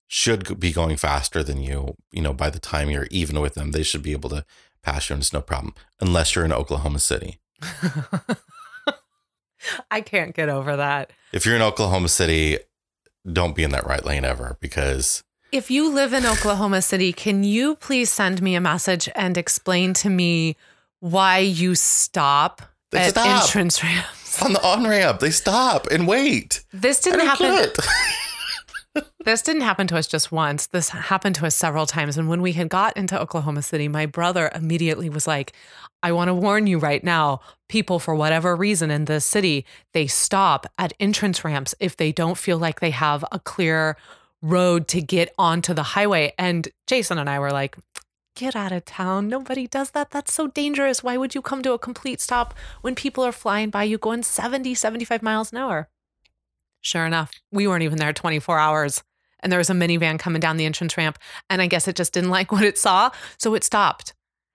should 0.07 0.59
be 0.59 0.73
going 0.73 0.97
faster 0.97 1.41
than 1.41 1.61
you. 1.61 1.95
You 2.11 2.21
know, 2.21 2.33
by 2.33 2.49
the 2.49 2.59
time 2.59 2.89
you're 2.89 3.07
even 3.09 3.39
with 3.39 3.53
them, 3.53 3.71
they 3.71 3.83
should 3.83 4.03
be 4.03 4.11
able 4.11 4.29
to 4.29 4.45
pass 4.83 5.09
you, 5.09 5.13
and 5.13 5.21
it's 5.21 5.33
no 5.33 5.41
problem, 5.41 5.73
unless 5.99 6.35
you're 6.35 6.45
in 6.45 6.51
Oklahoma 6.51 6.99
City. 6.99 7.39
I 9.89 10.01
can't 10.01 10.33
get 10.35 10.49
over 10.49 10.75
that. 10.77 11.11
If 11.33 11.45
you're 11.45 11.55
in 11.55 11.61
Oklahoma 11.61 12.09
City, 12.09 12.57
don't 13.31 13.55
be 13.55 13.63
in 13.63 13.71
that 13.71 13.85
right 13.85 14.03
lane 14.05 14.25
ever 14.25 14.57
because 14.59 15.23
If 15.51 15.69
you 15.71 15.89
live 15.93 16.13
in 16.13 16.25
Oklahoma 16.25 16.81
City, 16.81 17.13
can 17.13 17.43
you 17.43 17.75
please 17.75 18.09
send 18.09 18.41
me 18.41 18.55
a 18.55 18.61
message 18.61 19.07
and 19.15 19.37
explain 19.37 19.93
to 19.95 20.09
me 20.09 20.55
why 20.99 21.39
you 21.39 21.75
stop 21.75 22.61
They 22.91 22.99
at 22.99 23.11
stop. 23.11 23.43
entrance 23.43 23.83
ramps? 23.83 24.41
on 24.41 24.53
the 24.53 24.63
on 24.65 24.87
ramp 24.87 25.19
they 25.19 25.29
stop 25.31 25.87
and 25.91 26.07
wait. 26.07 26.63
This 26.71 27.01
didn't 27.01 27.19
happen. 27.27 27.69
This 29.23 29.41
didn't 29.43 29.61
happen 29.61 29.87
to 29.87 29.97
us 29.97 30.07
just 30.07 30.31
once. 30.31 30.65
This 30.65 30.89
happened 30.89 31.35
to 31.35 31.45
us 31.45 31.55
several 31.55 31.85
times. 31.85 32.17
And 32.17 32.27
when 32.27 32.41
we 32.41 32.53
had 32.53 32.69
got 32.69 32.97
into 32.97 33.19
Oklahoma 33.19 33.61
City, 33.61 33.87
my 33.87 34.05
brother 34.05 34.51
immediately 34.53 35.09
was 35.09 35.27
like, 35.27 35.53
I 36.03 36.11
want 36.11 36.29
to 36.29 36.33
warn 36.33 36.67
you 36.67 36.79
right 36.79 37.03
now. 37.03 37.41
People, 37.69 37.99
for 37.99 38.15
whatever 38.15 38.55
reason 38.55 38.89
in 38.89 39.05
this 39.05 39.23
city, 39.23 39.65
they 39.93 40.07
stop 40.07 40.65
at 40.77 40.93
entrance 40.99 41.45
ramps 41.45 41.75
if 41.79 41.95
they 41.95 42.11
don't 42.11 42.37
feel 42.37 42.57
like 42.57 42.79
they 42.79 42.89
have 42.89 43.23
a 43.31 43.39
clear 43.39 43.95
road 44.41 44.87
to 44.89 45.01
get 45.01 45.33
onto 45.37 45.73
the 45.73 45.83
highway. 45.83 46.33
And 46.37 46.67
Jason 46.87 47.17
and 47.17 47.29
I 47.29 47.39
were 47.39 47.51
like, 47.51 47.77
Get 48.35 48.55
out 48.55 48.71
of 48.71 48.85
town. 48.85 49.27
Nobody 49.27 49.67
does 49.67 49.91
that. 49.91 50.11
That's 50.11 50.33
so 50.33 50.47
dangerous. 50.47 51.03
Why 51.03 51.17
would 51.17 51.35
you 51.35 51.41
come 51.41 51.61
to 51.63 51.73
a 51.73 51.79
complete 51.79 52.21
stop 52.21 52.53
when 52.79 52.95
people 52.95 53.25
are 53.25 53.33
flying 53.33 53.69
by 53.69 53.83
you 53.83 53.97
going 53.97 54.23
70, 54.23 54.73
75 54.73 55.21
miles 55.21 55.51
an 55.51 55.57
hour? 55.59 55.89
Sure 56.81 57.05
enough, 57.05 57.31
we 57.51 57.67
weren't 57.67 57.83
even 57.83 57.97
there 57.97 58.13
24 58.13 58.59
hours. 58.59 59.03
And 59.41 59.51
there 59.51 59.59
was 59.59 59.69
a 59.69 59.73
minivan 59.73 60.19
coming 60.19 60.39
down 60.39 60.57
the 60.57 60.65
entrance 60.65 60.97
ramp. 60.97 61.17
And 61.49 61.61
I 61.61 61.67
guess 61.67 61.87
it 61.87 61.95
just 61.95 62.13
didn't 62.13 62.29
like 62.31 62.51
what 62.51 62.63
it 62.63 62.77
saw. 62.77 63.11
So 63.37 63.53
it 63.55 63.63
stopped 63.63 64.13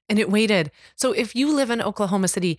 and 0.09 0.19
it 0.19 0.31
waited. 0.31 0.71
So 0.97 1.13
if 1.13 1.35
you 1.35 1.53
live 1.55 1.71
in 1.71 1.83
Oklahoma 1.83 2.29
City, 2.29 2.59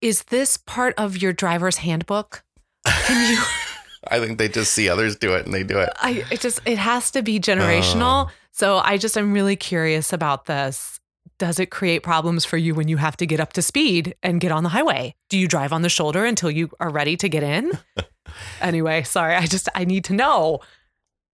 is 0.00 0.24
this 0.24 0.56
part 0.56 0.94
of 0.96 1.16
your 1.16 1.32
driver's 1.32 1.78
handbook? 1.78 2.44
Can 2.86 3.32
you? 3.32 3.42
I 4.08 4.20
think 4.20 4.38
they 4.38 4.48
just 4.48 4.72
see 4.72 4.88
others 4.88 5.16
do 5.16 5.34
it 5.34 5.46
and 5.46 5.54
they 5.54 5.64
do 5.64 5.78
it. 5.78 5.90
I 5.96 6.24
it 6.30 6.40
just 6.40 6.60
it 6.64 6.78
has 6.78 7.10
to 7.12 7.22
be 7.22 7.40
generational. 7.40 8.28
Oh. 8.28 8.32
So 8.52 8.78
I 8.78 8.98
just 8.98 9.18
I'm 9.18 9.32
really 9.32 9.56
curious 9.56 10.12
about 10.12 10.44
this. 10.46 11.00
Does 11.38 11.58
it 11.58 11.70
create 11.70 12.02
problems 12.02 12.44
for 12.44 12.56
you 12.56 12.74
when 12.74 12.88
you 12.88 12.96
have 12.98 13.16
to 13.18 13.26
get 13.26 13.40
up 13.40 13.52
to 13.54 13.62
speed 13.62 14.14
and 14.22 14.40
get 14.40 14.52
on 14.52 14.62
the 14.62 14.68
highway? 14.70 15.14
Do 15.28 15.36
you 15.36 15.48
drive 15.48 15.72
on 15.72 15.82
the 15.82 15.88
shoulder 15.88 16.24
until 16.24 16.50
you 16.50 16.70
are 16.78 16.88
ready 16.88 17.16
to 17.16 17.28
get 17.28 17.42
in? 17.42 17.72
anyway, 18.60 19.02
sorry. 19.02 19.34
I 19.34 19.46
just 19.46 19.68
I 19.74 19.84
need 19.84 20.04
to 20.04 20.12
know. 20.12 20.60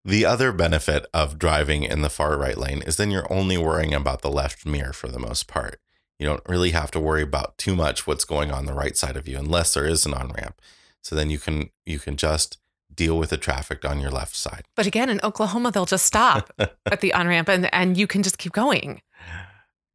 The 0.04 0.24
other 0.24 0.50
benefit 0.52 1.06
of 1.14 1.38
driving 1.38 1.84
in 1.84 2.02
the 2.02 2.10
far 2.10 2.36
right 2.36 2.58
lane 2.58 2.82
is 2.82 2.96
then 2.96 3.10
you're 3.10 3.32
only 3.32 3.56
worrying 3.56 3.94
about 3.94 4.22
the 4.22 4.32
left 4.32 4.66
mirror 4.66 4.92
for 4.92 5.08
the 5.08 5.20
most 5.20 5.46
part. 5.46 5.80
You 6.18 6.26
don't 6.26 6.48
really 6.48 6.70
have 6.70 6.90
to 6.92 7.00
worry 7.00 7.22
about 7.22 7.56
too 7.56 7.76
much 7.76 8.06
what's 8.06 8.24
going 8.24 8.50
on 8.50 8.66
the 8.66 8.74
right 8.74 8.96
side 8.96 9.16
of 9.16 9.28
you 9.28 9.38
unless 9.38 9.74
there 9.74 9.86
is 9.86 10.04
an 10.04 10.14
on 10.14 10.28
ramp. 10.30 10.60
So 11.02 11.14
then 11.14 11.30
you 11.30 11.38
can 11.38 11.70
you 11.84 11.98
can 11.98 12.16
just 12.16 12.58
deal 12.94 13.16
with 13.18 13.30
the 13.30 13.36
traffic 13.36 13.84
on 13.84 14.00
your 14.00 14.10
left 14.10 14.36
side. 14.36 14.64
But 14.76 14.86
again, 14.86 15.08
in 15.08 15.20
Oklahoma, 15.22 15.70
they'll 15.70 15.86
just 15.86 16.04
stop 16.04 16.52
at 16.58 17.00
the 17.00 17.14
on 17.14 17.26
ramp 17.28 17.48
and, 17.48 17.72
and 17.72 17.96
you 17.96 18.06
can 18.06 18.22
just 18.22 18.38
keep 18.38 18.52
going. 18.52 19.02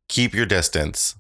Keep 0.10 0.33
your 0.33 0.45
distance. 0.45 1.15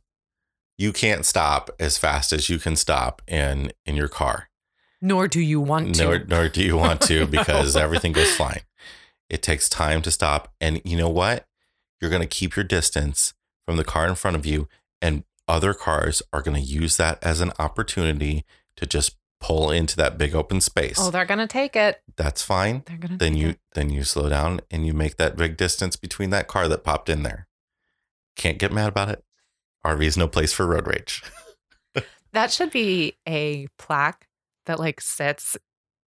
You 0.77 0.93
can't 0.93 1.25
stop 1.25 1.69
as 1.79 1.97
fast 1.97 2.31
as 2.31 2.49
you 2.49 2.59
can 2.59 2.75
stop 2.75 3.21
in 3.27 3.71
in 3.85 3.95
your 3.95 4.07
car. 4.07 4.49
Nor 5.01 5.27
do 5.27 5.39
you 5.39 5.59
want 5.61 5.95
to. 5.95 6.03
Nor, 6.03 6.19
nor 6.19 6.49
do 6.49 6.63
you 6.63 6.75
want 6.77 7.01
to 7.01 7.19
No. 7.21 7.27
because 7.37 7.75
everything 7.75 8.11
goes 8.13 8.35
fine. 8.35 8.61
It 9.29 9.41
takes 9.43 9.69
time 9.69 10.01
to 10.03 10.11
stop. 10.11 10.53
And 10.61 10.81
you 10.85 10.97
know 10.97 11.09
what? 11.09 11.45
You're 12.01 12.09
going 12.11 12.21
to 12.21 12.27
keep 12.27 12.55
your 12.55 12.63
distance 12.63 13.33
from 13.65 13.77
the 13.77 13.83
car 13.83 14.07
in 14.07 14.15
front 14.15 14.37
of 14.37 14.45
you, 14.45 14.67
and 15.01 15.23
other 15.47 15.73
cars 15.73 16.21
are 16.31 16.41
going 16.41 16.55
to 16.55 16.61
use 16.65 16.97
that 16.97 17.21
as 17.23 17.41
an 17.41 17.51
opportunity 17.59 18.45
to 18.77 18.85
just 18.85 19.17
pull 19.39 19.69
into 19.69 19.95
that 19.95 20.17
big 20.17 20.33
open 20.33 20.59
space. 20.59 20.97
Oh, 20.99 21.11
they're 21.11 21.23
gonna 21.25 21.45
take 21.45 21.75
it. 21.75 22.01
That's 22.15 22.41
fine. 22.41 22.81
They're 22.87 22.97
gonna 22.97 23.17
Then 23.17 23.33
take 23.33 23.41
you 23.41 23.49
it. 23.49 23.59
then 23.75 23.91
you 23.91 24.03
slow 24.03 24.29
down 24.29 24.61
and 24.71 24.83
you 24.83 24.93
make 24.95 25.17
that 25.17 25.35
big 25.37 25.57
distance 25.57 25.95
between 25.95 26.31
that 26.31 26.47
car 26.47 26.67
that 26.67 26.83
popped 26.83 27.07
in 27.07 27.21
there. 27.21 27.47
Can't 28.35 28.57
get 28.57 28.73
mad 28.73 28.89
about 28.89 29.09
it. 29.09 29.23
RV 29.85 30.01
is 30.03 30.17
no 30.17 30.27
place 30.27 30.53
for 30.53 30.65
road 30.65 30.87
rage. 30.87 31.21
That 32.33 32.51
should 32.51 32.71
be 32.71 33.15
a 33.27 33.67
plaque 33.79 34.26
that 34.67 34.79
like 34.79 35.01
sits 35.01 35.57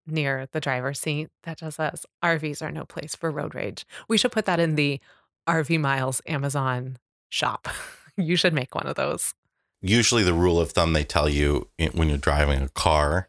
near 0.06 0.48
the 0.52 0.62
driver's 0.62 1.00
seat 1.00 1.30
that 1.44 1.58
just 1.58 1.78
says 1.78 2.06
RVs 2.24 2.62
are 2.62 2.72
no 2.72 2.86
place 2.86 3.16
for 3.16 3.32
road 3.32 3.56
rage. 3.56 3.86
We 4.08 4.18
should 4.18 4.32
put 4.32 4.46
that 4.46 4.60
in 4.60 4.76
the 4.76 5.00
RV 5.48 5.80
Miles 5.80 6.22
Amazon 6.28 6.98
shop. 7.30 7.68
you 8.18 8.36
should 8.36 8.54
make 8.54 8.76
one 8.76 8.88
of 8.88 8.96
those. 8.96 9.34
usually 9.82 10.24
the 10.24 10.34
rule 10.34 10.60
of 10.60 10.72
thumb 10.72 10.94
they 10.94 11.04
tell 11.04 11.30
you 11.30 11.70
when 11.94 12.10
you're 12.10 12.18
driving 12.18 12.62
a 12.62 12.70
car 12.70 13.28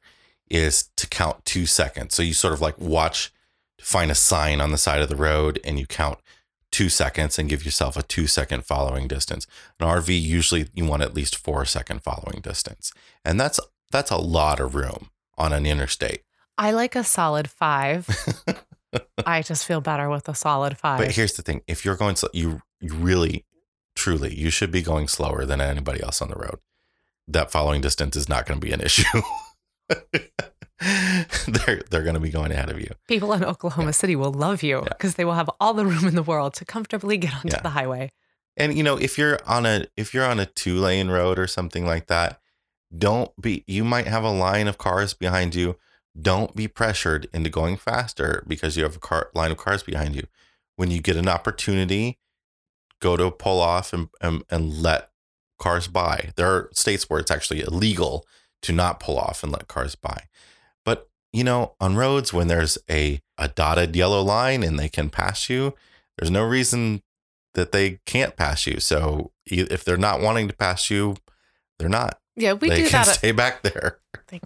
is 0.50 0.90
to 0.96 1.06
count 1.06 1.44
two 1.44 1.64
seconds. 1.64 2.14
So 2.14 2.22
you 2.22 2.34
sort 2.34 2.54
of 2.54 2.60
like 2.60 2.78
watch 2.78 3.32
to 3.78 3.84
find 3.84 4.10
a 4.10 4.16
sign 4.16 4.60
on 4.60 4.72
the 4.72 4.78
side 4.78 5.00
of 5.00 5.08
the 5.08 5.16
road 5.16 5.60
and 5.64 5.78
you 5.78 5.86
count 5.86 6.18
two 6.72 6.88
seconds 6.88 7.38
and 7.38 7.48
give 7.48 7.64
yourself 7.64 7.96
a 7.96 8.02
two 8.02 8.26
second 8.26 8.64
following 8.64 9.06
distance. 9.06 9.46
An 9.78 9.86
RV 9.86 10.20
usually 10.20 10.68
you 10.74 10.84
want 10.84 11.02
at 11.02 11.14
least 11.14 11.36
four 11.36 11.64
second 11.64 12.02
following 12.02 12.40
distance. 12.42 12.92
And 13.24 13.38
that's 13.38 13.60
that's 13.92 14.10
a 14.10 14.16
lot 14.16 14.60
of 14.60 14.74
room 14.74 15.10
on 15.40 15.52
an 15.52 15.64
interstate. 15.66 16.22
I 16.58 16.70
like 16.72 16.94
a 16.94 17.02
solid 17.02 17.48
five. 17.50 18.06
I 19.26 19.42
just 19.42 19.64
feel 19.66 19.80
better 19.80 20.08
with 20.10 20.28
a 20.28 20.34
solid 20.34 20.76
five. 20.76 20.98
But 20.98 21.12
here's 21.12 21.32
the 21.34 21.42
thing: 21.42 21.62
if 21.66 21.84
you're 21.84 21.96
going 21.96 22.16
slow, 22.16 22.28
you 22.32 22.60
you 22.80 22.94
really, 22.94 23.44
truly, 23.94 24.34
you 24.34 24.50
should 24.50 24.70
be 24.70 24.82
going 24.82 25.08
slower 25.08 25.44
than 25.46 25.60
anybody 25.60 26.02
else 26.02 26.20
on 26.22 26.28
the 26.28 26.36
road. 26.36 26.58
That 27.28 27.50
following 27.50 27.80
distance 27.80 28.14
is 28.16 28.28
not 28.28 28.46
going 28.46 28.60
to 28.60 28.66
be 28.66 28.72
an 28.72 28.80
issue. 28.80 29.22
they're 31.46 31.82
they're 31.90 32.02
going 32.02 32.14
to 32.14 32.20
be 32.20 32.30
going 32.30 32.52
ahead 32.52 32.70
of 32.70 32.80
you. 32.80 32.90
People 33.08 33.32
in 33.32 33.44
Oklahoma 33.44 33.92
City 33.92 34.16
will 34.16 34.32
love 34.32 34.62
you 34.62 34.78
Yeah. 34.78 34.88
because 34.88 35.14
they 35.14 35.24
will 35.24 35.34
have 35.34 35.50
all 35.60 35.74
the 35.74 35.84
room 35.86 36.06
in 36.06 36.14
the 36.14 36.22
world 36.22 36.54
to 36.54 36.64
comfortably 36.64 37.16
get 37.18 37.34
onto 37.34 37.48
Yeah. 37.56 37.60
the 37.62 37.70
highway. 37.70 38.10
And 38.56 38.76
you 38.76 38.82
know, 38.82 38.96
if 38.96 39.16
you're 39.18 39.38
on 39.46 39.66
a 39.66 39.86
if 39.96 40.12
you're 40.14 40.24
on 40.26 40.40
a 40.40 40.46
two 40.46 40.76
lane 40.78 41.08
road 41.08 41.38
or 41.38 41.46
something 41.46 41.86
like 41.86 42.06
that, 42.08 42.40
don't 42.96 43.30
be 43.40 43.64
you 43.66 43.84
might 43.84 44.06
have 44.06 44.24
a 44.24 44.30
line 44.30 44.68
of 44.68 44.78
cars 44.78 45.14
behind 45.14 45.54
you. 45.54 45.76
Don't 46.20 46.56
be 46.56 46.66
pressured 46.66 47.28
into 47.32 47.50
going 47.50 47.76
faster 47.76 48.44
because 48.48 48.76
you 48.76 48.82
have 48.82 48.96
a 48.96 49.00
car 49.00 49.30
line 49.34 49.52
of 49.52 49.58
cars 49.58 49.82
behind 49.82 50.16
you. 50.16 50.26
When 50.76 50.90
you 50.90 51.00
get 51.00 51.16
an 51.16 51.28
opportunity, 51.28 52.18
go 53.00 53.16
to 53.16 53.30
pull 53.30 53.60
off 53.60 53.92
and 53.92 54.08
and, 54.20 54.42
and 54.50 54.82
let 54.82 55.10
cars 55.58 55.86
by. 55.86 56.30
There 56.36 56.48
are 56.48 56.70
states 56.72 57.08
where 57.08 57.20
it's 57.20 57.30
actually 57.30 57.60
illegal 57.60 58.26
to 58.62 58.72
not 58.72 59.00
pull 59.00 59.18
off 59.18 59.42
and 59.42 59.52
let 59.52 59.68
cars 59.68 59.94
by. 59.94 60.24
But 60.84 61.08
you 61.32 61.44
know, 61.44 61.74
on 61.80 61.96
roads 61.96 62.32
when 62.32 62.48
there's 62.48 62.76
a 62.90 63.20
a 63.38 63.48
dotted 63.48 63.94
yellow 63.94 64.22
line 64.22 64.62
and 64.62 64.78
they 64.78 64.88
can 64.88 65.10
pass 65.10 65.48
you, 65.48 65.74
there's 66.18 66.30
no 66.30 66.44
reason 66.44 67.02
that 67.54 67.72
they 67.72 68.00
can't 68.06 68.36
pass 68.36 68.66
you. 68.66 68.80
So 68.80 69.32
if 69.46 69.84
they're 69.84 69.96
not 69.96 70.20
wanting 70.20 70.48
to 70.48 70.54
pass 70.54 70.90
you, 70.90 71.16
they're 71.78 71.88
not. 71.88 72.19
Yeah, 72.36 72.54
we 72.54 72.68
they 72.68 72.76
do 72.76 72.88
that. 72.90 73.06
stay 73.06 73.32
back 73.32 73.62
there. 73.62 73.98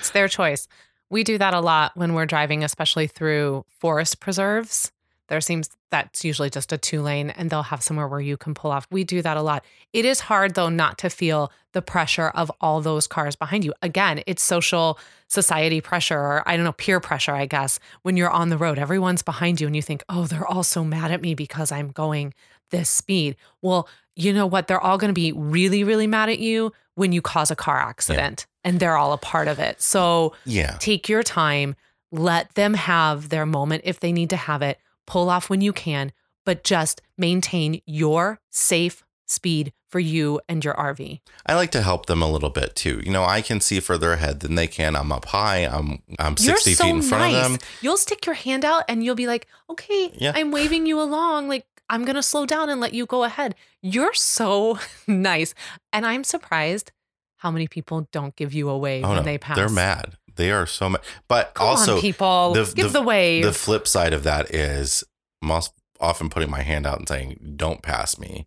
It's 0.00 0.10
their 0.10 0.28
choice. 0.28 0.66
We 1.10 1.22
do 1.22 1.38
that 1.38 1.54
a 1.54 1.60
lot 1.60 1.92
when 1.94 2.14
we're 2.14 2.26
driving, 2.26 2.64
especially 2.64 3.06
through 3.06 3.64
forest 3.68 4.20
preserves. 4.20 4.90
There 5.28 5.40
seems 5.40 5.70
that's 5.90 6.24
usually 6.24 6.50
just 6.50 6.72
a 6.72 6.78
two 6.78 7.00
lane 7.00 7.30
and 7.30 7.48
they'll 7.48 7.62
have 7.64 7.82
somewhere 7.82 8.06
where 8.08 8.20
you 8.20 8.36
can 8.36 8.54
pull 8.54 8.70
off. 8.70 8.86
We 8.90 9.04
do 9.04 9.22
that 9.22 9.36
a 9.36 9.42
lot. 9.42 9.64
It 9.92 10.04
is 10.04 10.20
hard 10.20 10.54
though 10.54 10.68
not 10.68 10.98
to 10.98 11.10
feel 11.10 11.52
the 11.72 11.82
pressure 11.82 12.28
of 12.28 12.50
all 12.60 12.80
those 12.80 13.06
cars 13.06 13.34
behind 13.36 13.64
you. 13.64 13.72
Again, 13.82 14.22
it's 14.26 14.42
social 14.42 14.98
society 15.28 15.80
pressure 15.80 16.18
or 16.18 16.48
I 16.48 16.56
don't 16.56 16.64
know, 16.64 16.72
peer 16.72 17.00
pressure, 17.00 17.32
I 17.32 17.46
guess. 17.46 17.78
When 18.02 18.16
you're 18.16 18.30
on 18.30 18.50
the 18.50 18.58
road, 18.58 18.78
everyone's 18.78 19.22
behind 19.22 19.60
you 19.60 19.66
and 19.66 19.74
you 19.74 19.82
think, 19.82 20.04
oh, 20.08 20.26
they're 20.26 20.46
all 20.46 20.64
so 20.64 20.84
mad 20.84 21.10
at 21.10 21.22
me 21.22 21.34
because 21.34 21.72
I'm 21.72 21.90
going 21.90 22.34
this 22.70 22.90
speed. 22.90 23.36
Well, 23.62 23.88
you 24.14 24.32
know 24.32 24.46
what? 24.46 24.66
They're 24.66 24.80
all 24.80 24.98
going 24.98 25.10
to 25.10 25.14
be 25.14 25.32
really, 25.32 25.84
really 25.84 26.06
mad 26.06 26.28
at 26.28 26.38
you 26.38 26.72
when 26.96 27.12
you 27.12 27.22
cause 27.22 27.50
a 27.50 27.56
car 27.56 27.78
accident 27.78 28.46
and 28.64 28.80
they're 28.80 28.96
all 28.96 29.12
a 29.12 29.18
part 29.18 29.46
of 29.48 29.58
it. 29.60 29.80
So 29.80 30.34
Yeah. 30.44 30.76
take 30.80 31.08
your 31.08 31.22
time, 31.22 31.76
let 32.10 32.54
them 32.56 32.74
have 32.74 33.28
their 33.28 33.46
moment 33.46 33.82
if 33.84 34.00
they 34.00 34.10
need 34.12 34.30
to 34.30 34.36
have 34.36 34.60
it, 34.62 34.78
pull 35.06 35.30
off 35.30 35.48
when 35.48 35.60
you 35.60 35.72
can, 35.72 36.10
but 36.44 36.64
just 36.64 37.00
maintain 37.16 37.80
your 37.86 38.40
safe 38.50 39.04
speed 39.26 39.72
for 39.88 40.00
you 40.00 40.40
and 40.48 40.64
your 40.64 40.74
RV. 40.74 41.20
I 41.46 41.54
like 41.54 41.70
to 41.72 41.82
help 41.82 42.06
them 42.06 42.22
a 42.22 42.30
little 42.30 42.50
bit 42.50 42.74
too. 42.74 43.00
You 43.04 43.10
know, 43.12 43.24
I 43.24 43.40
can 43.40 43.60
see 43.60 43.78
further 43.80 44.12
ahead 44.12 44.40
than 44.40 44.54
they 44.56 44.66
can. 44.66 44.96
I'm 44.96 45.12
up 45.12 45.26
high. 45.26 45.58
I'm 45.64 46.02
I'm 46.18 46.36
60 46.36 46.74
so 46.74 46.84
feet 46.84 46.90
in 46.94 47.02
front 47.02 47.32
nice. 47.32 47.44
of 47.44 47.52
them. 47.52 47.60
You'll 47.82 47.96
stick 47.96 48.26
your 48.26 48.34
hand 48.34 48.64
out 48.64 48.84
and 48.88 49.04
you'll 49.04 49.14
be 49.14 49.26
like, 49.26 49.46
okay, 49.70 50.12
Yeah. 50.14 50.32
I'm 50.34 50.50
waving 50.50 50.86
you 50.86 51.00
along. 51.00 51.48
Like, 51.48 51.66
I'm 51.88 52.04
going 52.04 52.16
to 52.16 52.22
slow 52.22 52.46
down 52.46 52.68
and 52.68 52.80
let 52.80 52.94
you 52.94 53.06
go 53.06 53.24
ahead. 53.24 53.54
You're 53.82 54.14
so 54.14 54.78
nice. 55.06 55.54
And 55.92 56.04
I'm 56.06 56.24
surprised 56.24 56.92
how 57.36 57.50
many 57.50 57.68
people 57.68 58.08
don't 58.12 58.34
give 58.36 58.52
you 58.52 58.68
a 58.68 58.76
wave 58.78 59.04
Oh 59.04 59.08
when 59.08 59.16
no, 59.18 59.22
they 59.22 59.38
pass. 59.38 59.56
they're 59.56 59.68
mad. 59.68 60.16
They 60.36 60.50
are 60.50 60.66
so 60.66 60.88
mad. 60.90 61.00
But 61.28 61.52
also, 61.56 61.96
on, 61.96 62.00
people, 62.00 62.52
the- 62.54 62.72
give 62.74 62.92
the- 62.92 63.00
the, 63.00 63.02
wave. 63.02 63.44
the 63.44 63.52
flip 63.52 63.86
side 63.86 64.12
of 64.12 64.22
that 64.24 64.54
is 64.54 65.04
most 65.42 65.72
often 66.00 66.28
putting 66.28 66.50
my 66.50 66.62
hand 66.62 66.86
out 66.86 66.98
and 66.98 67.08
saying, 67.08 67.54
"Don't 67.56 67.80
pass 67.82 68.18
me," 68.18 68.46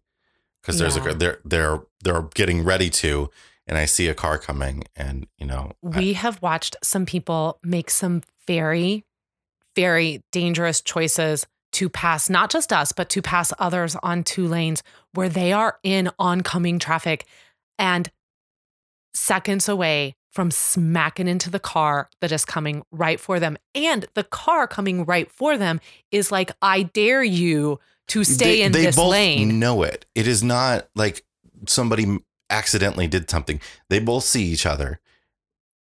because 0.62 0.78
there's 0.78 0.98
Yeah. 0.98 1.10
a 1.10 1.14
they're 1.16 1.40
they're 1.46 1.82
they're 2.04 2.22
getting 2.36 2.64
ready 2.64 2.90
to, 2.92 3.32
and 3.66 3.76
I 3.78 3.86
see 3.86 4.08
a 4.08 4.14
car 4.14 4.38
coming, 4.38 4.84
and 4.96 5.26
you 5.40 5.48
know, 5.48 5.72
I- 5.92 5.98
we 6.00 6.14
have 6.14 6.40
watched 6.44 6.76
some 6.84 7.06
people 7.08 7.58
make 7.64 7.90
some 7.90 8.22
very, 8.46 9.04
very 9.76 10.24
dangerous 10.32 10.82
choices 10.82 11.48
to 11.74 11.90
pass 11.90 12.30
not 12.30 12.50
just 12.50 12.74
us, 12.74 12.92
but 12.92 13.10
to 13.10 13.22
pass 13.22 13.54
others 13.60 13.96
on 14.02 14.24
two 14.24 14.48
lanes 14.48 14.84
where 15.14 15.30
they 15.30 15.54
are 15.54 15.80
in 15.84 16.10
oncoming 16.18 16.80
traffic 16.80 17.26
and 17.78 18.12
seconds 19.14 19.70
away 19.70 20.16
from 20.32 20.52
smacking 20.52 21.28
into 21.28 21.50
the 21.50 21.60
car 21.60 22.10
that 22.22 22.32
is 22.32 22.46
coming 22.46 22.84
right 22.92 23.20
for 23.20 23.40
them. 23.40 23.58
And 23.74 24.06
the 24.14 24.24
car 24.24 24.68
coming 24.68 25.06
right 25.06 25.32
for 25.32 25.58
them 25.58 25.80
is 26.12 26.32
like, 26.32 26.52
I 26.62 26.84
dare 26.84 27.24
you 27.24 27.80
to 28.10 28.24
stay 28.24 28.58
they, 28.58 28.62
in 28.64 28.72
they 28.72 28.86
this 28.86 28.96
both 28.96 29.12
lane. 29.12 29.60
Know 29.60 29.84
it. 29.84 30.06
It 30.16 30.28
is 30.28 30.44
not 30.44 30.88
like 30.96 31.26
somebody 31.68 32.20
accidentally 32.50 33.08
did 33.08 33.30
something. 33.30 33.60
They 33.90 34.00
both 34.00 34.24
see 34.24 34.44
each 34.46 34.66
other. 34.66 35.00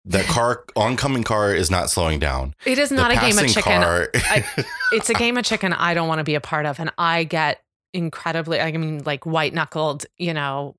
The 0.08 0.24
car 0.24 0.64
oncoming 0.78 1.24
car 1.24 1.54
is 1.54 1.70
not 1.70 1.90
slowing 1.90 2.18
down. 2.18 2.56
It 2.66 2.80
is 2.80 2.92
not 2.92 3.12
the 3.12 3.18
a 3.18 3.30
game 3.30 3.38
of 3.38 3.48
chicken. 3.48 3.82
Car, 3.82 4.10
it's 4.94 5.10
a 5.10 5.14
game 5.14 5.36
of 5.36 5.44
chicken 5.44 5.74
I 5.74 5.94
don't 5.94 6.08
want 6.08 6.20
to 6.20 6.24
be 6.24 6.36
a 6.36 6.42
part 6.42 6.66
of. 6.66 6.80
And 6.80 6.92
I 6.98 7.26
get 7.26 7.62
incredibly, 7.94 8.62
I 8.62 8.72
mean, 8.72 9.04
like 9.06 9.26
white 9.26 9.54
knuckled, 9.54 10.06
you 10.18 10.34
know, 10.34 10.76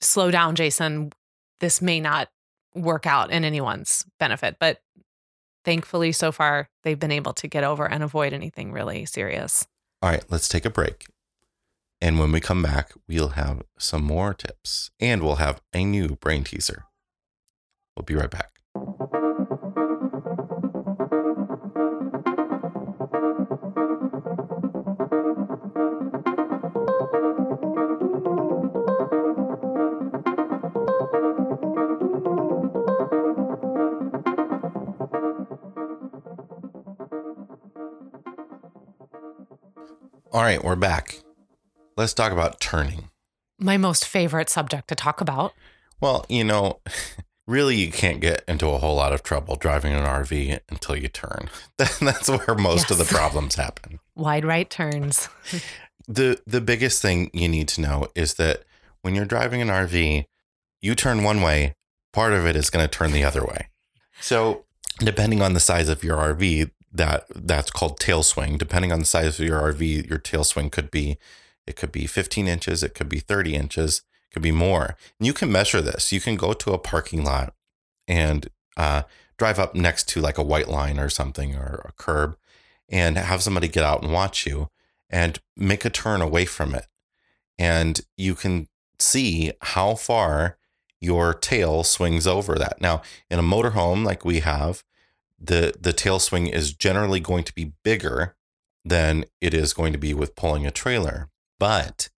slow 0.00 0.30
down, 0.30 0.54
Jason. 0.54 1.12
This 1.60 1.82
may 1.82 2.00
not 2.00 2.30
work 2.74 3.06
out 3.06 3.30
in 3.30 3.44
anyone's 3.44 4.06
benefit. 4.18 4.56
But 4.58 4.80
thankfully, 5.66 6.12
so 6.12 6.32
far, 6.32 6.70
they've 6.84 6.98
been 6.98 7.12
able 7.12 7.34
to 7.34 7.48
get 7.48 7.64
over 7.64 7.86
and 7.86 8.02
avoid 8.02 8.32
anything 8.32 8.72
really 8.72 9.04
serious. 9.04 9.66
All 10.00 10.08
right, 10.08 10.24
let's 10.30 10.48
take 10.48 10.64
a 10.64 10.70
break. 10.70 11.06
And 12.00 12.18
when 12.18 12.32
we 12.32 12.40
come 12.40 12.62
back, 12.62 12.92
we'll 13.06 13.30
have 13.30 13.62
some 13.78 14.04
more 14.04 14.32
tips 14.32 14.90
and 15.00 15.22
we'll 15.22 15.36
have 15.36 15.60
a 15.74 15.84
new 15.84 16.16
brain 16.16 16.44
teaser. 16.44 16.84
We'll 17.98 18.04
be 18.04 18.14
right 18.14 18.30
back. 18.30 18.52
All 40.30 40.42
right, 40.42 40.62
we're 40.62 40.76
back. 40.76 41.18
Let's 41.96 42.14
talk 42.14 42.30
about 42.30 42.60
turning. 42.60 43.10
My 43.58 43.76
most 43.76 44.06
favorite 44.06 44.48
subject 44.48 44.86
to 44.86 44.94
talk 44.94 45.20
about. 45.20 45.52
Well, 46.00 46.24
you 46.28 46.44
know, 46.44 46.80
really, 47.48 47.76
you 47.76 47.90
can't 47.90 48.20
get 48.20 48.44
into 48.46 48.68
a 48.68 48.78
whole 48.78 48.94
lot 48.94 49.12
of 49.12 49.22
trouble 49.22 49.56
driving 49.56 49.92
an 49.92 50.04
RV 50.04 50.60
until 50.68 50.94
you 50.96 51.08
turn. 51.08 51.48
That's 51.76 52.28
where 52.28 52.54
most 52.54 52.90
of 52.90 52.98
the 52.98 53.04
problems 53.04 53.56
happen. 53.56 53.98
Wide 54.14 54.44
right 54.44 54.68
turns. 54.68 55.28
the 56.06 56.40
The 56.46 56.60
biggest 56.60 57.02
thing 57.02 57.30
you 57.32 57.48
need 57.48 57.66
to 57.68 57.80
know 57.80 58.08
is 58.14 58.34
that 58.34 58.64
when 59.02 59.14
you're 59.14 59.24
driving 59.24 59.62
an 59.62 59.68
RV, 59.68 60.26
you 60.80 60.94
turn 60.94 61.24
one 61.24 61.40
way, 61.40 61.74
part 62.12 62.32
of 62.32 62.46
it 62.46 62.54
is 62.54 62.70
going 62.70 62.86
to 62.86 62.90
turn 62.90 63.12
the 63.12 63.24
other 63.24 63.44
way. 63.44 63.68
So, 64.20 64.64
depending 64.98 65.42
on 65.42 65.54
the 65.54 65.60
size 65.60 65.88
of 65.88 66.04
your 66.04 66.16
RV, 66.16 66.70
that 66.92 67.26
that's 67.34 67.70
called 67.70 67.98
tail 67.98 68.22
swing. 68.22 68.58
Depending 68.58 68.92
on 68.92 69.00
the 69.00 69.06
size 69.06 69.40
of 69.40 69.46
your 69.46 69.60
RV, 69.60 70.08
your 70.08 70.18
tail 70.18 70.44
swing 70.44 70.70
could 70.70 70.90
be 70.90 71.18
it 71.66 71.76
could 71.76 71.92
be 71.92 72.06
15 72.06 72.48
inches, 72.48 72.82
it 72.82 72.94
could 72.94 73.10
be 73.10 73.20
30 73.20 73.54
inches, 73.54 74.02
could 74.32 74.42
be 74.42 74.52
more. 74.52 74.96
And 75.18 75.26
you 75.26 75.32
can 75.32 75.50
measure 75.50 75.80
this. 75.80 76.12
You 76.12 76.20
can 76.20 76.36
go 76.36 76.52
to 76.52 76.72
a 76.72 76.78
parking 76.78 77.24
lot 77.24 77.54
and 78.06 78.48
uh, 78.76 79.02
drive 79.36 79.58
up 79.58 79.74
next 79.74 80.08
to 80.10 80.20
like 80.20 80.38
a 80.38 80.42
white 80.42 80.68
line 80.68 80.98
or 80.98 81.08
something 81.08 81.54
or 81.54 81.84
a 81.88 81.92
curb 81.92 82.36
and 82.88 83.16
have 83.16 83.42
somebody 83.42 83.68
get 83.68 83.84
out 83.84 84.02
and 84.02 84.12
watch 84.12 84.46
you 84.46 84.68
and 85.10 85.38
make 85.56 85.84
a 85.84 85.90
turn 85.90 86.20
away 86.20 86.44
from 86.44 86.74
it. 86.74 86.86
And 87.58 88.00
you 88.16 88.34
can 88.34 88.68
see 88.98 89.52
how 89.60 89.94
far 89.94 90.58
your 91.00 91.34
tail 91.34 91.84
swings 91.84 92.26
over 92.26 92.56
that. 92.56 92.80
Now, 92.80 93.02
in 93.30 93.38
a 93.38 93.42
motorhome 93.42 94.04
like 94.04 94.24
we 94.24 94.40
have, 94.40 94.84
the 95.38 95.74
the 95.80 95.92
tail 95.92 96.18
swing 96.18 96.48
is 96.48 96.72
generally 96.72 97.20
going 97.20 97.44
to 97.44 97.54
be 97.54 97.72
bigger 97.84 98.34
than 98.84 99.24
it 99.40 99.54
is 99.54 99.72
going 99.72 99.92
to 99.92 99.98
be 99.98 100.14
with 100.14 100.34
pulling 100.34 100.66
a 100.66 100.70
trailer, 100.70 101.28
but 101.60 102.08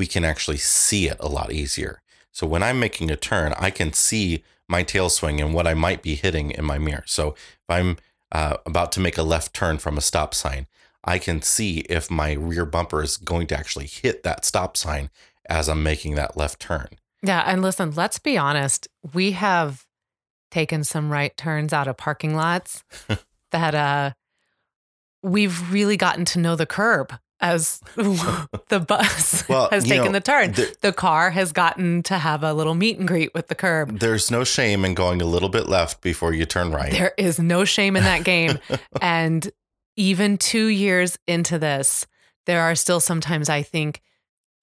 we 0.00 0.06
can 0.06 0.24
actually 0.24 0.56
see 0.56 1.08
it 1.08 1.18
a 1.20 1.28
lot 1.28 1.52
easier. 1.52 2.00
So 2.32 2.46
when 2.46 2.62
I'm 2.62 2.80
making 2.80 3.10
a 3.10 3.16
turn, 3.16 3.52
I 3.58 3.70
can 3.70 3.92
see 3.92 4.42
my 4.66 4.82
tail 4.82 5.10
swing 5.10 5.42
and 5.42 5.52
what 5.52 5.66
I 5.66 5.74
might 5.74 6.00
be 6.00 6.14
hitting 6.14 6.52
in 6.52 6.64
my 6.64 6.78
mirror. 6.78 7.04
So 7.04 7.32
if 7.32 7.68
I'm 7.68 7.98
uh, 8.32 8.56
about 8.64 8.92
to 8.92 9.00
make 9.00 9.18
a 9.18 9.22
left 9.22 9.52
turn 9.52 9.76
from 9.76 9.98
a 9.98 10.00
stop 10.00 10.32
sign, 10.32 10.68
I 11.04 11.18
can 11.18 11.42
see 11.42 11.80
if 11.80 12.10
my 12.10 12.32
rear 12.32 12.64
bumper 12.64 13.02
is 13.02 13.18
going 13.18 13.46
to 13.48 13.58
actually 13.58 13.88
hit 13.88 14.22
that 14.22 14.46
stop 14.46 14.74
sign 14.74 15.10
as 15.50 15.68
I'm 15.68 15.82
making 15.82 16.14
that 16.14 16.34
left 16.34 16.60
turn. 16.60 16.88
Yeah. 17.22 17.42
And 17.44 17.60
listen, 17.60 17.90
let's 17.90 18.18
be 18.18 18.38
honest. 18.38 18.88
We 19.12 19.32
have 19.32 19.84
taken 20.50 20.82
some 20.82 21.12
right 21.12 21.36
turns 21.36 21.74
out 21.74 21.88
of 21.88 21.98
parking 21.98 22.34
lots 22.34 22.84
that 23.50 23.74
uh 23.74 24.12
we've 25.22 25.70
really 25.70 25.98
gotten 25.98 26.24
to 26.24 26.38
know 26.38 26.56
the 26.56 26.64
curb 26.64 27.12
as 27.40 27.80
the 27.96 28.84
bus 28.86 29.46
Well, 29.48 29.68
has 29.70 29.84
taken 29.84 30.06
know, 30.06 30.12
the 30.12 30.20
turn. 30.20 30.52
the- 30.52 30.74
the 30.80 30.92
car 30.92 31.30
has 31.30 31.52
gotten 31.52 32.02
to 32.04 32.18
have 32.18 32.42
a 32.42 32.52
little 32.52 32.74
meet 32.74 32.98
and 32.98 33.06
greet 33.08 33.32
with 33.34 33.48
the 33.48 33.54
curb. 33.54 33.98
There's 33.98 34.30
no 34.30 34.44
shame 34.44 34.84
in 34.84 34.94
going 34.94 35.20
a 35.22 35.26
little 35.26 35.48
bit 35.48 35.68
left 35.68 36.00
before 36.02 36.32
you 36.34 36.44
turn 36.46 36.70
right. 36.72 36.92
There 36.92 37.12
is 37.18 37.38
no 37.38 37.64
shame 37.64 37.96
in 37.96 38.04
that 38.04 38.24
game. 38.24 38.58
and 39.02 39.50
even 39.96 40.38
two 40.38 40.66
years 40.66 41.18
into 41.26 41.58
this, 41.58 42.06
there 42.46 42.62
are 42.62 42.74
still 42.74 43.00
sometimes, 43.00 43.48
I 43.48 43.62
think, 43.62 44.00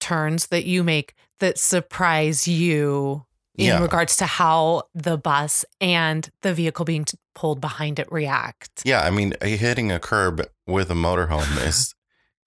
turns 0.00 0.48
that 0.48 0.64
you 0.64 0.82
make 0.84 1.14
that 1.40 1.58
surprise 1.58 2.46
you 2.48 3.24
in 3.56 3.66
Yeah. 3.66 3.80
regards 3.82 4.16
to 4.16 4.26
how 4.26 4.84
the 4.94 5.16
bus 5.18 5.64
and 5.80 6.28
the 6.42 6.54
vehicle 6.54 6.84
being 6.84 7.04
t- 7.04 7.18
pulled 7.34 7.60
behind 7.60 7.98
it 7.98 8.10
react. 8.10 8.82
Yeah, 8.84 9.00
I 9.02 9.10
mean, 9.10 9.34
hitting 9.42 9.90
a 9.92 9.98
curb 10.00 10.44
with 10.66 10.90
a 10.90 10.94
motorhome 10.94 11.66
is 11.66 11.94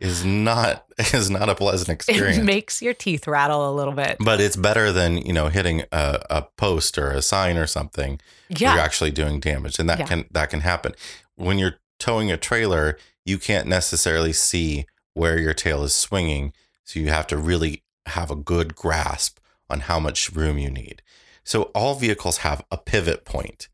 is 0.01 0.25
not 0.25 0.83
is 1.13 1.29
not 1.29 1.47
a 1.47 1.55
pleasant 1.55 1.87
experience. 1.89 2.37
It 2.39 2.43
makes 2.43 2.81
your 2.81 2.93
teeth 2.93 3.25
rattle 3.27 3.69
a 3.69 3.73
little 3.73 3.93
bit. 3.93 4.17
but 4.19 4.41
it's 4.41 4.57
better 4.57 4.91
than 4.91 5.17
you 5.17 5.31
know 5.31 5.47
hitting 5.47 5.83
a, 5.93 6.19
a 6.29 6.41
post 6.57 6.97
or 6.97 7.11
a 7.11 7.21
sign 7.21 7.55
or 7.57 7.67
something 7.67 8.19
Yeah. 8.49 8.73
you're 8.73 8.83
actually 8.83 9.11
doing 9.11 9.39
damage, 9.39 9.79
and 9.79 9.89
that 9.89 9.99
Yeah. 9.99 10.07
can 10.07 10.25
that 10.31 10.49
can 10.49 10.61
happen 10.61 10.93
when 11.35 11.57
you're 11.57 11.77
towing 11.99 12.29
a 12.31 12.37
trailer. 12.37 12.97
You 13.23 13.37
can't 13.37 13.67
necessarily 13.67 14.33
see 14.33 14.87
where 15.13 15.37
your 15.39 15.53
tail 15.53 15.83
is 15.83 15.93
swinging, 15.93 16.53
so 16.83 16.99
you 16.99 17.09
have 17.09 17.27
to 17.27 17.37
really 17.37 17.83
have 18.07 18.31
a 18.31 18.35
good 18.35 18.75
grasp 18.75 19.37
on 19.69 19.81
how 19.81 19.99
much 19.99 20.31
room 20.33 20.57
you 20.57 20.71
need. 20.71 21.01
So 21.43 21.63
all 21.75 21.93
vehicles 21.95 22.37
have 22.37 22.63
a 22.71 22.77
pivot 22.77 23.23
point, 23.25 23.69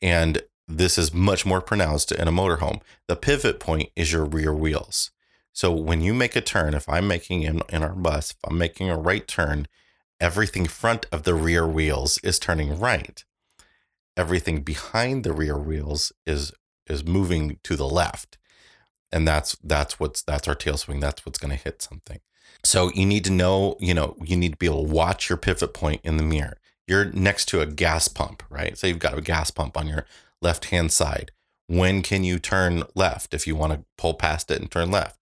and 0.00 0.42
this 0.68 0.96
is 0.98 1.12
much 1.12 1.44
more 1.44 1.60
pronounced 1.60 2.12
in 2.12 2.28
a 2.28 2.32
motorhome. 2.32 2.80
The 3.08 3.16
pivot 3.16 3.58
point 3.58 3.90
is 3.96 4.12
your 4.12 4.24
rear 4.24 4.54
wheels. 4.54 5.10
So 5.52 5.72
when 5.72 6.00
you 6.00 6.14
make 6.14 6.36
a 6.36 6.40
turn, 6.40 6.74
if 6.74 6.88
I'm 6.88 7.08
making 7.08 7.42
in, 7.42 7.62
in 7.68 7.82
our 7.82 7.94
bus, 7.94 8.32
if 8.32 8.38
I'm 8.44 8.58
making 8.58 8.88
a 8.88 8.98
right 8.98 9.26
turn, 9.26 9.66
everything 10.20 10.66
front 10.66 11.06
of 11.10 11.24
the 11.24 11.34
rear 11.34 11.66
wheels 11.66 12.18
is 12.18 12.38
turning 12.38 12.78
right. 12.78 13.24
Everything 14.16 14.62
behind 14.62 15.24
the 15.24 15.32
rear 15.32 15.58
wheels 15.58 16.12
is 16.26 16.52
is 16.86 17.04
moving 17.04 17.58
to 17.62 17.76
the 17.76 17.88
left. 17.88 18.36
And 19.12 19.26
that's 19.26 19.56
that's 19.62 19.98
what's 19.98 20.22
that's 20.22 20.48
our 20.48 20.54
tail 20.54 20.76
swing. 20.76 21.00
That's 21.00 21.24
what's 21.24 21.38
going 21.38 21.56
to 21.56 21.62
hit 21.62 21.82
something. 21.82 22.20
So 22.64 22.90
you 22.92 23.06
need 23.06 23.24
to 23.24 23.32
know, 23.32 23.76
you 23.80 23.94
know, 23.94 24.16
you 24.22 24.36
need 24.36 24.52
to 24.52 24.58
be 24.58 24.66
able 24.66 24.86
to 24.86 24.92
watch 24.92 25.28
your 25.28 25.38
pivot 25.38 25.72
point 25.72 26.00
in 26.04 26.16
the 26.16 26.22
mirror. 26.22 26.58
You're 26.86 27.06
next 27.06 27.46
to 27.46 27.60
a 27.60 27.66
gas 27.66 28.08
pump, 28.08 28.42
right? 28.50 28.76
So 28.76 28.86
you've 28.86 28.98
got 28.98 29.16
a 29.16 29.22
gas 29.22 29.50
pump 29.50 29.76
on 29.76 29.86
your 29.86 30.04
left 30.42 30.66
hand 30.66 30.92
side. 30.92 31.30
When 31.66 32.02
can 32.02 32.24
you 32.24 32.38
turn 32.38 32.82
left 32.94 33.32
if 33.32 33.46
you 33.46 33.54
want 33.54 33.72
to 33.72 33.84
pull 33.96 34.14
past 34.14 34.50
it 34.50 34.60
and 34.60 34.70
turn 34.70 34.90
left? 34.90 35.19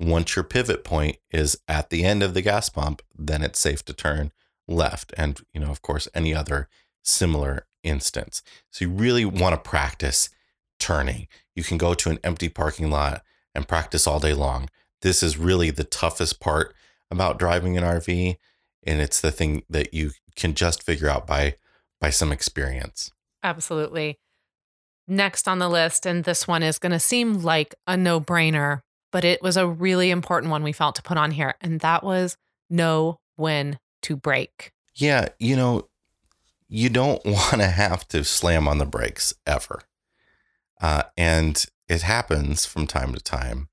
Once 0.00 0.34
your 0.34 0.42
pivot 0.42 0.82
point 0.82 1.18
is 1.30 1.58
at 1.68 1.90
the 1.90 2.04
end 2.04 2.22
of 2.22 2.32
the 2.32 2.40
gas 2.40 2.70
pump, 2.70 3.02
then 3.16 3.42
it's 3.42 3.60
safe 3.60 3.84
to 3.84 3.92
turn 3.92 4.32
left. 4.66 5.12
And, 5.16 5.38
you 5.52 5.60
know, 5.60 5.70
of 5.70 5.82
course, 5.82 6.08
any 6.14 6.34
other 6.34 6.68
similar 7.02 7.66
instance. 7.82 8.42
So 8.70 8.86
you 8.86 8.90
really 8.90 9.26
want 9.26 9.54
to 9.54 9.70
practice 9.70 10.30
turning. 10.78 11.28
You 11.54 11.62
can 11.62 11.76
go 11.76 11.92
to 11.94 12.10
an 12.10 12.18
empty 12.24 12.48
parking 12.48 12.90
lot 12.90 13.22
and 13.54 13.68
practice 13.68 14.06
all 14.06 14.18
day 14.18 14.32
long. 14.32 14.70
This 15.02 15.22
is 15.22 15.36
really 15.36 15.70
the 15.70 15.84
toughest 15.84 16.40
part 16.40 16.74
about 17.10 17.38
driving 17.38 17.76
an 17.76 17.84
RV. 17.84 18.36
And 18.84 19.00
it's 19.00 19.20
the 19.20 19.30
thing 19.30 19.64
that 19.68 19.92
you 19.92 20.12
can 20.34 20.54
just 20.54 20.82
figure 20.82 21.08
out 21.08 21.26
by 21.26 21.56
by 22.00 22.08
some 22.10 22.32
experience. 22.32 23.12
Absolutely. 23.42 24.18
Next 25.06 25.46
on 25.46 25.58
the 25.58 25.68
list, 25.68 26.06
and 26.06 26.24
this 26.24 26.48
one 26.48 26.62
is 26.62 26.78
going 26.78 26.92
to 26.92 27.00
seem 27.00 27.42
like 27.42 27.74
a 27.86 27.96
no 27.96 28.20
brainer, 28.20 28.80
but 29.10 29.24
it 29.24 29.42
was 29.42 29.56
a 29.56 29.66
really 29.66 30.10
important 30.10 30.50
one 30.50 30.62
we 30.62 30.72
felt 30.72 30.96
to 30.96 31.02
put 31.02 31.16
on 31.16 31.30
here. 31.30 31.54
And 31.60 31.80
that 31.80 32.04
was 32.04 32.36
know 32.68 33.20
when 33.36 33.78
to 34.02 34.16
brake. 34.16 34.72
Yeah, 34.94 35.28
you 35.38 35.56
know, 35.56 35.88
you 36.68 36.88
don't 36.88 37.24
want 37.24 37.60
to 37.60 37.68
have 37.68 38.06
to 38.08 38.24
slam 38.24 38.68
on 38.68 38.78
the 38.78 38.86
brakes 38.86 39.34
ever. 39.46 39.82
Uh, 40.80 41.02
and 41.16 41.66
it 41.88 42.02
happens 42.02 42.64
from 42.64 42.86
time 42.86 43.12
to 43.12 43.20
time. 43.20 43.68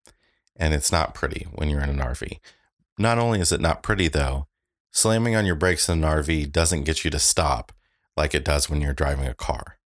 And 0.55 0.73
it's 0.73 0.91
not 0.91 1.13
pretty 1.13 1.47
when 1.53 1.69
you're 1.69 1.83
in 1.83 1.89
an 1.89 1.99
RV. 1.99 2.39
Not 2.97 3.19
only 3.19 3.39
is 3.39 3.51
it 3.51 3.61
not 3.61 3.83
pretty, 3.83 4.07
though, 4.07 4.47
slamming 4.91 5.35
on 5.35 5.45
your 5.45 5.55
brakes 5.55 5.87
in 5.87 6.03
an 6.03 6.09
RV 6.09 6.51
doesn't 6.51 6.83
get 6.83 7.05
you 7.05 7.11
to 7.11 7.19
stop 7.19 7.71
like 8.15 8.33
it 8.33 8.43
does 8.43 8.67
when 8.67 8.81
you're 8.81 8.93
driving 8.93 9.27
a 9.27 9.35
car. 9.35 9.77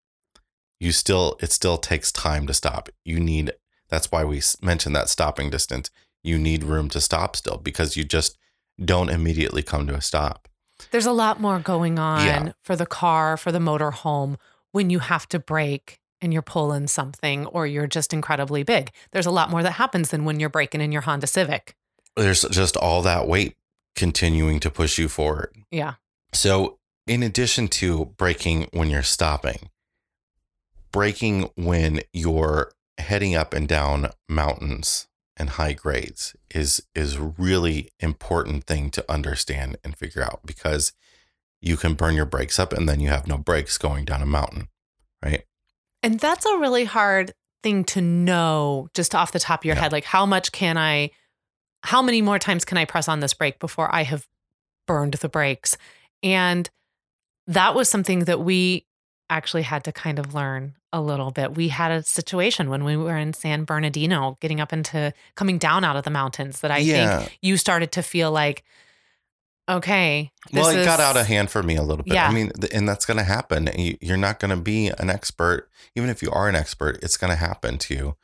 You 0.78 0.92
still, 0.92 1.36
it 1.40 1.50
still 1.50 1.76
takes 1.76 2.12
time 2.12 2.46
to 2.46 2.54
stop. 2.54 2.88
You 3.04 3.18
need, 3.18 3.52
that's 3.90 4.10
why 4.12 4.24
we 4.24 4.40
mentioned 4.62 4.94
that 4.96 5.08
stopping 5.08 5.50
distance. 5.50 5.90
You 6.22 6.38
need 6.38 6.64
room 6.64 6.88
to 6.90 7.00
stop 7.00 7.36
still 7.36 7.56
because 7.58 7.96
you 7.96 8.04
just 8.04 8.36
don't 8.82 9.08
immediately 9.10 9.62
come 9.62 9.86
to 9.86 9.94
a 9.94 10.00
stop. 10.00 10.48
There's 10.90 11.06
a 11.06 11.12
lot 11.12 11.40
more 11.40 11.58
going 11.58 11.98
on 11.98 12.24
Yeah. 12.26 12.52
for 12.62 12.76
the 12.76 12.86
car, 12.86 13.36
for 13.36 13.52
the 13.52 13.58
motorhome 13.58 14.36
when 14.72 14.88
you 14.90 15.00
have 15.00 15.28
to 15.30 15.38
brake 15.38 15.98
and 16.22 16.32
you're 16.32 16.42
pulling 16.42 16.86
something 16.86 17.46
or 17.46 17.66
you're 17.66 17.86
just 17.86 18.12
incredibly 18.12 18.62
big. 18.62 18.90
There's 19.12 19.26
a 19.26 19.30
lot 19.30 19.50
more 19.50 19.62
that 19.62 19.72
happens 19.72 20.10
than 20.10 20.24
when 20.24 20.38
you're 20.40 20.48
braking 20.50 20.80
in 20.80 20.92
your 20.92 21.02
Honda 21.02 21.26
Civic. 21.26 21.74
there's 22.16 22.42
just 22.50 22.76
all 22.76 23.02
that 23.02 23.26
weight 23.28 23.56
continuing 23.96 24.60
to 24.60 24.70
push 24.70 24.98
you 24.98 25.08
forward. 25.08 25.54
Yeah. 25.70 25.94
So, 26.32 26.78
in 27.06 27.22
addition 27.22 27.68
to 27.68 28.06
braking 28.16 28.68
when 28.72 28.90
you're 28.90 29.02
stopping, 29.02 29.70
braking 30.92 31.50
when 31.56 32.00
you're 32.12 32.72
heading 33.00 33.34
up 33.34 33.52
and 33.52 33.66
down 33.68 34.10
mountains 34.28 35.08
and 35.36 35.50
high 35.50 35.72
grades 35.72 36.36
is 36.54 36.82
is 36.94 37.18
really 37.18 37.90
important 38.00 38.64
thing 38.64 38.90
to 38.90 39.04
understand 39.10 39.76
and 39.82 39.96
figure 39.96 40.22
out 40.22 40.40
because 40.44 40.92
you 41.60 41.76
can 41.76 41.94
burn 41.94 42.14
your 42.14 42.24
brakes 42.26 42.58
up 42.58 42.72
and 42.72 42.88
then 42.88 43.00
you 43.00 43.08
have 43.08 43.26
no 43.26 43.36
brakes 43.36 43.76
going 43.78 44.04
down 44.04 44.22
a 44.22 44.26
mountain, 44.26 44.68
right? 45.22 45.44
And 46.02 46.18
that's 46.18 46.46
a 46.46 46.56
really 46.56 46.84
hard 46.84 47.32
thing 47.62 47.84
to 47.84 48.00
know 48.00 48.88
just 48.94 49.14
off 49.14 49.32
the 49.32 49.38
top 49.38 49.60
of 49.60 49.64
your 49.66 49.74
Yeah. 49.74 49.82
head. 49.82 49.92
Like, 49.92 50.04
how 50.04 50.24
much 50.24 50.52
can 50.52 50.78
I, 50.78 51.10
how 51.82 52.00
many 52.00 52.22
more 52.22 52.38
times 52.38 52.64
can 52.64 52.78
I 52.78 52.86
press 52.86 53.08
on 53.08 53.20
this 53.20 53.34
brake 53.34 53.58
before 53.58 53.94
I 53.94 54.04
have 54.04 54.26
burned 54.86 55.14
the 55.14 55.28
brakes? 55.28 55.76
And 56.22 56.70
that 57.46 57.74
was 57.74 57.88
something 57.90 58.20
that 58.20 58.40
we 58.40 58.86
actually 59.30 59.62
had 59.62 59.84
to 59.84 59.92
kind 59.92 60.18
of 60.18 60.34
learn 60.34 60.74
a 60.92 61.00
little 61.00 61.30
bit. 61.30 61.54
We 61.56 61.68
had 61.68 61.90
a 61.92 62.02
situation 62.02 62.68
when 62.68 62.84
we 62.84 62.96
were 62.96 63.16
in 63.16 63.32
San 63.32 63.64
Bernardino, 63.64 64.36
getting 64.40 64.60
up 64.60 64.72
into 64.72 65.14
coming 65.36 65.56
down 65.56 65.84
out 65.84 65.96
of 65.96 66.02
the 66.04 66.10
mountains, 66.10 66.60
that 66.60 66.70
I 66.70 66.84
think 66.84 67.38
you 67.40 67.56
started 67.56 67.92
to 67.92 68.02
feel 68.02 68.32
like, 68.32 68.64
okay, 69.68 70.32
Well, 70.52 70.68
it 70.68 70.84
got 70.84 71.00
out 71.00 71.16
of 71.16 71.26
hand 71.26 71.50
for 71.50 71.62
me 71.62 71.76
a 71.76 71.82
little 71.82 72.04
bit. 72.04 72.14
Yeah. 72.14 72.28
I 72.28 72.32
mean, 72.32 72.50
and 72.72 72.88
that's 72.88 73.06
going 73.06 73.18
to 73.18 73.24
happen. 73.24 73.70
You- 73.76 73.98
You're 74.00 74.16
not 74.16 74.40
going 74.40 74.50
to 74.50 74.60
be 74.60 74.88
an 74.88 75.10
expert. 75.10 75.68
Even 75.94 76.10
if 76.10 76.22
you 76.22 76.30
are 76.30 76.48
an 76.48 76.56
expert, 76.56 76.98
it's 77.02 77.16
going 77.16 77.30
to 77.30 77.36
happen 77.36 77.78
to 77.78 77.94
you 77.94 78.16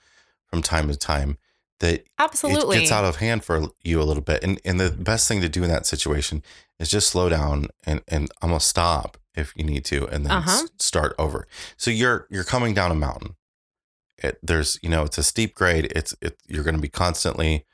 from 0.47 0.63
time 0.63 0.89
to 0.89 0.97
time 0.97 1.39
that 1.81 2.05
Absolutely. 2.19 2.79
it 2.79 2.81
gets 2.81 2.93
out 2.93 3.05
of 3.05 3.17
hand 3.17 3.45
for 3.45 3.69
you 3.85 4.01
a 4.01 4.05
little 4.05 4.23
bit. 4.23 4.43
And 4.43 4.61
and 4.65 4.81
the 4.81 4.91
best 4.91 5.29
thing 5.29 5.41
to 5.43 5.49
do 5.49 5.63
in 5.63 5.69
that 5.69 5.87
situation 5.87 6.43
is 6.81 6.89
just 6.91 7.09
slow 7.09 7.29
down 7.29 7.69
and 7.85 8.03
and 8.09 8.31
almost 8.43 8.69
stop 8.69 9.19
if 9.37 9.53
you 9.57 9.65
need 9.65 9.85
to, 9.87 10.07
and 10.09 10.25
then 10.25 10.33
Uh-huh. 10.33 10.67
start 10.79 11.15
over. 11.19 11.47
So 11.77 11.91
you're 11.91 12.27
you're 12.31 12.45
coming 12.45 12.75
down 12.75 12.91
a 12.91 12.95
mountain. 12.95 13.37
It, 14.19 14.39
there's 14.43 14.79
you 14.83 14.89
know 14.89 15.03
it's 15.05 15.19
a 15.19 15.23
steep 15.23 15.55
grade. 15.55 15.93
It's 15.95 16.15
it 16.23 16.39
you're 16.49 16.65
going 16.65 16.77
to 16.77 16.81
be 16.83 16.89
constantly 16.89 17.65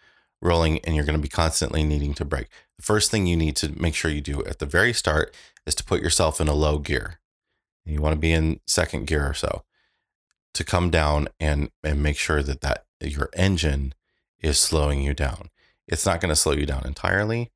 rolling, 0.40 0.80
and 0.80 0.94
you're 0.96 1.04
going 1.04 1.16
to 1.18 1.22
be 1.22 1.28
constantly 1.28 1.84
needing 1.84 2.14
to 2.14 2.24
brake. 2.24 2.48
The 2.76 2.82
first 2.82 3.10
thing 3.10 3.26
you 3.26 3.36
need 3.36 3.54
to 3.56 3.68
make 3.80 3.94
sure 3.94 4.10
you 4.10 4.20
do 4.20 4.44
at 4.44 4.58
the 4.58 4.66
very 4.66 4.92
start 4.92 5.34
is 5.66 5.74
to 5.76 5.84
put 5.84 6.02
yourself 6.02 6.40
in 6.40 6.48
a 6.48 6.54
low 6.54 6.78
gear. 6.78 7.20
You 7.84 8.00
want 8.00 8.14
to 8.14 8.18
be 8.20 8.32
in 8.32 8.60
second 8.66 9.06
gear 9.06 9.24
or 9.28 9.34
so 9.34 9.62
to 10.54 10.64
come 10.64 10.90
down 10.90 11.28
and 11.38 11.70
and 11.84 12.02
make 12.02 12.16
sure 12.18 12.42
that 12.42 12.60
that 12.62 12.84
your 13.00 13.30
engine 13.34 13.94
is 14.40 14.58
slowing 14.58 15.00
you 15.02 15.14
down. 15.14 15.48
It's 15.88 16.04
not 16.06 16.20
going 16.20 16.30
to 16.30 16.36
slow 16.36 16.52
you 16.52 16.66
down 16.66 16.82
entirely, 16.84 17.50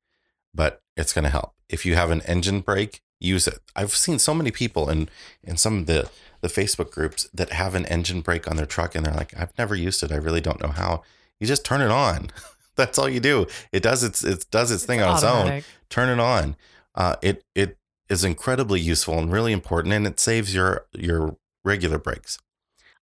but 0.53 0.81
it's 0.95 1.13
going 1.13 1.23
to 1.23 1.29
help. 1.29 1.53
If 1.69 1.85
you 1.85 1.95
have 1.95 2.11
an 2.11 2.21
engine 2.21 2.61
brake, 2.61 3.01
use 3.19 3.47
it. 3.47 3.59
I've 3.75 3.91
seen 3.91 4.19
so 4.19 4.33
many 4.33 4.51
people 4.51 4.89
in 4.89 5.09
in 5.43 5.57
some 5.57 5.79
of 5.79 5.85
the 5.85 6.09
the 6.41 6.47
Facebook 6.47 6.91
groups 6.91 7.27
that 7.33 7.51
have 7.51 7.73
an 7.73 7.85
engine 7.87 8.21
brake 8.21 8.47
on 8.49 8.57
their 8.57 8.65
truck 8.65 8.93
and 8.93 9.05
they're 9.05 9.13
like, 9.13 9.33
I've 9.37 9.57
never 9.57 9.75
used 9.75 10.03
it. 10.03 10.11
I 10.11 10.17
really 10.17 10.41
don't 10.41 10.61
know 10.61 10.69
how. 10.69 11.01
You 11.39 11.47
just 11.47 11.65
turn 11.65 11.81
it 11.81 11.91
on. 11.91 12.29
That's 12.75 12.99
all 12.99 13.09
you 13.09 13.19
do. 13.19 13.47
It 13.71 13.81
does 13.81 14.03
its 14.03 14.23
it 14.23 14.45
does 14.51 14.71
its 14.71 14.85
thing 14.85 15.01
on 15.01 15.15
its 15.15 15.23
own 15.23 15.63
turn 15.89 16.09
it 16.09 16.21
on. 16.21 16.55
Uh, 16.95 17.15
it 17.21 17.43
it 17.55 17.77
is 18.09 18.23
incredibly 18.23 18.79
useful 18.79 19.17
and 19.19 19.31
really 19.31 19.51
important, 19.51 19.93
and 19.93 20.07
it 20.07 20.19
saves 20.19 20.53
your 20.53 20.85
your 20.93 21.37
regular 21.63 21.97
brakes. 21.97 22.37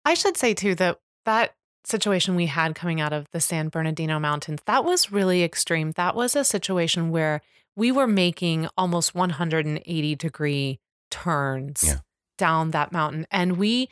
I 0.04 0.14
should 0.14 0.36
say 0.36 0.54
too 0.54 0.74
that 0.76 1.00
that 1.24 1.54
situation 1.84 2.34
we 2.34 2.46
had 2.46 2.74
coming 2.74 3.00
out 3.00 3.12
of 3.12 3.30
the 3.30 3.40
San 3.40 3.68
Bernardino 3.68 4.18
Mountains, 4.18 4.60
that 4.66 4.84
was 4.84 5.12
really 5.12 5.42
extreme. 5.42 5.92
That 5.92 6.14
was 6.14 6.34
a 6.34 6.44
situation 6.44 7.10
where 7.10 7.42
we 7.76 7.90
were 7.92 8.06
making 8.06 8.68
almost 8.76 9.14
180 9.14 10.14
degree 10.16 10.80
turns 11.10 11.82
Yeah. 11.84 11.98
down 12.38 12.70
that 12.72 12.92
mountain. 12.92 13.26
And 13.30 13.56
we 13.56 13.88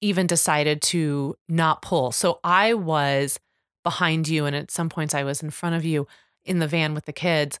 even 0.00 0.26
decided 0.26 0.82
to 0.82 1.36
not 1.48 1.82
pull. 1.82 2.12
So 2.12 2.40
I 2.44 2.74
was 2.74 3.38
behind 3.82 4.28
you 4.28 4.46
and 4.46 4.54
at 4.56 4.70
some 4.70 4.88
points 4.88 5.14
I 5.14 5.24
was 5.24 5.42
in 5.42 5.50
front 5.50 5.74
of 5.76 5.84
you 5.84 6.06
in 6.44 6.58
the 6.58 6.66
van 6.68 6.94
with 6.94 7.06
the 7.06 7.12
kids. 7.12 7.58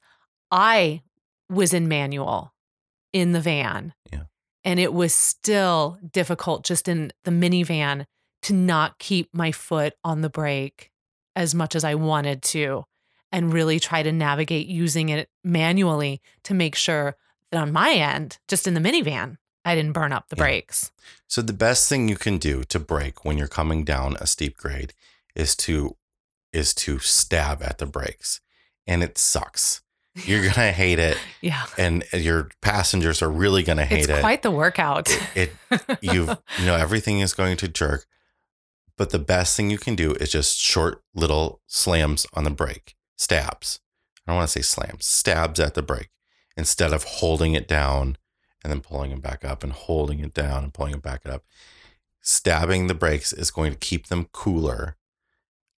I 0.50 1.02
was 1.48 1.72
in 1.72 1.88
manual 1.88 2.52
in 3.12 3.32
the 3.32 3.40
van. 3.40 3.94
Yeah. 4.12 4.24
And 4.64 4.80
it 4.80 4.92
was 4.92 5.14
still 5.14 5.98
difficult 6.12 6.64
just 6.64 6.88
in 6.88 7.12
the 7.24 7.30
minivan 7.30 8.06
to 8.42 8.52
not 8.52 8.98
keep 8.98 9.28
my 9.34 9.52
foot 9.52 9.94
on 10.04 10.20
the 10.20 10.30
brake 10.30 10.90
as 11.36 11.54
much 11.54 11.74
as 11.74 11.84
I 11.84 11.94
wanted 11.94 12.42
to 12.42 12.84
and 13.34 13.52
really 13.52 13.80
try 13.80 14.02
to 14.02 14.12
navigate 14.12 14.66
using 14.68 15.08
it 15.08 15.28
manually 15.42 16.22
to 16.44 16.54
make 16.54 16.74
sure 16.76 17.16
that 17.50 17.60
on 17.60 17.72
my 17.72 17.92
end, 17.92 18.38
just 18.48 18.66
in 18.68 18.74
the 18.74 18.80
minivan, 18.80 19.36
I 19.64 19.74
didn't 19.74 19.92
burn 19.92 20.12
up 20.12 20.28
the 20.28 20.36
Yeah. 20.36 20.44
brakes. 20.44 20.92
So 21.26 21.42
the 21.42 21.52
best 21.52 21.88
thing 21.88 22.08
you 22.08 22.16
can 22.16 22.38
do 22.38 22.62
to 22.64 22.78
brake 22.78 23.24
when 23.24 23.36
you're 23.36 23.48
coming 23.48 23.82
down 23.84 24.16
a 24.20 24.26
steep 24.26 24.56
grade 24.56 24.94
is 25.34 25.56
to 25.56 25.96
is 26.52 26.72
to 26.74 27.00
stab 27.00 27.60
at 27.62 27.78
the 27.78 27.86
brakes. 27.86 28.40
And 28.86 29.02
it 29.02 29.18
sucks. 29.18 29.82
You're 30.14 30.42
going 30.48 30.52
to 30.54 30.70
hate 30.70 31.00
it 31.00 31.18
Yeah. 31.40 31.64
and 31.76 32.04
your 32.12 32.50
passengers 32.60 33.20
are 33.20 33.28
really 33.30 33.64
going 33.64 33.78
to 33.78 33.84
hate 33.84 34.00
It's 34.02 34.08
it. 34.08 34.20
quite 34.20 34.42
the 34.42 34.52
workout. 34.52 35.08
it 35.34 35.50
you've 36.00 36.28
you 36.58 36.66
know 36.66 36.76
everything 36.76 37.18
is 37.18 37.34
going 37.34 37.56
to 37.56 37.66
jerk 37.66 38.06
but 38.96 39.10
the 39.10 39.18
best 39.18 39.56
thing 39.56 39.70
you 39.70 39.78
can 39.78 39.96
do 39.96 40.12
is 40.12 40.30
just 40.30 40.56
short 40.56 41.02
little 41.14 41.60
slams 41.66 42.26
on 42.34 42.44
the 42.44 42.50
brake 42.50 42.94
stabs. 43.16 43.80
I 44.26 44.32
don't 44.32 44.38
want 44.38 44.48
to 44.48 44.52
say 44.52 44.62
slams 44.62 45.06
stabs 45.06 45.60
at 45.60 45.74
the 45.74 45.82
brake 45.82 46.10
instead 46.56 46.92
of 46.92 47.04
holding 47.04 47.54
it 47.54 47.68
down 47.68 48.16
and 48.62 48.72
then 48.72 48.80
pulling 48.80 49.10
it 49.10 49.22
back 49.22 49.44
up 49.44 49.62
and 49.62 49.72
holding 49.72 50.20
it 50.20 50.32
down 50.32 50.64
and 50.64 50.74
pulling 50.74 50.94
it 50.94 51.02
back 51.02 51.26
up. 51.26 51.44
Stabbing 52.20 52.86
the 52.86 52.94
brakes 52.94 53.32
is 53.32 53.50
going 53.50 53.72
to 53.72 53.78
keep 53.78 54.06
them 54.06 54.28
cooler 54.32 54.96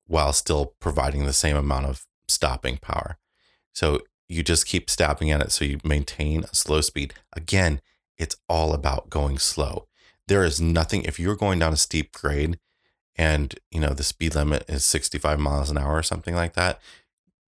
while 0.06 0.32
still 0.32 0.74
providing 0.78 1.26
the 1.26 1.32
same 1.32 1.56
amount 1.56 1.86
of 1.86 2.06
stopping 2.28 2.78
power. 2.78 3.18
So 3.72 4.02
you 4.28 4.42
just 4.42 4.66
keep 4.66 4.88
stabbing 4.88 5.30
at 5.30 5.40
it 5.40 5.50
so 5.50 5.64
you 5.64 5.80
maintain 5.82 6.44
a 6.44 6.54
slow 6.54 6.80
speed. 6.80 7.14
Again 7.34 7.80
it's 8.18 8.36
all 8.48 8.72
about 8.72 9.10
going 9.10 9.38
slow. 9.38 9.88
There 10.28 10.44
is 10.44 10.60
nothing 10.60 11.02
if 11.02 11.20
you're 11.20 11.36
going 11.36 11.58
down 11.58 11.72
a 11.72 11.76
steep 11.76 12.12
grade 12.12 12.58
and 13.16 13.54
you 13.70 13.80
know 13.80 13.94
the 13.94 14.02
speed 14.02 14.34
limit 14.34 14.64
is 14.68 14.84
65 14.84 15.38
miles 15.38 15.70
an 15.70 15.78
hour 15.78 15.96
or 15.96 16.02
something 16.02 16.34
like 16.34 16.54
that, 16.54 16.80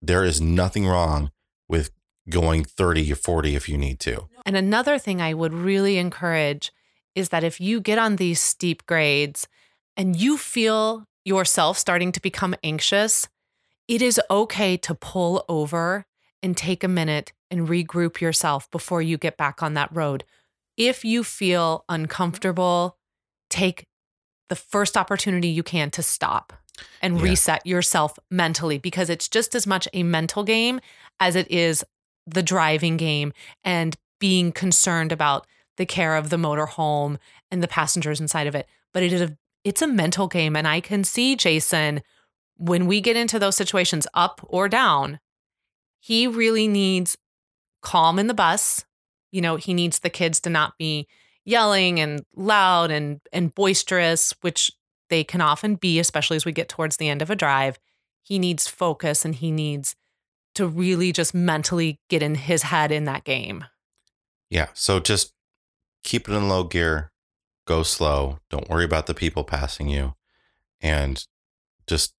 there 0.03 0.24
is 0.24 0.40
nothing 0.40 0.86
wrong 0.86 1.30
with 1.68 1.90
going 2.28 2.64
30 2.64 3.12
or 3.12 3.16
40 3.16 3.57
if 3.57 3.68
you 3.68 3.78
need 3.78 4.01
to. 4.01 4.28
And 4.44 4.57
another 4.57 4.99
thing 4.99 5.20
I 5.20 5.34
would 5.34 5.53
really 5.53 5.99
encourage 5.99 6.72
is 7.14 7.30
that 7.30 7.44
if 7.44 7.61
you 7.61 7.80
get 7.80 7.99
on 7.99 8.16
these 8.16 8.40
steep 8.40 8.84
grades 8.86 9.49
and 9.97 10.16
you 10.16 10.36
feel 10.36 11.07
yourself 11.24 11.78
starting 11.78 12.12
to 12.12 12.20
become 12.20 12.55
anxious, 12.62 13.28
it 13.88 14.03
is 14.03 14.20
okay 14.30 14.76
to 14.76 14.94
pull 14.94 15.44
over 15.49 16.07
and 16.42 16.57
take 16.57 16.84
a 16.84 16.88
minute 16.88 17.32
and 17.51 17.68
regroup 17.68 18.20
yourself 18.20 18.70
before 18.70 19.01
you 19.01 19.16
get 19.16 19.36
back 19.36 19.62
on 19.62 19.74
that 19.74 19.94
road. 19.94 20.24
If 20.76 21.05
you 21.05 21.24
feel 21.24 21.84
uncomfortable, 21.88 22.99
take 23.49 23.86
the 24.49 24.57
first 24.57 24.97
opportunity 24.97 25.49
you 25.49 25.62
can 25.62 25.90
to 25.92 26.03
stop 26.03 26.53
and 27.03 27.16
Yeah. 27.16 27.22
reset 27.22 27.66
yourself 27.66 28.18
mentally 28.31 28.79
because 28.79 29.11
it's 29.11 29.29
just 29.29 29.55
as 29.55 29.66
much 29.66 29.89
a 29.93 30.03
mental 30.03 30.45
game 30.45 30.81
as 31.20 31.37
it 31.37 31.51
is 31.51 31.85
the 32.27 32.43
driving 32.43 32.97
game 32.97 33.33
and 33.64 33.97
being 34.18 34.53
concerned 34.53 35.12
about 35.12 35.47
the 35.77 35.87
care 35.87 36.16
of 36.16 36.31
the 36.31 36.37
motorhome 36.37 37.18
and 37.51 37.62
the 37.62 37.68
passengers 37.68 38.20
inside 38.20 38.47
of 38.47 38.55
it. 38.55 38.66
But 38.93 39.03
it 39.03 39.12
is 39.12 39.20
a 39.20 39.37
it's 39.64 39.83
a 39.83 39.87
mental 39.87 40.29
game. 40.29 40.55
And 40.57 40.66
I 40.68 40.81
can 40.81 41.03
see 41.05 41.35
Jason 41.37 42.03
when 42.57 42.87
we 42.87 43.01
get 43.01 43.16
into 43.16 43.39
those 43.39 43.57
situations, 43.57 44.07
up 44.14 44.41
or 44.45 44.68
down, 44.68 45.20
he 46.01 46.27
really 46.27 46.68
needs 46.68 47.16
calm 47.83 48.18
in 48.18 48.29
the 48.29 48.35
bus. 48.35 48.85
You 49.33 49.41
know, 49.43 49.57
he 49.57 49.74
needs 49.74 49.99
the 49.99 50.09
kids 50.11 50.41
to 50.41 50.51
not 50.51 50.79
be 50.79 51.07
yelling 51.45 52.01
and 52.01 52.24
loud 52.35 52.91
and 52.91 53.20
and 53.33 53.55
boisterous, 53.55 54.35
which 54.41 54.72
they 55.09 55.24
can 55.24 55.40
often 55.40 55.76
be, 55.76 55.98
especially 55.98 56.36
as 56.36 56.44
we 56.44 56.52
get 56.52 56.68
towards 56.68 56.96
the 56.96 57.09
end 57.09 57.22
of 57.22 57.30
a 57.30 57.36
drive. 57.36 57.78
He 58.22 58.38
needs 58.38 58.66
focus 58.66 59.24
and 59.24 59.34
he 59.34 59.50
needs 59.50 59.94
to 60.54 60.66
really 60.66 61.12
just 61.12 61.34
mentally 61.34 62.00
get 62.09 62.22
in 62.22 62.34
his 62.34 62.62
head 62.62 62.90
in 62.90 63.04
that 63.04 63.24
game. 63.24 63.64
Yeah, 64.50 64.68
so 64.74 65.00
just 65.00 65.32
keep 66.02 66.28
it 66.28 66.32
in 66.32 66.48
low 66.48 66.64
gear, 66.64 67.12
go 67.66 67.82
slow, 67.82 68.38
don't 68.50 68.68
worry 68.68 68.84
about 68.84 69.07
the 69.07 69.14
people 69.14 69.44
passing 69.44 69.88
you 69.88 70.14
and 70.80 71.26
just 71.86 72.14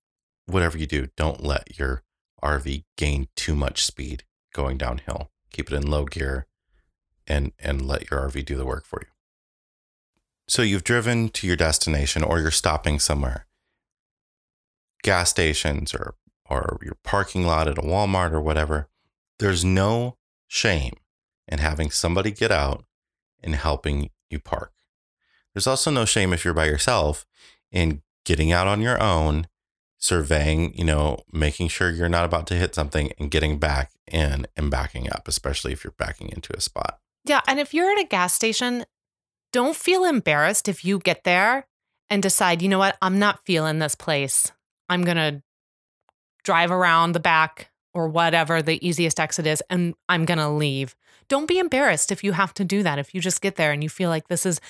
whatever 0.46 0.78
you 0.78 0.86
do, 0.86 1.08
don't 1.16 1.44
let 1.44 1.78
your 1.78 2.04
RV 2.44 2.84
gain 2.98 3.28
too 3.36 3.56
much 3.56 3.86
speed 3.86 4.24
going 4.54 4.78
downhill. 4.78 5.32
Keep 5.52 5.72
it 5.72 5.76
in 5.76 5.90
low 5.90 6.06
gear 6.06 6.48
and 7.26 7.52
and 7.60 7.86
let 7.86 8.10
your 8.10 8.22
RV 8.30 8.46
do 8.46 8.56
the 8.56 8.66
work 8.66 8.86
for 8.86 9.02
you. 9.02 9.17
So 10.48 10.62
you've 10.62 10.84
driven 10.84 11.30
to 11.30 11.48
your 11.48 11.56
destination 11.56 12.24
or 12.24 12.40
you're 12.40 12.52
stopping 12.52 13.00
somewhere. 13.00 13.46
Gas 15.04 15.30
stations 15.30 15.94
or 15.94 16.16
or 16.50 16.80
your 16.82 16.98
parking 17.04 17.46
lot 17.46 17.68
at 17.68 17.78
a 17.78 17.82
Walmart 17.82 18.32
or 18.32 18.42
whatever. 18.42 18.88
There's 19.40 19.66
no 19.66 20.18
shame 20.48 20.94
in 21.48 21.60
having 21.60 21.92
somebody 21.92 22.32
get 22.32 22.52
out 22.52 22.86
and 23.44 23.56
helping 23.56 24.10
you 24.30 24.40
park. 24.40 24.72
There's 25.54 25.68
also 25.68 25.92
no 25.92 26.06
shame 26.06 26.34
if 26.34 26.46
you're 26.46 26.54
by 26.54 26.66
yourself 26.66 27.26
in 27.72 28.02
getting 28.26 28.52
out 28.52 28.68
on 28.68 28.82
your 28.82 29.02
own, 29.02 29.48
surveying, 29.98 30.74
you 30.78 30.84
know, 30.84 31.20
making 31.32 31.68
sure 31.68 31.90
you're 31.90 32.10
not 32.10 32.26
about 32.26 32.48
to 32.48 32.56
hit 32.56 32.76
something 32.76 33.12
and 33.20 33.32
getting 33.32 33.58
back 33.58 33.92
in 34.06 34.48
and 34.56 34.72
backing 34.72 35.12
up, 35.12 35.28
especially 35.28 35.74
if 35.74 35.84
you're 35.84 35.94
backing 35.98 36.30
into 36.30 36.56
a 36.56 36.62
spot. 36.62 37.00
Yeah. 37.26 37.42
And 37.48 37.60
if 37.60 37.74
you're 37.74 37.92
at 37.92 38.00
a 38.00 38.08
gas 38.08 38.34
station, 38.34 38.86
don't 39.52 39.76
feel 39.76 40.04
embarrassed 40.04 40.68
if 40.68 40.84
you 40.84 41.00
get 41.00 41.24
there 41.24 41.68
and 42.10 42.22
decide, 42.24 42.62
you 42.62 42.70
know 42.70 42.80
what, 42.80 42.98
I'm 43.02 43.20
not 43.20 43.46
feeling 43.46 43.80
this 43.80 43.96
place. 43.96 44.52
I'm 44.90 45.04
going 45.04 45.18
to 45.18 45.42
drive 46.44 46.72
around 46.72 47.12
the 47.12 47.20
back 47.20 47.70
or 47.94 48.08
whatever 48.08 48.62
the 48.62 48.86
easiest 48.88 49.20
exit 49.20 49.48
is, 49.48 49.62
and 49.70 49.96
I'm 50.08 50.26
going 50.26 50.38
to 50.38 50.50
leave. 50.50 50.96
Don't 51.28 51.48
be 51.48 51.60
embarrassed 51.60 52.12
if 52.12 52.24
you 52.24 52.32
have 52.34 52.54
to 52.54 52.64
do 52.64 52.84
that. 52.84 53.00
If 53.00 53.14
you 53.14 53.20
just 53.20 53.42
get 53.42 53.56
there 53.56 53.72
and 53.72 53.84
you 53.84 53.90
feel 53.90 54.10
like 54.10 54.28
this 54.28 54.46
is, 54.46 54.62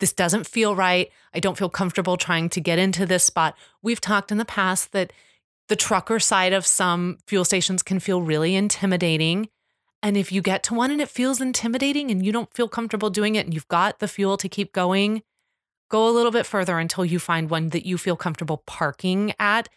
this 0.00 0.12
doesn't 0.12 0.46
feel 0.46 0.74
right. 0.74 1.10
I 1.34 1.40
don't 1.40 1.58
feel 1.58 1.68
comfortable 1.68 2.16
trying 2.16 2.48
to 2.50 2.60
get 2.60 2.78
into 2.78 3.04
this 3.04 3.24
spot. 3.24 3.56
We've 3.82 4.00
talked 4.00 4.30
in 4.30 4.38
the 4.38 4.44
past 4.44 4.92
that 4.92 5.12
the 5.68 5.76
trucker 5.76 6.18
side 6.18 6.52
of 6.52 6.64
some 6.64 7.18
fuel 7.26 7.44
stations 7.44 7.82
can 7.82 8.00
feel 8.00 8.22
really 8.22 8.54
intimidating. 8.54 9.48
And 10.02 10.16
if 10.16 10.30
you 10.30 10.42
get 10.42 10.62
to 10.64 10.74
one 10.74 10.90
and 10.90 11.00
it 11.00 11.08
feels 11.08 11.40
intimidating 11.40 12.10
and 12.10 12.24
you 12.24 12.30
don't 12.30 12.52
feel 12.54 12.68
comfortable 12.68 13.10
doing 13.10 13.34
it 13.34 13.44
and 13.46 13.54
you've 13.54 13.68
got 13.68 13.98
the 13.98 14.08
fuel 14.08 14.36
to 14.36 14.48
keep 14.48 14.72
going, 14.72 15.22
go 15.88 16.08
a 16.08 16.12
little 16.12 16.30
bit 16.30 16.46
further 16.46 16.78
until 16.78 17.04
you 17.04 17.18
find 17.18 17.50
one 17.50 17.70
that 17.70 17.86
you 17.86 17.98
feel 17.98 18.16
comfortable 18.16 18.62
parking 18.66 19.32
at 19.38 19.68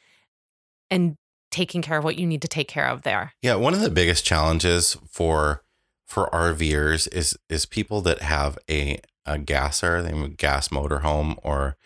and 0.90 1.16
taking 1.50 1.82
care 1.82 1.98
of 1.98 2.04
what 2.04 2.18
you 2.18 2.26
need 2.26 2.42
to 2.42 2.48
take 2.48 2.68
care 2.68 2.88
of 2.88 3.02
there. 3.02 3.34
Yeah, 3.42 3.56
one 3.56 3.74
of 3.74 3.82
the 3.82 3.90
biggest 3.90 4.26
challenges 4.26 4.98
for 5.10 5.64
for 6.08 6.30
RVers 6.32 7.08
is 7.14 7.38
is 7.50 7.66
people 7.66 8.02
that 8.02 8.22
have 8.22 8.58
a 8.70 9.00
a 9.26 9.38
gasser, 9.38 10.02
they 10.02 10.10
have 10.10 10.26
a 10.26 10.30
gas 10.30 10.70
motorhome 10.70 11.38
or 11.44 11.78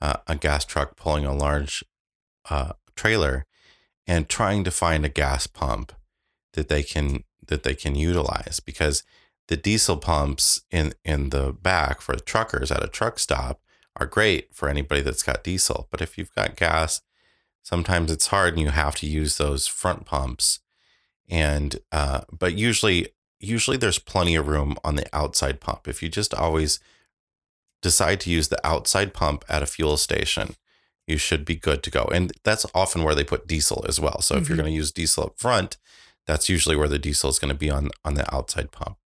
uh, 0.00 0.16
a 0.26 0.36
gas 0.36 0.64
truck 0.64 0.96
pulling 0.96 1.24
a 1.24 1.34
large 1.34 1.84
uh, 2.50 2.72
trailer, 2.94 3.46
and 4.06 4.28
trying 4.28 4.64
to 4.64 4.70
find 4.70 5.04
a 5.04 5.08
gas 5.08 5.46
pump 5.46 5.92
that 6.52 6.68
they 6.68 6.82
can 6.82 7.24
that 7.48 7.62
they 7.62 7.74
can 7.74 7.94
utilize 7.94 8.60
because 8.60 9.02
the 9.48 9.56
diesel 9.56 9.96
pumps 9.96 10.62
in 10.70 10.94
in 11.04 11.30
the 11.30 11.52
back 11.52 12.00
for 12.00 12.14
truckers 12.16 12.70
at 12.72 12.82
a 12.82 12.88
truck 12.88 13.18
stop 13.18 13.60
are 13.96 14.06
great 14.06 14.54
for 14.54 14.68
anybody 14.68 15.00
that's 15.02 15.22
got 15.22 15.44
diesel, 15.44 15.86
but 15.90 16.00
if 16.00 16.18
you've 16.18 16.34
got 16.34 16.56
gas, 16.56 17.02
sometimes 17.62 18.10
it's 18.10 18.28
hard 18.28 18.54
and 18.54 18.62
you 18.62 18.70
have 18.70 18.96
to 18.96 19.06
use 19.06 19.36
those 19.36 19.66
front 19.66 20.04
pumps. 20.04 20.60
And 21.28 21.78
uh, 21.92 22.22
but 22.32 22.54
usually 22.54 23.08
usually 23.40 23.76
there's 23.76 23.98
plenty 23.98 24.34
of 24.34 24.48
room 24.48 24.76
on 24.84 24.96
the 24.96 25.06
outside 25.12 25.60
pump. 25.60 25.86
If 25.86 26.02
you 26.02 26.08
just 26.08 26.34
always 26.34 26.80
decide 27.82 28.20
to 28.20 28.30
use 28.30 28.48
the 28.48 28.66
outside 28.66 29.12
pump 29.12 29.44
at 29.48 29.62
a 29.62 29.66
fuel 29.66 29.96
station 29.96 30.56
you 31.06 31.18
should 31.18 31.44
be 31.44 31.54
good 31.54 31.82
to 31.82 31.90
go. 31.90 32.08
And 32.10 32.32
that's 32.44 32.64
often 32.74 33.02
where 33.02 33.14
they 33.14 33.24
put 33.24 33.46
diesel 33.46 33.84
as 33.86 34.00
well. 34.00 34.22
So 34.22 34.36
if 34.36 34.48
you're 34.48 34.56
Mhm. 34.56 34.60
going 34.62 34.72
to 34.72 34.76
use 34.76 34.90
diesel 34.90 35.24
up 35.24 35.38
front 35.38 35.76
that's 36.26 36.48
usually 36.48 36.76
where 36.76 36.88
the 36.88 36.98
diesel 36.98 37.30
is 37.30 37.38
going 37.38 37.52
to 37.52 37.58
be 37.58 37.70
on 37.70 37.90
on 38.04 38.14
the 38.14 38.34
outside 38.34 38.70
pump 38.70 38.96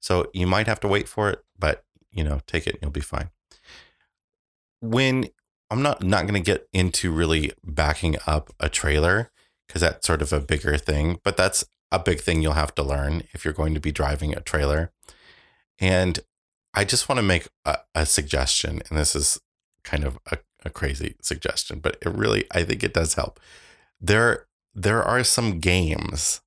so 0.00 0.30
you 0.32 0.46
might 0.46 0.66
have 0.66 0.80
to 0.80 0.88
wait 0.88 1.08
for 1.08 1.30
it 1.30 1.44
but 1.58 1.84
you 2.10 2.24
know 2.24 2.40
take 2.46 2.66
it 2.66 2.74
and 2.74 2.82
you'll 2.82 2.90
be 2.90 3.00
fine 3.00 3.30
when 4.80 5.26
I'm 5.70 5.82
not 5.82 6.02
not 6.02 6.22
going 6.22 6.34
to 6.34 6.40
get 6.40 6.68
into 6.72 7.10
really 7.10 7.52
backing 7.64 8.16
up 8.26 8.52
a 8.60 8.68
trailer 8.68 9.30
because 9.66 9.80
that's 9.82 10.06
sort 10.06 10.22
of 10.22 10.32
a 10.32 10.40
bigger 10.40 10.76
thing, 10.76 11.18
but 11.24 11.36
that's 11.36 11.64
a 11.90 11.98
big 11.98 12.20
thing 12.20 12.40
you'll 12.40 12.52
have 12.52 12.74
to 12.76 12.82
learn 12.82 13.22
if 13.32 13.44
you're 13.44 13.54
going 13.54 13.74
to 13.74 13.80
be 13.80 13.92
driving 13.92 14.34
a 14.34 14.40
trailer. 14.40 14.92
And 15.78 16.20
I 16.74 16.84
just 16.84 17.08
want 17.08 17.18
to 17.18 17.22
make 17.22 17.48
a, 17.64 17.78
a 17.94 18.06
suggestion, 18.06 18.80
and 18.88 18.98
this 18.98 19.16
is 19.16 19.40
kind 19.82 20.04
of 20.04 20.18
a, 20.30 20.38
a 20.64 20.70
crazy 20.70 21.16
suggestion, 21.20 21.80
but 21.80 21.96
it 22.04 22.08
really 22.10 22.44
I 22.52 22.62
think 22.64 22.84
it 22.84 22.94
does 22.94 23.14
help. 23.14 23.40
there 24.00 24.46
there 24.74 25.02
are 25.02 25.24
some 25.24 25.58
games 25.58 26.42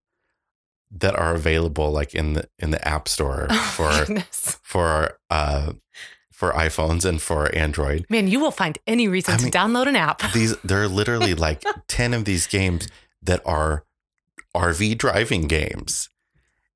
that 0.92 1.16
are 1.16 1.36
available 1.36 1.92
like 1.92 2.14
in 2.16 2.34
the 2.34 2.50
in 2.58 2.72
the 2.72 2.88
app 2.88 3.08
store 3.08 3.48
Oh, 3.50 3.74
for 3.76 4.06
goodness. 4.06 4.58
for 4.64 5.20
uh 5.30 5.74
for 6.32 6.52
iPhones 6.54 7.04
and 7.06 7.22
for 7.22 7.54
Android. 7.56 8.06
Man, 8.10 8.28
you 8.28 8.40
will 8.40 8.52
find 8.52 8.78
any 8.88 9.08
reason 9.10 9.34
I 9.34 9.38
to 9.38 9.44
mean, 9.44 9.52
download 9.52 9.88
an 9.88 9.96
app. 9.98 10.22
These 10.34 10.56
there 10.64 10.82
are 10.82 10.88
literally 10.88 11.34
like 11.48 11.64
10 11.88 12.14
of 12.14 12.26
these 12.26 12.48
games 12.48 12.88
that 13.22 13.42
are 13.46 13.84
RV 14.56 14.98
driving 14.98 15.48
games. 15.48 16.10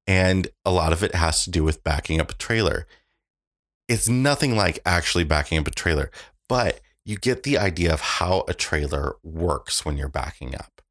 And 0.05 0.49
a 0.65 0.71
lot 0.71 0.91
of 0.91 1.01
it 1.01 1.15
has 1.15 1.45
to 1.45 1.49
do 1.49 1.63
with 1.63 1.83
backing 1.83 2.19
up 2.19 2.29
a 2.31 2.35
trailer. 2.35 2.85
It's 3.87 4.09
nothing 4.09 4.55
like 4.55 4.79
actually 4.85 5.23
backing 5.23 5.57
up 5.57 5.67
a 5.67 5.71
trailer, 5.71 6.11
but 6.49 6.81
you 7.05 7.15
get 7.17 7.43
the 7.43 7.57
idea 7.57 7.93
of 7.93 8.01
how 8.01 8.43
a 8.47 8.53
trailer 8.53 9.15
works 9.23 9.85
when 9.85 9.97
you're 9.97 10.07
backing 10.09 10.55
up. 10.55 10.81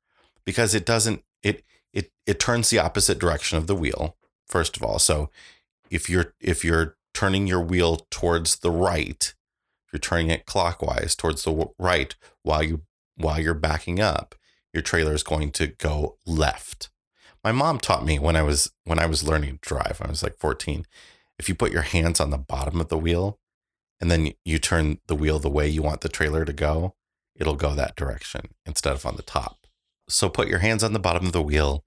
Because 0.47 0.75
it 0.75 0.85
doesn't 0.87 1.23
it 1.43 1.63
it 1.93 2.13
it 2.27 2.41
turns 2.41 2.71
the 2.71 2.79
opposite 2.79 3.19
direction 3.19 3.59
of 3.59 3.67
the 3.67 3.75
wheel, 3.75 4.17
first 4.47 4.77
of 4.77 4.83
all. 4.83 4.99
So 4.99 5.31
if 5.91 6.09
you're 6.09 6.35
if 6.41 6.65
you're 6.65 6.97
turning 7.15 7.47
your 7.47 7.61
wheel 7.61 8.07
towards 8.11 8.57
the 8.57 8.71
right, 8.71 9.35
if 9.87 9.93
you're 9.93 10.01
turning 10.01 10.31
it 10.31 10.47
clockwise 10.47 11.15
towards 11.15 11.45
the 11.45 11.69
right 11.79 12.15
while 12.43 12.63
you 12.63 12.83
while 13.17 13.41
you're 13.41 13.55
backing 13.55 14.01
up, 14.01 14.35
your 14.73 14.83
trailer 14.83 15.15
is 15.15 15.23
going 15.23 15.51
to 15.53 15.67
go 15.67 16.17
left. 16.27 16.89
My 17.45 17.53
mom 17.53 17.79
taught 17.79 18.05
me 18.05 18.19
when 18.19 18.37
I 18.37 18.43
was 18.43 18.73
when 18.85 18.99
I 18.99 19.07
was 19.07 19.27
learning 19.27 19.59
to 19.63 19.69
drive. 19.69 20.01
I 20.03 20.09
was 20.09 20.23
like 20.23 20.39
14. 20.39 20.87
If 21.39 21.49
you 21.49 21.55
put 21.55 21.73
your 21.73 21.83
hands 21.83 22.21
on 22.21 22.31
the 22.31 22.39
bottom 22.39 22.81
of 22.81 22.89
the 22.89 22.99
wheel 22.99 23.39
and 24.01 24.11
then 24.11 24.33
you 24.45 24.59
turn 24.59 24.99
the 25.09 25.15
wheel 25.15 25.39
the 25.39 25.51
way 25.51 25.69
you 25.69 25.83
want 25.83 26.03
the 26.03 26.09
trailer 26.09 26.45
to 26.45 26.53
go, 26.53 26.95
it'll 27.35 27.57
go 27.57 27.75
that 27.75 27.97
direction 27.97 28.55
instead 28.65 28.95
of 28.95 29.05
on 29.05 29.17
the 29.17 29.23
top. 29.23 29.62
So 30.09 30.29
put 30.29 30.49
your 30.49 30.59
hands 30.59 30.83
on 30.83 30.93
the 30.93 30.99
bottom 30.99 31.27
of 31.27 31.33
the 31.33 31.43
wheel, 31.43 31.85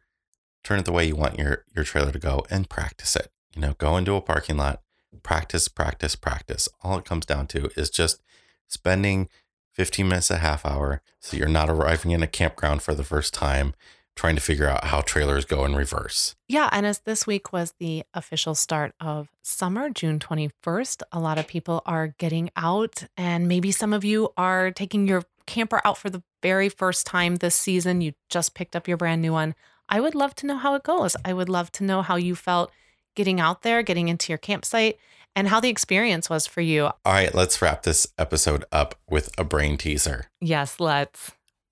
turn 0.63 0.79
it 0.79 0.85
the 0.85 0.91
way 0.91 1.05
you 1.05 1.15
want 1.15 1.37
your 1.37 1.65
your 1.75 1.85
trailer 1.85 2.11
to 2.11 2.19
go 2.19 2.45
and 2.49 2.69
practice 2.69 3.15
it. 3.15 3.29
You 3.55 3.61
know, 3.61 3.75
go 3.77 3.97
into 3.97 4.15
a 4.15 4.21
parking 4.21 4.57
lot, 4.57 4.81
practice, 5.23 5.67
practice, 5.67 6.15
practice. 6.15 6.67
All 6.83 6.97
it 6.97 7.05
comes 7.05 7.25
down 7.25 7.47
to 7.47 7.69
is 7.75 7.89
just 7.89 8.21
spending 8.67 9.29
15 9.73 10.07
minutes 10.07 10.31
a 10.31 10.37
half 10.37 10.65
hour 10.65 11.01
so 11.19 11.35
you're 11.37 11.47
not 11.47 11.69
arriving 11.69 12.11
in 12.11 12.23
a 12.23 12.27
campground 12.27 12.81
for 12.81 12.95
the 12.95 13.03
first 13.03 13.33
time 13.33 13.73
trying 14.15 14.35
to 14.35 14.41
figure 14.41 14.67
out 14.67 14.85
how 14.85 15.01
trailers 15.01 15.45
go 15.45 15.65
in 15.65 15.75
reverse. 15.75 16.35
Yeah, 16.47 16.69
and 16.71 16.85
as 16.85 16.99
this 16.99 17.27
week 17.27 17.51
was 17.51 17.73
the 17.79 18.03
official 18.13 18.55
start 18.55 18.93
of 18.99 19.29
summer, 19.41 19.89
June 19.89 20.19
21st, 20.19 21.03
a 21.11 21.19
lot 21.19 21.37
of 21.37 21.47
people 21.47 21.81
are 21.85 22.15
getting 22.17 22.49
out, 22.55 23.03
and 23.17 23.47
maybe 23.47 23.71
some 23.71 23.91
of 23.91 24.05
you 24.05 24.29
are 24.37 24.71
taking 24.71 25.07
your 25.07 25.23
camper 25.45 25.81
out 25.83 25.97
for 25.97 26.09
the 26.09 26.23
very 26.45 26.69
first 26.69 27.07
time 27.07 27.37
this 27.37 27.55
season. 27.55 28.01
You 28.01 28.13
just 28.29 28.53
picked 28.53 28.75
up 28.75 28.87
your 28.87 28.97
brand 28.97 29.19
new 29.19 29.33
one. 29.33 29.55
I 29.89 29.99
would 29.99 30.13
love 30.13 30.35
to 30.35 30.45
know 30.45 30.57
how 30.57 30.75
it 30.75 30.83
goes. 30.83 31.15
I 31.25 31.33
would 31.33 31.49
love 31.49 31.71
to 31.71 31.83
know 31.83 32.03
how 32.03 32.17
you 32.17 32.35
felt 32.35 32.71
getting 33.15 33.39
out 33.39 33.63
there, 33.63 33.81
getting 33.81 34.09
into 34.09 34.31
your 34.31 34.37
campsite, 34.37 34.99
and 35.35 35.47
how 35.47 35.59
the 35.59 35.69
experience 35.69 36.29
was 36.29 36.45
for 36.45 36.61
you. 36.61 36.83
All 36.83 36.95
right, 37.05 37.33
let's 37.33 37.63
wrap 37.63 37.81
this 37.81 38.05
episode 38.19 38.63
up 38.71 38.93
with 39.09 39.31
a 39.39 39.43
brain 39.43 39.75
teaser. 39.75 40.25
Yes, 40.39 40.79
let's. 40.79 41.31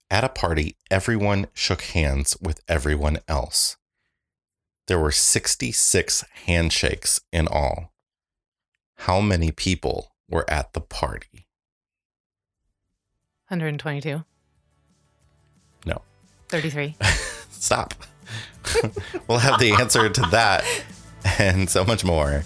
At 0.09 0.23
a 0.23 0.29
party, 0.29 0.75
everyone 0.89 1.45
shook 1.53 1.83
hands 1.83 2.35
with 2.41 2.59
everyone 2.67 3.19
else. 3.27 3.77
There 4.87 4.99
were 4.99 5.11
66 5.11 6.25
handshakes 6.45 7.21
in 7.31 7.47
all. 7.47 7.93
How 9.05 9.21
many 9.21 9.51
people 9.51 10.15
were 10.27 10.49
at 10.49 10.73
the 10.73 10.81
party? 10.81 11.45
122. 13.49 14.23
No. 16.53 16.59
33. 16.61 16.95
Stop. 17.49 17.93
we'll 19.27 19.39
have 19.39 19.59
the 19.59 19.71
answer 19.73 20.09
to 20.09 20.21
that 20.31 20.63
and 21.39 21.69
so 21.69 21.83
much 21.83 22.03
more 22.03 22.43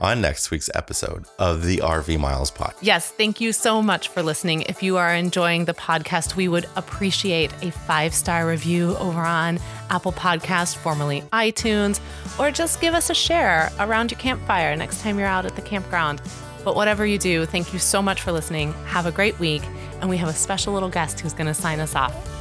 on 0.00 0.20
next 0.20 0.50
week's 0.50 0.68
episode 0.74 1.24
of 1.38 1.64
the 1.64 1.78
RV 1.78 2.18
Miles 2.20 2.50
Pod. 2.50 2.74
Yes, 2.82 3.10
thank 3.10 3.40
you 3.40 3.52
so 3.52 3.80
much 3.80 4.08
for 4.08 4.22
listening. 4.22 4.62
If 4.62 4.82
you 4.82 4.98
are 4.98 5.14
enjoying 5.14 5.64
the 5.64 5.74
podcast, 5.74 6.36
we 6.36 6.48
would 6.48 6.66
appreciate 6.76 7.50
a 7.62 7.70
five 7.70 8.12
star 8.14 8.46
review 8.46 8.96
over 8.98 9.20
on 9.20 9.58
Apple 9.88 10.12
Podcast, 10.12 10.76
formerly 10.76 11.22
iTunes, 11.32 12.00
or 12.38 12.50
just 12.50 12.80
give 12.80 12.94
us 12.94 13.08
a 13.08 13.14
share 13.14 13.70
around 13.80 14.10
your 14.10 14.20
campfire 14.20 14.76
next 14.76 15.00
time 15.00 15.18
you're 15.18 15.28
out 15.28 15.46
at 15.46 15.56
the 15.56 15.62
campground. 15.62 16.20
But 16.66 16.74
whatever 16.74 17.06
you 17.06 17.18
do, 17.18 17.46
thank 17.46 17.72
you 17.72 17.78
so 17.78 18.02
much 18.02 18.20
for 18.20 18.32
listening. 18.32 18.72
Have 18.86 19.06
a 19.06 19.12
great 19.12 19.38
week. 19.38 19.62
And 20.00 20.10
we 20.10 20.16
have 20.18 20.28
a 20.28 20.34
special 20.34 20.74
little 20.74 20.90
guest 20.90 21.20
who's 21.20 21.32
going 21.32 21.46
to 21.46 21.54
sign 21.54 21.80
us 21.80 21.94
off. 21.94 22.35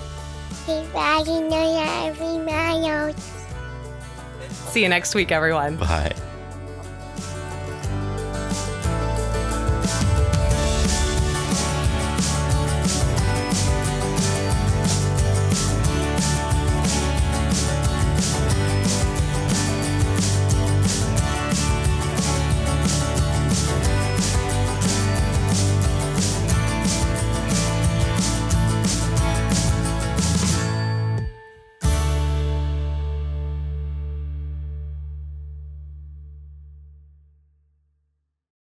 Everybody 0.68 1.41
know 1.41 2.07
every 2.07 2.39
miles. 2.39 3.16
See 4.49 4.82
you 4.82 4.89
next 4.89 5.13
week, 5.13 5.32
everyone. 5.32 5.76
Bye. 5.76 6.11